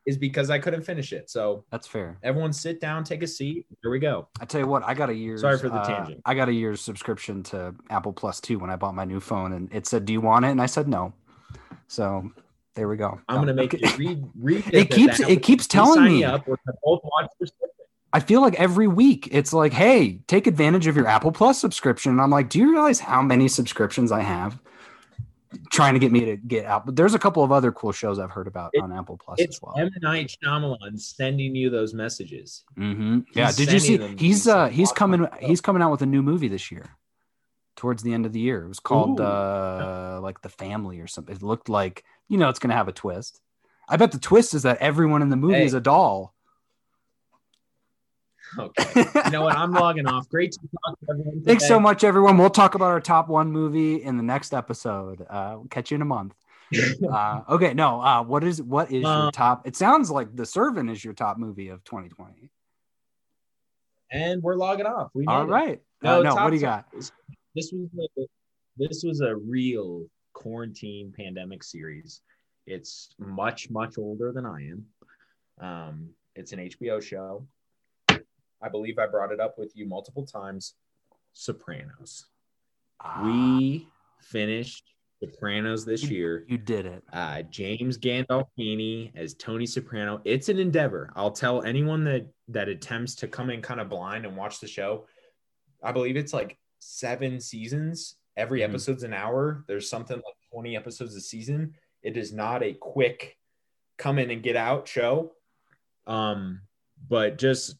[0.07, 1.29] is because I couldn't finish it.
[1.29, 2.17] So That's fair.
[2.23, 3.65] everyone, sit down, take a seat.
[3.83, 4.29] Here we go.
[4.39, 5.41] I tell you what, I got a year's.
[5.41, 6.21] Sorry for the uh, tangent.
[6.25, 9.51] I got a year's subscription to Apple Plus too when I bought my new phone,
[9.53, 11.13] and it said, "Do you want it?" And I said no.
[11.87, 12.31] So
[12.75, 13.19] there we go.
[13.27, 13.85] I'm gonna make Okay.
[13.85, 13.97] you
[14.39, 16.23] read read It keeps- it keeps telling me.
[16.23, 16.47] up.
[16.47, 17.49] We're both watch.
[18.13, 22.13] I feel like every week it's like, "Hey, take advantage of your Apple Plus subscription."
[22.13, 24.59] And I'm like, "Do you realize how many subscriptions I have?"
[25.71, 28.19] Trying to get me to get out, but there's a couple of other cool shows
[28.19, 29.75] I've heard about It- on Apple Plus as well.
[29.77, 32.63] M Night Shyamalan sending you those messages.
[32.75, 33.47] hmm Yeah.
[33.47, 33.97] He's Did you see?
[34.17, 36.85] He's uh he's coming he's coming out with a new movie this year.
[37.77, 39.23] Towards the end of the year, it was called Ooh.
[39.23, 41.35] uh like the family or something.
[41.35, 43.39] It looked like you know it's gonna have a twist.
[43.87, 45.65] I bet the twist is that everyone in the movie Hey.
[45.65, 46.33] is a doll.
[48.59, 49.05] Okay.
[49.25, 49.55] You know what?
[49.57, 50.29] I'm logging off.
[50.29, 51.43] Great to talk to everyone.
[51.43, 52.37] Thanks so much, everyone.
[52.37, 55.25] We'll talk about our top one movie in the next episode.
[55.29, 56.33] Uh, we'll catch you in a month.
[57.09, 58.01] Uh, okay, no.
[58.01, 59.65] Uh, what is what is your Um, top?
[59.65, 62.49] It sounds like The Servant is your top movie of 2020.
[64.11, 65.11] and we're logging off.
[65.13, 65.81] We All right.
[66.03, 66.85] Uh, no, what do you got?
[66.93, 67.11] This
[67.55, 68.25] this was a,
[68.77, 72.21] this was a real quarantine pandemic series.
[72.65, 74.85] It's much much older than I am.
[75.59, 77.47] Um, it's an HBO show.
[78.61, 80.75] I believe I brought it up with you multiple times.
[81.33, 82.25] Sopranos.
[82.99, 83.87] Ah, We
[84.19, 84.83] finished
[85.23, 86.45] Sopranos this You- year.
[86.47, 87.03] you did it.
[87.13, 90.21] uh, James Gandolfini as Tony Soprano.
[90.25, 91.11] It's an endeavor.
[91.15, 94.67] I'll tell anyone that that attempts to come in kind of blind and watch the
[94.67, 95.05] show.
[95.83, 98.17] I believe it's like seven seasons.
[98.35, 98.69] Every Mhm.
[98.69, 99.63] episode's an hour.
[99.67, 101.75] There's something like 20 episodes a season.
[102.03, 103.37] It is not a quick
[103.97, 105.35] come in and get out show.
[106.05, 106.61] Um,
[107.09, 107.75] but just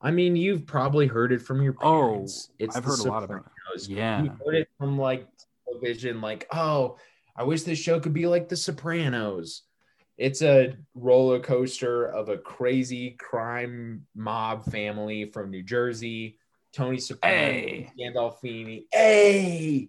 [0.00, 2.50] I mean, you've probably heard it from your Oh, parents.
[2.58, 3.88] it's I've heard a lot about it.
[3.88, 4.22] Yeah.
[4.22, 5.26] You heard it from like
[5.66, 6.98] television, like, oh,
[7.36, 9.62] I wish this show could be like The Sopranos.
[10.18, 16.38] It's a roller coaster of a crazy crime mob family from New Jersey.
[16.72, 17.90] Tony Soprano, Hey.
[17.98, 18.84] Gandolfini.
[18.92, 19.88] Hey,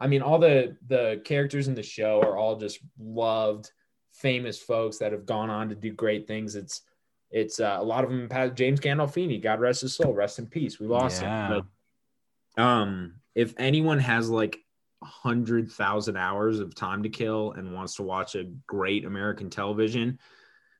[0.00, 3.70] I mean, all the the characters in the show are all just loved,
[4.12, 6.56] famous folks that have gone on to do great things.
[6.56, 6.80] It's
[7.34, 8.30] it's uh, a lot of them.
[8.30, 10.78] Have, James Gandolfini, God rest his soul, rest in peace.
[10.78, 11.48] We lost Yeah.
[11.48, 11.64] him.
[12.56, 14.60] But um, if anyone has like
[15.02, 19.50] a hundred thousand hours of time to kill and wants to watch a great American
[19.50, 20.20] television,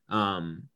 [0.07, 0.69] um,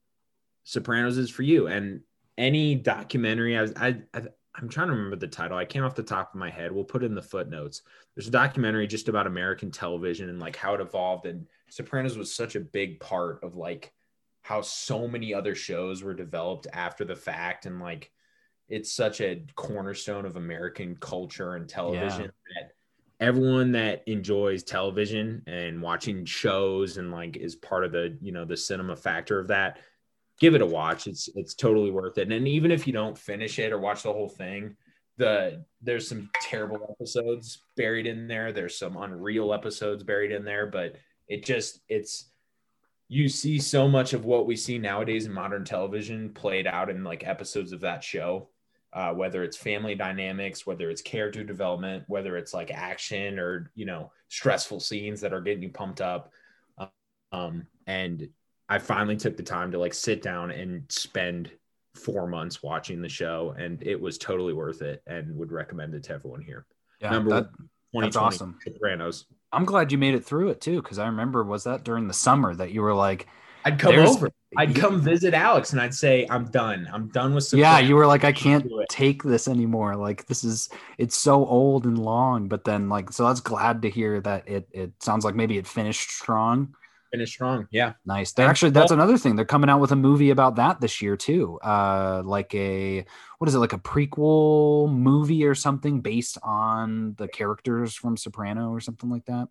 [0.65, 1.67] Sopranos is for you.
[1.67, 2.01] And
[2.37, 4.23] any documentary, I, I, I
[4.55, 5.57] I'm trying to remember the title.
[5.57, 6.73] I can't off the top of my head.
[6.73, 7.83] We'll put it in the footnotes.
[8.15, 11.25] There's a documentary just about American television and like how it evolved.
[11.25, 13.93] And Sopranos was such a big part of like
[14.49, 17.67] how so many other shows were developed after the fact.
[17.67, 18.09] And like
[18.67, 22.71] it's such a cornerstone of American culture and television that
[23.19, 28.43] everyone that enjoys television and watching shows and like is part of the, you know,
[28.43, 29.77] the cinema factor of that
[30.39, 31.05] give it a watch.
[31.05, 32.31] It's it's totally worth it.
[32.31, 34.75] And even if you don't finish it or watch the whole thing,
[35.17, 38.51] the there's some terrible episodes buried in there.
[38.51, 40.95] There's some unreal episodes buried in there, but
[41.27, 42.31] it just it's
[43.09, 47.03] you see so much of what we see nowadays in modern television played out in
[47.03, 48.47] like episodes of that show.
[48.91, 53.85] Uh, whether it's family dynamics, whether it's character development, whether it's like action or you
[53.85, 56.31] know stressful scenes that are getting you pumped up,
[57.31, 58.27] um, and
[58.67, 61.51] I finally took the time to like sit down and spend
[61.95, 66.03] four months watching the show, and it was totally worth it, and would recommend it
[66.05, 66.65] to everyone here.
[66.99, 67.49] Yeah, Number that-
[67.91, 68.59] one, that's 2020 awesome.
[68.63, 69.25] Sopranos.
[69.51, 72.13] I'm glad you made it through it too, because I remember was that during the
[72.13, 73.27] summer that you were like,
[73.65, 74.29] I'd come over.
[74.57, 76.87] I'd come visit Alex, and I'd say, "I'm done.
[76.91, 79.95] I'm done with." Some Yeah, you were like, I can't take this anymore.
[79.95, 82.47] Like this is it's so old and long.
[82.47, 85.67] But then like, so that's glad to hear that it it sounds like maybe it
[85.67, 86.73] finished strong.
[87.11, 87.67] Finish strong.
[87.71, 88.31] Yeah, Nice.
[88.33, 89.35] They're And- actually that's another thing.
[89.35, 91.59] They're coming out with a movie about that this year too.
[91.63, 93.05] Uh like a
[93.39, 98.69] what is it, like a prequel movie or something based on the characters from Soprano
[98.71, 99.47] or something like that.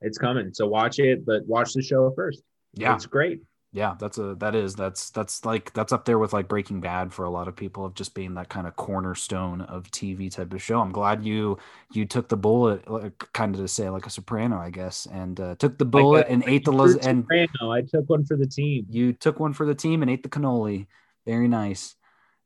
[0.00, 0.52] it's coming.
[0.52, 2.42] So watch it, but watch the show first.
[2.74, 2.94] Yeah.
[2.94, 3.40] it's great.
[3.78, 7.12] Yeah, that's a that is that's that's like that's up there with like Breaking Bad
[7.12, 10.52] for a lot of people of just being that kind of cornerstone of TV type
[10.52, 10.80] of show.
[10.80, 11.58] I'm glad you
[11.92, 15.38] you took the bullet, like, kind of to say like a Soprano, I guess, and
[15.38, 17.70] uh, took the bullet a- and ate the True las- and Soprano.
[17.72, 18.84] I took one for the team.
[18.90, 20.88] you took one for the team and ate the cannoli.
[21.24, 21.94] Very nice.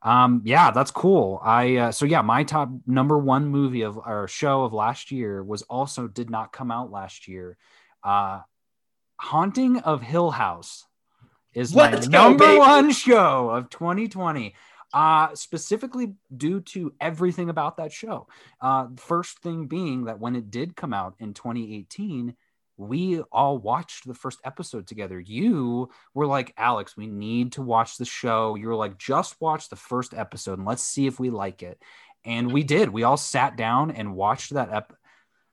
[0.03, 1.41] Um, yeah, that's cool.
[1.43, 5.43] I uh, so yeah, my top number one movie of our show of last year
[5.43, 7.57] was also did not come out last year.
[8.05, 8.41] Uh,
[9.19, 10.85] Haunting of Hill House
[11.55, 14.55] is Let's my go, number one show of 2020.
[14.95, 18.27] Uh, specifically due to everything about that show.
[18.61, 22.37] Uh, first thing being that when it did come out in 2018,
[22.77, 25.19] we all watched the first episode together.
[25.19, 28.55] You were like, Alex, we need to watch the show.
[28.55, 31.81] You were like, just watch the first episode and let's see if we like it.
[32.25, 32.91] And we did.
[32.91, 34.93] We all sat down and watched that ep.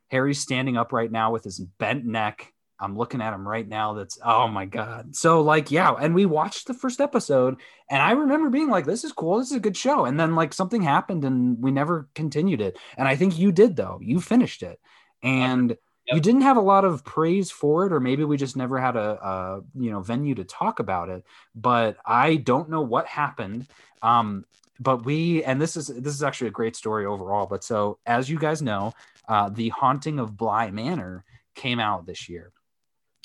[0.10, 2.54] Harry's standing up right now with his bent neck.
[2.80, 3.93] I'm looking at him right now.
[3.93, 5.15] That's oh my god.
[5.15, 7.57] So like yeah, and we watched the first episode,
[7.89, 9.39] and I remember being like, "This is cool.
[9.39, 12.77] This is a good show." And then like something happened, and we never continued it.
[12.97, 13.99] And I think you did though.
[14.01, 14.80] You finished it,
[15.22, 15.77] and
[16.07, 18.95] you didn't have a lot of praise for it, or maybe we just never had
[18.95, 21.23] a, a you know venue to talk about it.
[21.56, 23.68] But I don't know what happened.
[24.01, 24.45] Um,
[24.80, 27.45] but we and this is this is actually a great story overall.
[27.45, 28.93] But so as you guys know,
[29.27, 31.26] uh, the haunting of Bly Manor
[31.56, 32.53] came out this year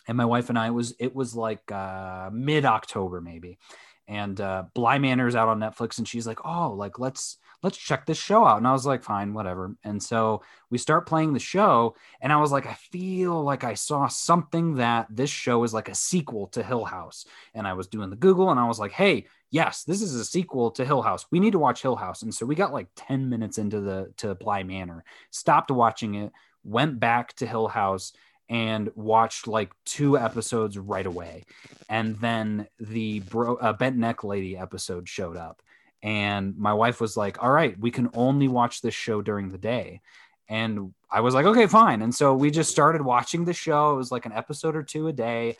[0.07, 3.59] and my wife and I was it was like uh, mid October maybe,
[4.07, 8.05] and uh, Bly Manor's out on Netflix, and she's like, oh, like let's let's check
[8.05, 11.41] this show out, and I was like, fine, whatever, and so we start playing the
[11.41, 15.73] show, and I was like, I feel like I saw something that this show is
[15.73, 17.25] like a sequel to Hill House,
[17.55, 19.27] and I was doing the Google, and I was like, hey.
[19.51, 21.27] Yes, this is a sequel to Hill House.
[21.31, 24.13] We need to watch Hill House, and so we got like ten minutes into the
[24.17, 26.33] to Bly Manor, stopped watching it,
[26.65, 28.15] went back to Hill House,
[28.49, 31.45] and watched like two episodes right away.
[31.89, 35.63] And then the bro, uh, bent neck lady episode showed up,
[36.03, 39.59] and my wife was like, "All right, we can only watch this show during the
[39.59, 40.01] day."
[40.49, 43.95] And I was like, "Okay, fine." And so we just started watching the show.
[43.95, 45.57] It was like an episode or two a day.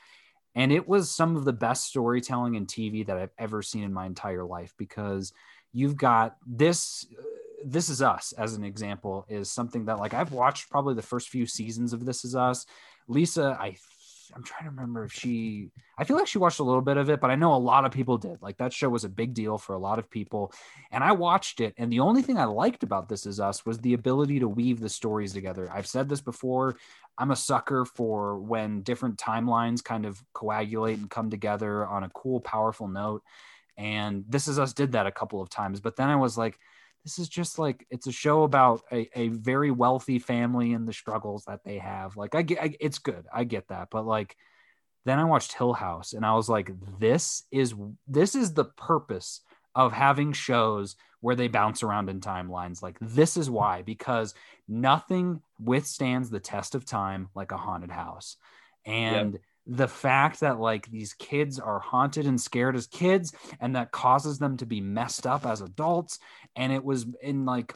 [0.55, 3.93] And it was some of the best storytelling in TV that I've ever seen in
[3.93, 5.33] my entire life because
[5.73, 7.07] you've got this
[7.65, 11.29] this is us as an example is something that like I've watched probably the first
[11.29, 12.67] few seasons of This Is Us.
[13.09, 13.77] Lisa, I
[14.35, 17.11] I'm trying to remember if she I feel like she watched a little bit of
[17.11, 18.41] it, but I know a lot of people did.
[18.43, 20.53] Like that show was a big deal for a lot of people.
[20.91, 23.79] And I watched it, and the only thing I liked about This Is Us was
[23.79, 25.71] the ability to weave the stories together.
[25.73, 26.77] I've said this before.
[27.17, 32.11] I'm a sucker for when different timelines kind of coagulate and come together on a
[32.11, 33.23] cool, powerful note.
[33.77, 35.81] And This Is Us did that a couple of times.
[35.81, 36.59] But then I was like,
[37.05, 40.93] this is just like it's a show about a, a very wealthy family and the
[40.93, 42.17] struggles that they have.
[42.17, 44.37] Like I get, I, it's good, I get that, but like
[45.05, 47.75] then I watched Hill House and I was like, this is
[48.09, 49.43] this is the purpose
[49.75, 52.83] of having shows where they bounce around in timelines.
[52.83, 54.35] Like this is why because
[54.67, 58.39] nothing withstands the test of time like a haunted house,
[58.87, 63.93] and the fact that like these kids are haunted and scared as kids and that
[63.93, 66.19] causes them to be messed up as adults.
[66.55, 67.75] And it was in like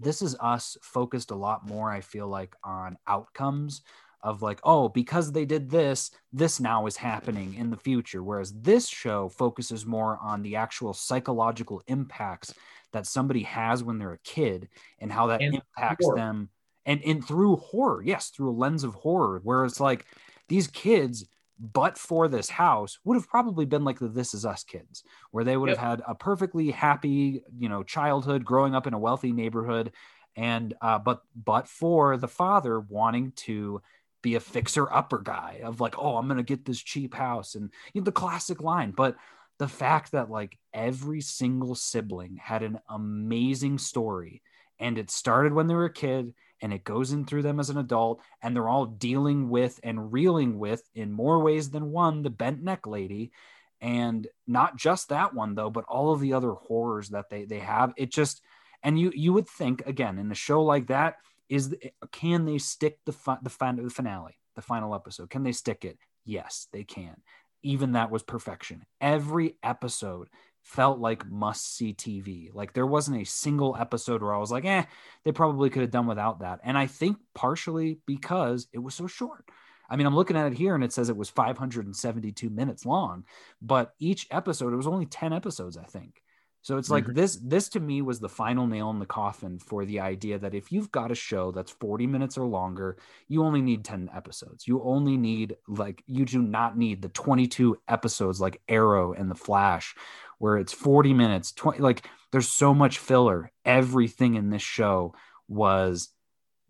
[0.00, 3.82] this is us focused a lot more i feel like on outcomes
[4.22, 8.22] of like oh because they did this this now is happening in the future.
[8.22, 12.52] Whereas this show focuses more on the actual psychological impacts
[12.92, 14.68] that somebody has when they're a kid
[14.98, 16.16] and how that And impacts horror.
[16.16, 16.48] them.
[16.84, 20.06] And and through horror yes through a lens of horror where it's like
[20.48, 21.26] these kids
[21.60, 25.02] but for this house would have probably been like the this is us kids
[25.32, 25.76] where they would Yep.
[25.76, 29.92] have had a perfectly happy you know childhood growing up in a wealthy neighborhood
[30.36, 33.82] and uh but but for the father wanting to
[34.22, 37.72] be a fixer upper guy of like oh i'm gonna get this cheap house and
[37.92, 39.16] you know, the classic line but
[39.58, 44.42] the fact that like every single sibling had an amazing story
[44.78, 47.70] and it started when they were a kid and it goes in through them as
[47.70, 52.22] an adult and they're all dealing with and reeling with in more ways than one
[52.22, 53.32] the bent neck lady.
[53.80, 57.60] And not just that one though but all of the other horrors that they they
[57.60, 57.92] have.
[57.96, 58.42] It just
[58.82, 61.16] and you you would think again in a show like that
[61.48, 61.74] is
[62.12, 65.30] can they stick the fi- the, fin- the finale the final episode?
[65.30, 65.98] Can they stick it?
[66.24, 67.16] Yes they can.
[67.62, 68.84] Even that was perfection.
[69.00, 70.28] Every episode
[70.68, 72.50] felt like must see TV.
[72.52, 74.84] Like there wasn't a single episode where I was like, eh,
[75.24, 76.60] they probably could have done without that.
[76.62, 79.46] And I think partially because it was so short.
[79.88, 83.24] I mean, I'm looking at it here and it says it was 572 minutes long,
[83.62, 86.22] but each episode, it was only 10 episodes, I think.
[86.60, 87.14] So it's like Mhm.
[87.14, 90.54] this this to me was the final nail in the coffin for the idea that
[90.54, 94.66] if you've got a show that's 40 minutes or longer, you only need 10 episodes.
[94.66, 99.34] You only need like you do not need the 22 episodes like Arrow and The
[99.36, 99.94] Flash
[100.38, 103.50] where it's 40 minutes, 20 like there's so much filler.
[103.64, 105.14] Everything in this show
[105.48, 106.10] was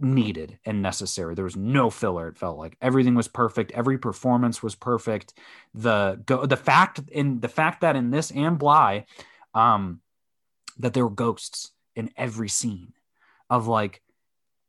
[0.01, 1.35] needed and necessary.
[1.35, 2.29] There was no filler.
[2.29, 3.73] It felt like everything was perfect.
[3.73, 5.35] Every performance was perfect.
[5.75, 9.07] The go the fact in the fact that in this and Bly,
[9.55, 10.01] um,
[10.79, 12.93] that there were ghosts in every scene
[13.51, 14.03] of like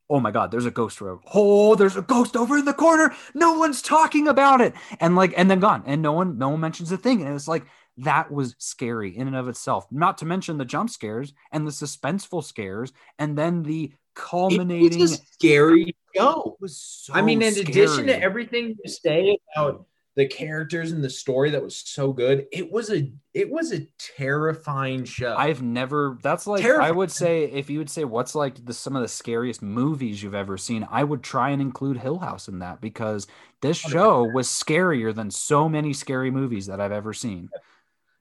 [0.09, 3.13] oh my god there's a ghost road oh there's a ghost over in the corner
[3.35, 6.59] no one's talking about it and like and then gone and no one no one
[6.59, 7.65] mentions a thing and it's like
[8.03, 11.71] that was scary in and of itself not to mention the jump scares and the
[11.71, 16.57] suspenseful scares and then the culminating It was a scary show.
[16.59, 19.85] was so I mean, in addition to everything you say about
[20.15, 23.87] the characters and the story that was so good, it was a it was a
[23.97, 25.35] terrifying show.
[25.37, 26.17] I've never.
[26.21, 29.07] That's like I would say if you would say what's like the some of the
[29.07, 33.27] scariest movies you've ever seen, I would try and include Hill House in that because
[33.61, 37.49] this show was scarier than so many scary movies that I've ever seen,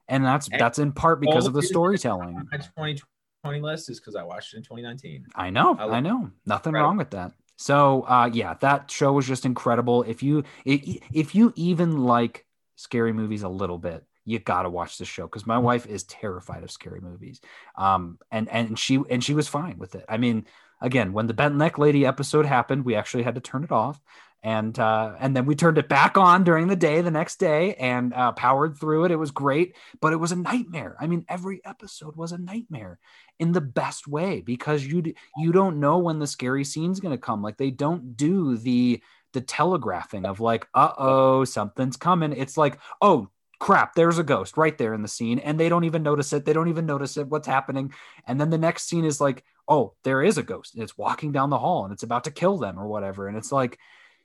[0.08, 2.48] and that's And that's in part because of the storytelling.
[2.50, 5.26] my 2020 list is because I watched it in 2019.
[5.34, 6.88] I know, I I, know, nothing Incredible.
[6.88, 7.32] wrong with that.
[7.56, 10.02] So, uh, yeah, that show was just incredible.
[10.04, 14.98] If you i- if you even like scary movies a little bit, you gotta watch
[14.98, 17.40] this show because my wife is terrified of scary movies.
[17.76, 20.04] Um, and and she and she was fine with it.
[20.08, 20.46] I mean,
[20.80, 24.00] again, when the bent neck lady episode happened, we actually had to turn it off.
[24.42, 27.74] And uh, and then we turned it back on during the day the next day
[27.74, 29.10] and uh, powered through it.
[29.10, 30.96] It was great, but it was a nightmare.
[31.00, 33.00] I mean, every episode was a nightmare
[33.40, 35.02] in the best way because you
[35.36, 37.42] you don't know when the scary scene's going to come.
[37.42, 39.02] Like they don't do the
[39.32, 42.32] the telegraphing of like uh-oh something's coming.
[42.32, 43.28] It's like oh
[43.60, 46.44] crap there's a ghost right there in the scene and they don't even notice it.
[46.44, 47.92] They don't even notice it what's happening.
[48.26, 50.74] And then the next scene is like oh there is a ghost.
[50.74, 53.28] And it's walking down the hall and it's about to kill them or whatever.
[53.28, 53.78] And it's like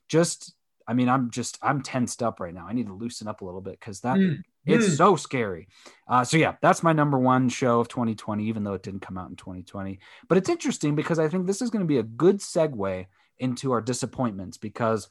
[0.08, 0.54] just
[0.88, 3.46] i mean i'm just i'm tensed up right now i need to loosen up a
[3.46, 4.18] little bit because that
[4.66, 4.98] Mm, it's mm.
[4.98, 5.68] so scary.
[6.08, 9.18] Uh, so yeah, that's my number one show of 2020, even though it didn't come
[9.18, 10.00] out in 2020.
[10.28, 13.06] But it's interesting because I think this is going to be a good segue
[13.40, 15.10] into our disappointments because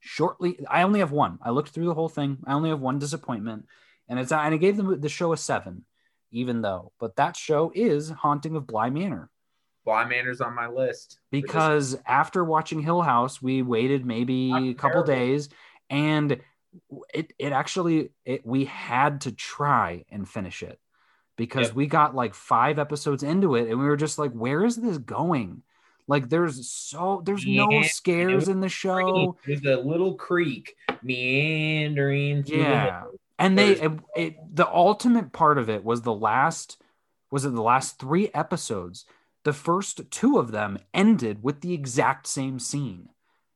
[0.00, 1.38] shortly, I only have one.
[1.42, 2.38] I looked through the whole thing.
[2.46, 3.66] I only have one disappointment,
[4.08, 5.84] and it's and I gave them the show a seven,
[6.30, 6.92] even though.
[6.98, 9.30] But that show is Haunting of Bly Manor
[9.84, 14.74] Bly Manor's on my list because after watching Hill House, we waited maybe Not a
[14.74, 15.14] couple terrible.
[15.14, 15.48] days,
[15.90, 16.40] and
[17.12, 20.78] it it actually it we had to try and finish it
[21.36, 21.76] because Yep.
[21.76, 24.98] we got like five episodes into it, and we were just like, where is this
[24.98, 25.62] going?
[26.08, 29.36] Like, there's so there's no scares in the show.
[29.46, 32.44] There's a little creek meandering.
[32.44, 32.84] through the Yeah.
[32.84, 33.18] middle.
[33.38, 36.80] and they it, it, the ultimate part of it was the last
[37.30, 39.04] was it the last three episodes
[39.44, 43.08] the first two of them ended with the exact same scene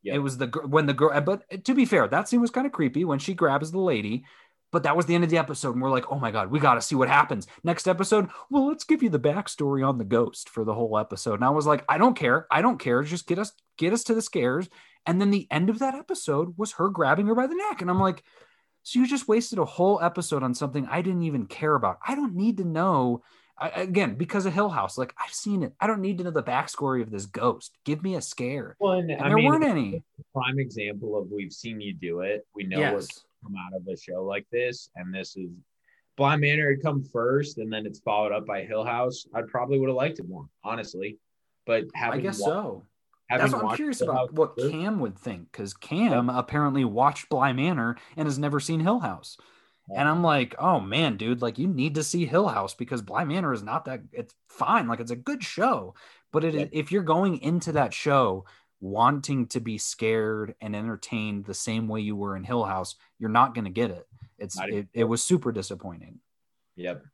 [0.03, 0.15] Yep.
[0.15, 2.73] it was the when the girl but to be fair that scene was kind of
[2.73, 4.25] creepy when she grabs the lady
[4.71, 6.61] but that was the end of the episode and we're like oh my god we
[6.61, 10.05] got to see what happens next episode well let's give you the backstory on the
[10.05, 13.03] ghost for the whole episode and i was like i don't care i don't care
[13.03, 14.69] just get us get us to the scares
[15.07, 17.91] and then the end of that episode was her grabbing her by the neck and
[17.91, 18.23] i'm like
[18.85, 21.99] so you just wasted a whole episode on something I didn't even care about.
[22.07, 23.25] I don't need to know.
[23.59, 25.73] I, again, because of Hill House, like I've seen it.
[25.81, 27.73] I don't need to know the backstory of this ghost.
[27.85, 28.77] Give me a scare.
[28.79, 30.03] Well, and, And there mean, weren't any.
[30.35, 32.47] prime example of we've seen you do it.
[32.55, 32.93] We know Yes.
[32.95, 35.49] what's come out of a show like this, and this is
[36.17, 39.27] Blind Manor had come first, and then it's followed up by Hill House.
[39.35, 41.19] I probably would have liked it more, honestly.
[41.67, 42.83] But I guess wa- so.
[43.29, 44.29] That's what I'm curious Hill about.
[44.29, 48.81] House What Cam would think, because Cam apparently watched Bly Manor and has never seen
[48.81, 49.37] Hill House.
[49.95, 53.25] And I'm like, oh man, dude, like you need to see Hill House because Bly
[53.25, 54.01] Manor is not that.
[54.13, 55.95] It's fine, like it's a good show,
[56.33, 56.67] but it, Yeah.
[56.73, 58.45] if you're going into that show
[58.81, 63.31] wanting to be scared and entertained the same way you were in Hill House, you're
[63.31, 64.07] not going to get it.
[64.39, 66.19] It's it, it was super disappointing.
[66.77, 67.05] Yep.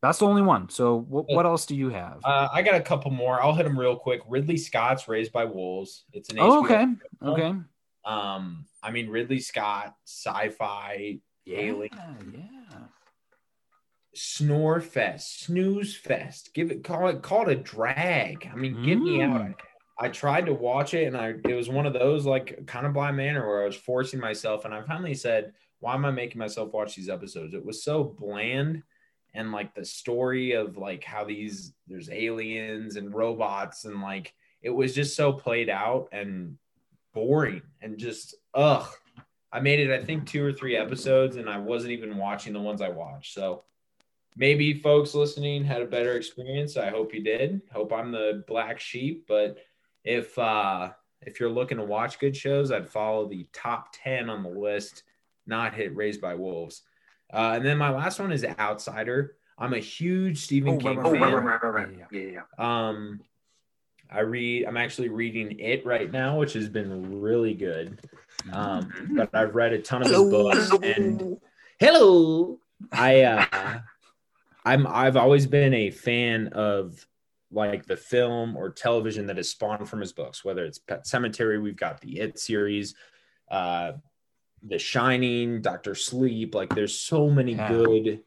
[0.00, 0.68] That's the only one.
[0.70, 2.20] So what, what else do you have?
[2.24, 3.42] Uh, I got a couple more.
[3.42, 4.20] I'll hit them real quick.
[4.28, 6.04] Ridley Scott's Raised by Wolves.
[6.12, 6.86] It's an oh, okay,
[7.20, 7.28] show.
[7.32, 7.52] okay,
[8.04, 11.18] Um, I mean Ridley Scott, sci-fi,
[11.48, 11.90] yeah, Alien.
[12.32, 12.78] yeah.
[14.14, 16.50] snore fest, snooze fest.
[16.54, 18.48] Give it, call it, call it a drag.
[18.52, 19.40] I mean, get me out.
[19.40, 19.54] Mm.
[19.98, 22.92] I tried to watch it, and I it was one of those like kind of
[22.92, 26.38] blind manner where I was forcing myself, and I finally said, "Why am I making
[26.38, 28.82] myself watch these episodes?" It was so bland,
[29.34, 34.70] and like the story of like how these there's aliens and robots, and like it
[34.70, 36.58] was just so played out and
[37.14, 38.86] boring, and just ugh.
[39.52, 42.60] I made it, I think, two or three episodes, and I wasn't even watching the
[42.60, 43.32] ones I watched.
[43.32, 43.64] So
[44.36, 46.76] maybe folks listening had a better experience.
[46.76, 47.62] I hope you did.
[47.72, 49.58] Hope I'm the black sheep, but
[50.04, 50.90] if uh
[51.22, 55.02] if you're looking to watch good shows, I'd follow the top 10 on the list,
[55.46, 56.82] not hit Raised by Wolves.
[57.32, 59.34] Uh, and then my last one is Outsider.
[59.58, 61.32] I'm a huge Stephen Oh, King right, right, fan.
[61.44, 62.88] right, right, right, Yeah, yeah, yeah.
[62.88, 63.20] Um,
[64.10, 64.64] I read.
[64.66, 68.00] I'm actually reading it right now, which has been really good.
[68.52, 71.38] Um, but I've read a ton of his books and
[71.78, 72.58] hello.
[72.92, 73.78] I uh,
[74.64, 77.06] I'm I've always been a fan of
[77.50, 81.60] like the film or television that is spawned from his books, whether it's Pet Sematary,
[81.60, 82.94] we've got the It series,
[83.50, 83.92] uh,
[84.62, 86.54] The Shining, Doctor Sleep.
[86.54, 87.68] Like, there's so many yeah.
[87.68, 88.20] good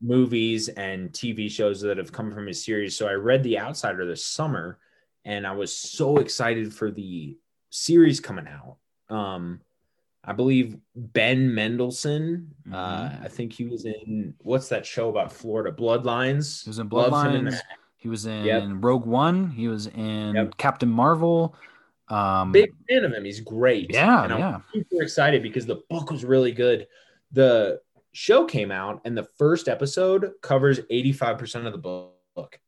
[0.00, 2.96] movies and TV shows that have come from his series.
[2.96, 4.78] So I read The Outsider this summer,
[5.24, 7.36] and I was so excited for the
[7.68, 8.76] series coming out.
[9.10, 9.60] Um,
[10.24, 12.54] I believe Ben Mendelsohn.
[12.66, 13.22] Uh, mm-hmm.
[13.22, 15.72] Uh, I think he was in what's that show about Florida?
[15.72, 16.64] Bloodlines.
[16.64, 17.58] He was in Bloodlines.
[17.96, 18.64] He was in yep.
[18.66, 19.50] Rogue One.
[19.50, 20.56] He was in yep.
[20.56, 21.54] Captain Marvel.
[22.08, 23.24] Um, Big fan of him.
[23.24, 23.92] He's great.
[23.92, 24.60] Yeah, and I'm yeah.
[24.72, 26.88] super excited because the book was really good.
[27.32, 27.80] The
[28.12, 32.58] show came out, and the first episode covers 85% of the book.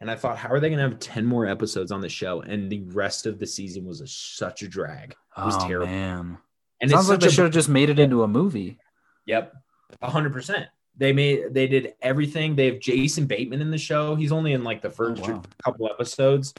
[0.00, 2.40] And I thought, how are they going to have 10 more episodes on the show?
[2.40, 5.14] And the rest of the season was a, such a drag.
[5.36, 5.86] It was oh, terrible.
[5.86, 6.38] Man.
[6.80, 8.78] And it Sounds like they should have just made it into a movie.
[9.26, 9.54] Yep.
[10.02, 10.66] 100%.
[10.96, 12.56] They made they did everything.
[12.56, 14.14] They have Jason Bateman in the show.
[14.16, 15.42] He's only in like the first oh, wow.
[15.64, 16.52] couple episodes.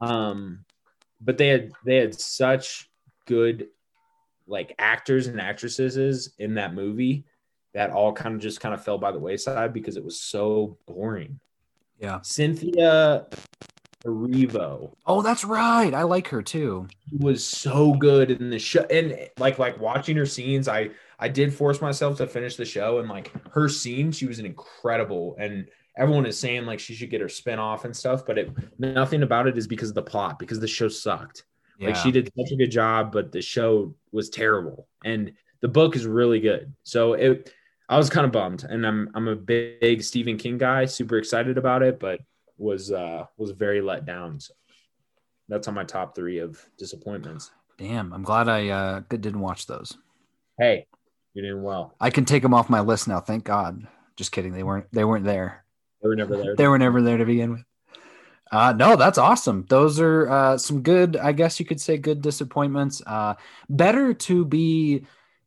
[0.00, 0.64] Um
[1.20, 2.90] but they had they had such
[3.26, 3.68] good
[4.46, 7.24] like actors and actresses in that movie
[7.74, 10.78] that all kind of just kind of fell by the wayside because it was so
[10.86, 11.38] boring.
[11.98, 12.20] Yeah.
[12.22, 13.26] Cynthia
[14.04, 14.94] Erivo.
[15.06, 15.92] Oh, that's right.
[15.92, 16.86] I like her too.
[17.10, 21.28] She was so good in the show, and like like watching her scenes, I I
[21.28, 25.36] did force myself to finish the show, and like her scene, she was an incredible.
[25.38, 28.50] And everyone is saying like she should get her spin off and stuff, but it
[28.78, 31.44] nothing about it is because of the plot because the show sucked.
[31.78, 31.88] Yeah.
[31.88, 35.96] Like she did such a good job, but the show was terrible, and the book
[35.96, 36.72] is really good.
[36.84, 37.52] So it.
[37.88, 41.56] I was kind of bummed, and I'm I'm a big Stephen King guy, super excited
[41.56, 42.20] about it, but
[42.58, 44.40] was uh was very let down.
[44.40, 44.54] So
[45.48, 47.50] that's on my top three of disappointments.
[47.78, 49.96] Damn, I'm glad I uh didn't watch those.
[50.58, 50.86] Hey,
[51.34, 51.94] you're doing well.
[52.00, 53.20] I can take them off my list now.
[53.20, 53.86] Thank God.
[54.16, 54.52] Just kidding.
[54.52, 54.86] They weren't.
[54.92, 55.64] They weren't there.
[56.02, 56.54] They were never there.
[56.56, 57.64] they were never there to begin with.
[58.50, 59.66] Uh, no, that's awesome.
[59.68, 63.02] Those are uh, some good, I guess you could say, good disappointments.
[63.04, 63.34] Uh,
[63.68, 65.04] better to be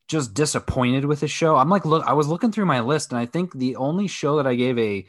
[0.09, 1.55] just disappointed with the show.
[1.55, 4.37] I'm like, look, I was looking through my list, and I think the only show
[4.37, 5.05] that I gave a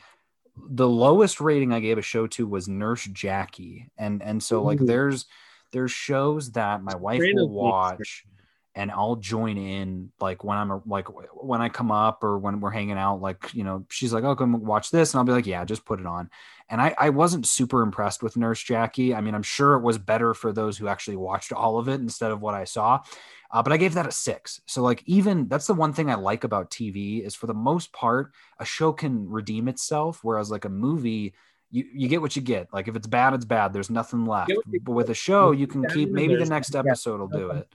[0.68, 4.78] the lowest rating I gave a show to was Nurse Jackie, and and so like
[4.78, 5.24] there's
[5.72, 8.26] there's shows that my wife will watch,
[8.74, 12.70] and I'll join in like when I'm like when I come up or when we're
[12.70, 15.46] hanging out, like you know she's like, oh come watch this, and I'll be like,
[15.46, 16.28] yeah, just put it on.
[16.70, 19.14] And I I wasn't super impressed with Nurse Jackie.
[19.14, 22.00] I mean, I'm sure it was better for those who actually watched all of it
[22.00, 23.00] instead of what I saw.
[23.50, 24.60] Uh, but I gave that a six.
[24.66, 27.92] So like even that's the one thing I like about TV is for the most
[27.92, 31.34] part a show can redeem itself, whereas like a movie
[31.72, 32.72] you, you get what you get.
[32.72, 33.72] Like if it's bad, it's bad.
[33.72, 34.52] There's nothing left.
[34.82, 37.68] But with a show, you can keep maybe the next episode will do it.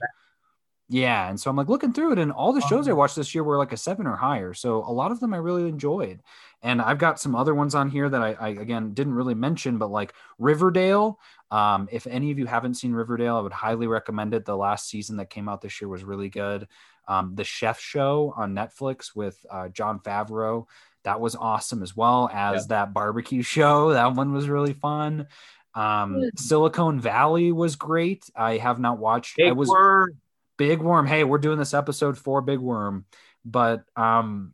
[0.88, 2.98] Yeah, and so I'm like looking through it, and all the shows I uh-huh.
[2.98, 4.54] watched this year were like a seven or higher.
[4.54, 6.22] So a lot of them I really enjoyed,
[6.66, 9.78] and I've got some other ones on here that I, I again didn't really mention,
[9.78, 11.18] but like Riverdale.
[11.50, 14.44] Um, if any of you haven't seen Riverdale, I would highly recommend it.
[14.44, 16.66] The last season that came out this year was really good.
[17.06, 20.66] Um, the Chef Show on Netflix with uh, Jon Favreau
[21.06, 22.68] that was awesome as well as yep.
[22.68, 23.92] that barbecue show.
[23.92, 25.28] That one was really fun.
[25.72, 28.28] Um, Silicon Valley was great.
[28.34, 29.36] I have not watched.
[29.36, 30.16] Big I was Worm.
[30.56, 31.06] Big Worm.
[31.06, 33.04] Hey, we're doing this episode for Big Worm,
[33.44, 34.52] but um,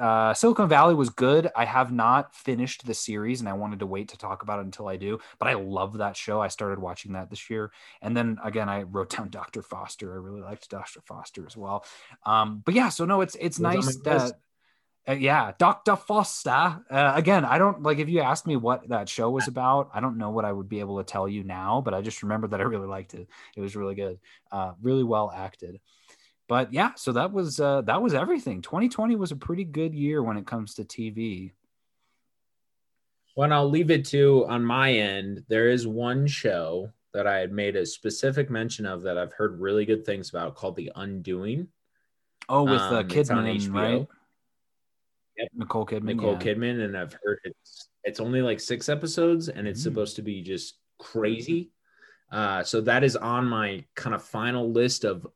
[0.00, 1.50] uh, Silicon Valley was good.
[1.54, 4.64] I have not finished the series, and I wanted to wait to talk about it
[4.64, 5.18] until I do.
[5.38, 6.40] But I love that show.
[6.40, 7.70] I started watching that this year,
[8.02, 10.12] and then again, I wrote down Doctor Foster.
[10.12, 11.84] I really liked Doctor Foster as well.
[12.24, 14.32] Um, but yeah, so no, it's it's nice that.
[15.08, 15.96] Uh, yeah, Dr.
[15.96, 16.50] Foster.
[16.90, 20.00] Uh, again, I don't like if you asked me what that show was about, I
[20.00, 22.48] don't know what I would be able to tell you now, but I just remember
[22.48, 23.26] that I really liked it.
[23.56, 24.18] It was really good,
[24.52, 25.80] uh, really well acted.
[26.50, 28.60] But yeah, so that was uh, that was everything.
[28.60, 31.52] 2020 was a pretty good year when it comes to TV.
[33.36, 35.44] Well, I'll leave it to on my end.
[35.46, 39.60] There is one show that I had made a specific mention of that I've heard
[39.60, 41.68] really good things about called The Undoing.
[42.48, 44.08] Oh, with uh, um, Kidman, right?
[45.38, 45.48] Yep.
[45.54, 46.02] Nicole Kidman.
[46.02, 46.38] Nicole yeah.
[46.38, 49.84] Kidman, and I've heard it's it's only like six episodes, and it's mm.
[49.84, 51.70] supposed to be just crazy.
[52.32, 55.28] Uh, so that is on my kind of final list of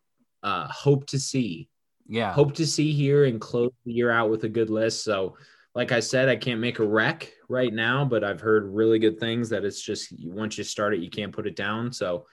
[0.45, 1.69] uh, hope to see.
[2.07, 5.03] Yeah, hope to see here and close the year out with a good list.
[5.03, 5.37] So,
[5.75, 9.19] like I said, I can't make a rec right now, but I've heard really good
[9.19, 11.93] things that it's just once you start it, you can't put it down.
[11.93, 12.27] So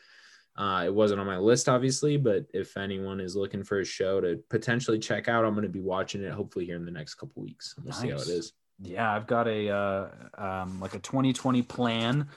[0.58, 4.20] uh, it wasn't on my list, obviously, but if anyone is looking for a show
[4.20, 7.16] to potentially check out, I'm going to be watching it hopefully here in the next
[7.16, 7.74] couple weeks.
[7.78, 8.02] We'll nice.
[8.02, 8.54] see how it is.
[8.84, 12.28] Yeah, I've got a uh, um, like a 2020 plan.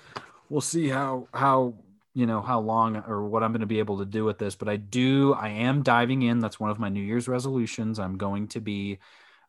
[0.49, 1.75] We'll see how how
[2.15, 4.55] you know how long or what I'm going to be able to do with this,
[4.55, 6.39] but I do I am diving in.
[6.39, 7.99] That's one of my New Year's resolutions.
[7.99, 8.99] I'm going to be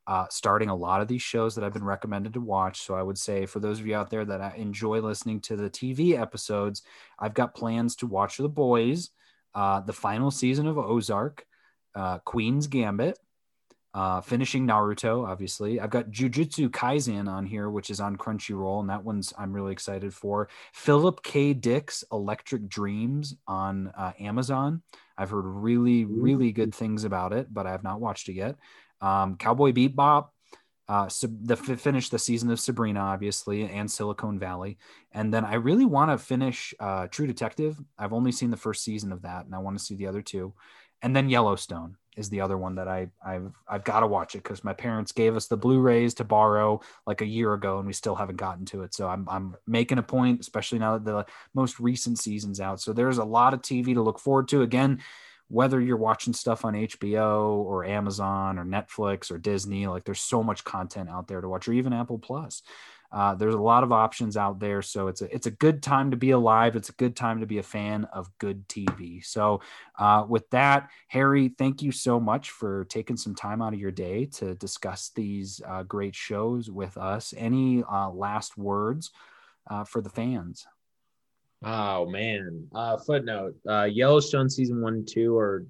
[0.07, 2.81] uh, starting a lot of these shows that I've been recommended to watch.
[2.81, 5.69] So I would say for those of you out there that enjoy listening to the
[5.69, 6.83] TV episodes,
[7.17, 9.09] I've got plans to watch The Boys,
[9.53, 11.45] uh, the final season of Ozark,
[11.95, 13.17] uh, Queen's Gambit,
[13.95, 15.79] uh, finishing Naruto, obviously.
[15.79, 19.71] I've got Jujutsu Kaisen on here, which is on Crunchyroll, and that one's I'm really
[19.71, 20.49] excited for.
[20.73, 21.53] Philip K.
[21.53, 24.83] Dick's Electric Dreams on uh, Amazon.
[25.17, 28.57] I've heard really, really good things about it, but I have not watched it yet.
[28.99, 30.27] Um, Cowboy Bebop,
[30.89, 34.77] uh, so the finish the season of Sabrina, obviously, and Silicon Valley,
[35.13, 37.79] and then I really want to finish uh, True Detective.
[37.97, 40.21] I've only seen the first season of that, and I want to see the other
[40.21, 40.53] two,
[41.01, 44.43] and then Yellowstone is the other one that I I've I've got to watch it
[44.43, 47.93] because my parents gave us the Blu-rays to borrow like a year ago and we
[47.93, 48.93] still haven't gotten to it.
[48.93, 52.81] So I'm I'm making a point, especially now that the most recent season's out.
[52.81, 54.61] So there's a lot of TV to look forward to.
[54.61, 55.01] Again,
[55.47, 60.41] whether you're watching stuff on HBO or Amazon or Netflix or Disney, like there's so
[60.41, 62.63] much content out there to watch, or even Apple Plus.
[63.11, 66.11] Uh, there's a lot of options out there, so it's a it's a good time
[66.11, 66.75] to be alive.
[66.75, 69.23] It's a good time to be a fan of good TV.
[69.25, 69.61] So,
[69.97, 73.91] uh, with that, Harry, thank you so much for taking some time out of your
[73.91, 77.33] day to discuss these uh, great shows with us.
[77.37, 79.11] Any uh, last words
[79.69, 80.65] uh, for the fans?
[81.63, 85.65] Oh man, uh, footnote: Yellowstone season one two are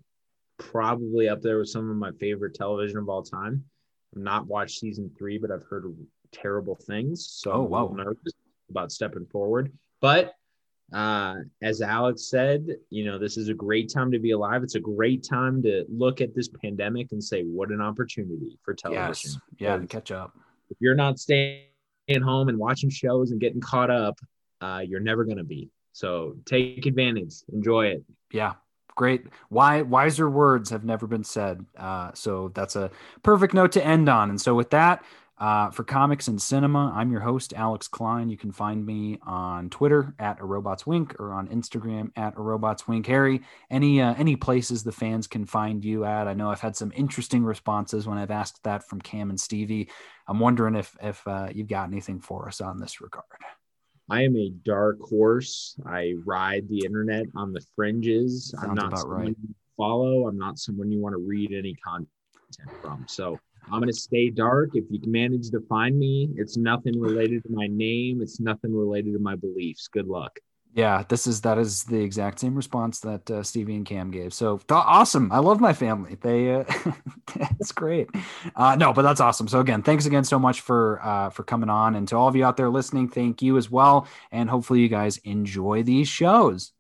[0.58, 3.64] probably up there with some of my favorite television of all time.
[4.16, 5.86] I've not watched season three, but I've heard
[6.42, 7.28] terrible things.
[7.30, 7.88] So oh, wow.
[7.88, 8.34] I'm nervous
[8.70, 9.72] about stepping forward.
[10.02, 10.36] But
[10.94, 14.64] uh, as Alex said, you know, this is a great time to be alive.
[14.64, 18.74] It's a great time to look at this pandemic and say, what an opportunity for
[18.74, 19.32] television.
[19.32, 19.40] Yes.
[19.58, 20.34] Yeah, to catch up.
[20.70, 21.66] If you're not staying
[22.24, 24.20] home and watching shows and getting caught up,
[24.62, 25.70] uh, you're never going to be.
[25.92, 28.04] So take advantage, enjoy it.
[28.32, 28.54] Yeah,
[28.96, 29.26] great.
[29.50, 31.66] Why wiser words have never been said.
[31.78, 32.92] Uh, so that's a
[33.24, 34.30] perfect note to end on.
[34.30, 35.04] And so with that,
[35.38, 38.30] uh, for comics and cinema, I'm your host, Alex Klein.
[38.30, 42.42] You can find me on Twitter at a robots wink or on Instagram at a
[42.42, 43.06] robots wink.
[43.08, 46.30] Harry, any uh, any places the fans can find you at?
[46.30, 49.90] I know I've had some interesting responses when I've asked that from Cam and Stevie.
[50.26, 53.26] I'm wondering if if uh, you've got anything for us on this regard.
[54.10, 55.76] I am a dark horse.
[55.86, 58.52] I ride the internet on the fringes.
[58.52, 59.28] Sounds I'm not someone right.
[59.28, 60.28] you follow.
[60.28, 62.08] I'm not someone you want to read any content
[62.82, 63.06] from.
[63.10, 63.38] So
[63.72, 64.72] I'm going to stay dark.
[64.74, 68.22] If you manage to find me, it's nothing related to my name.
[68.22, 69.88] It's nothing related to my beliefs.
[69.88, 70.40] Good luck.
[70.76, 74.34] Yeah, this is that is the exact same response that uh, Stevie and Cam gave.
[74.34, 75.32] So awesome!
[75.32, 76.18] I love my family.
[76.20, 76.66] They, uh,
[77.60, 78.10] it's great.
[78.58, 79.48] Uh, no, but that's awesome.
[79.48, 82.36] So again, thanks again so much for uh, for coming on, and to all of
[82.36, 84.06] you out there listening, thank you as well.
[84.34, 86.74] And hopefully, you guys enjoy these shows.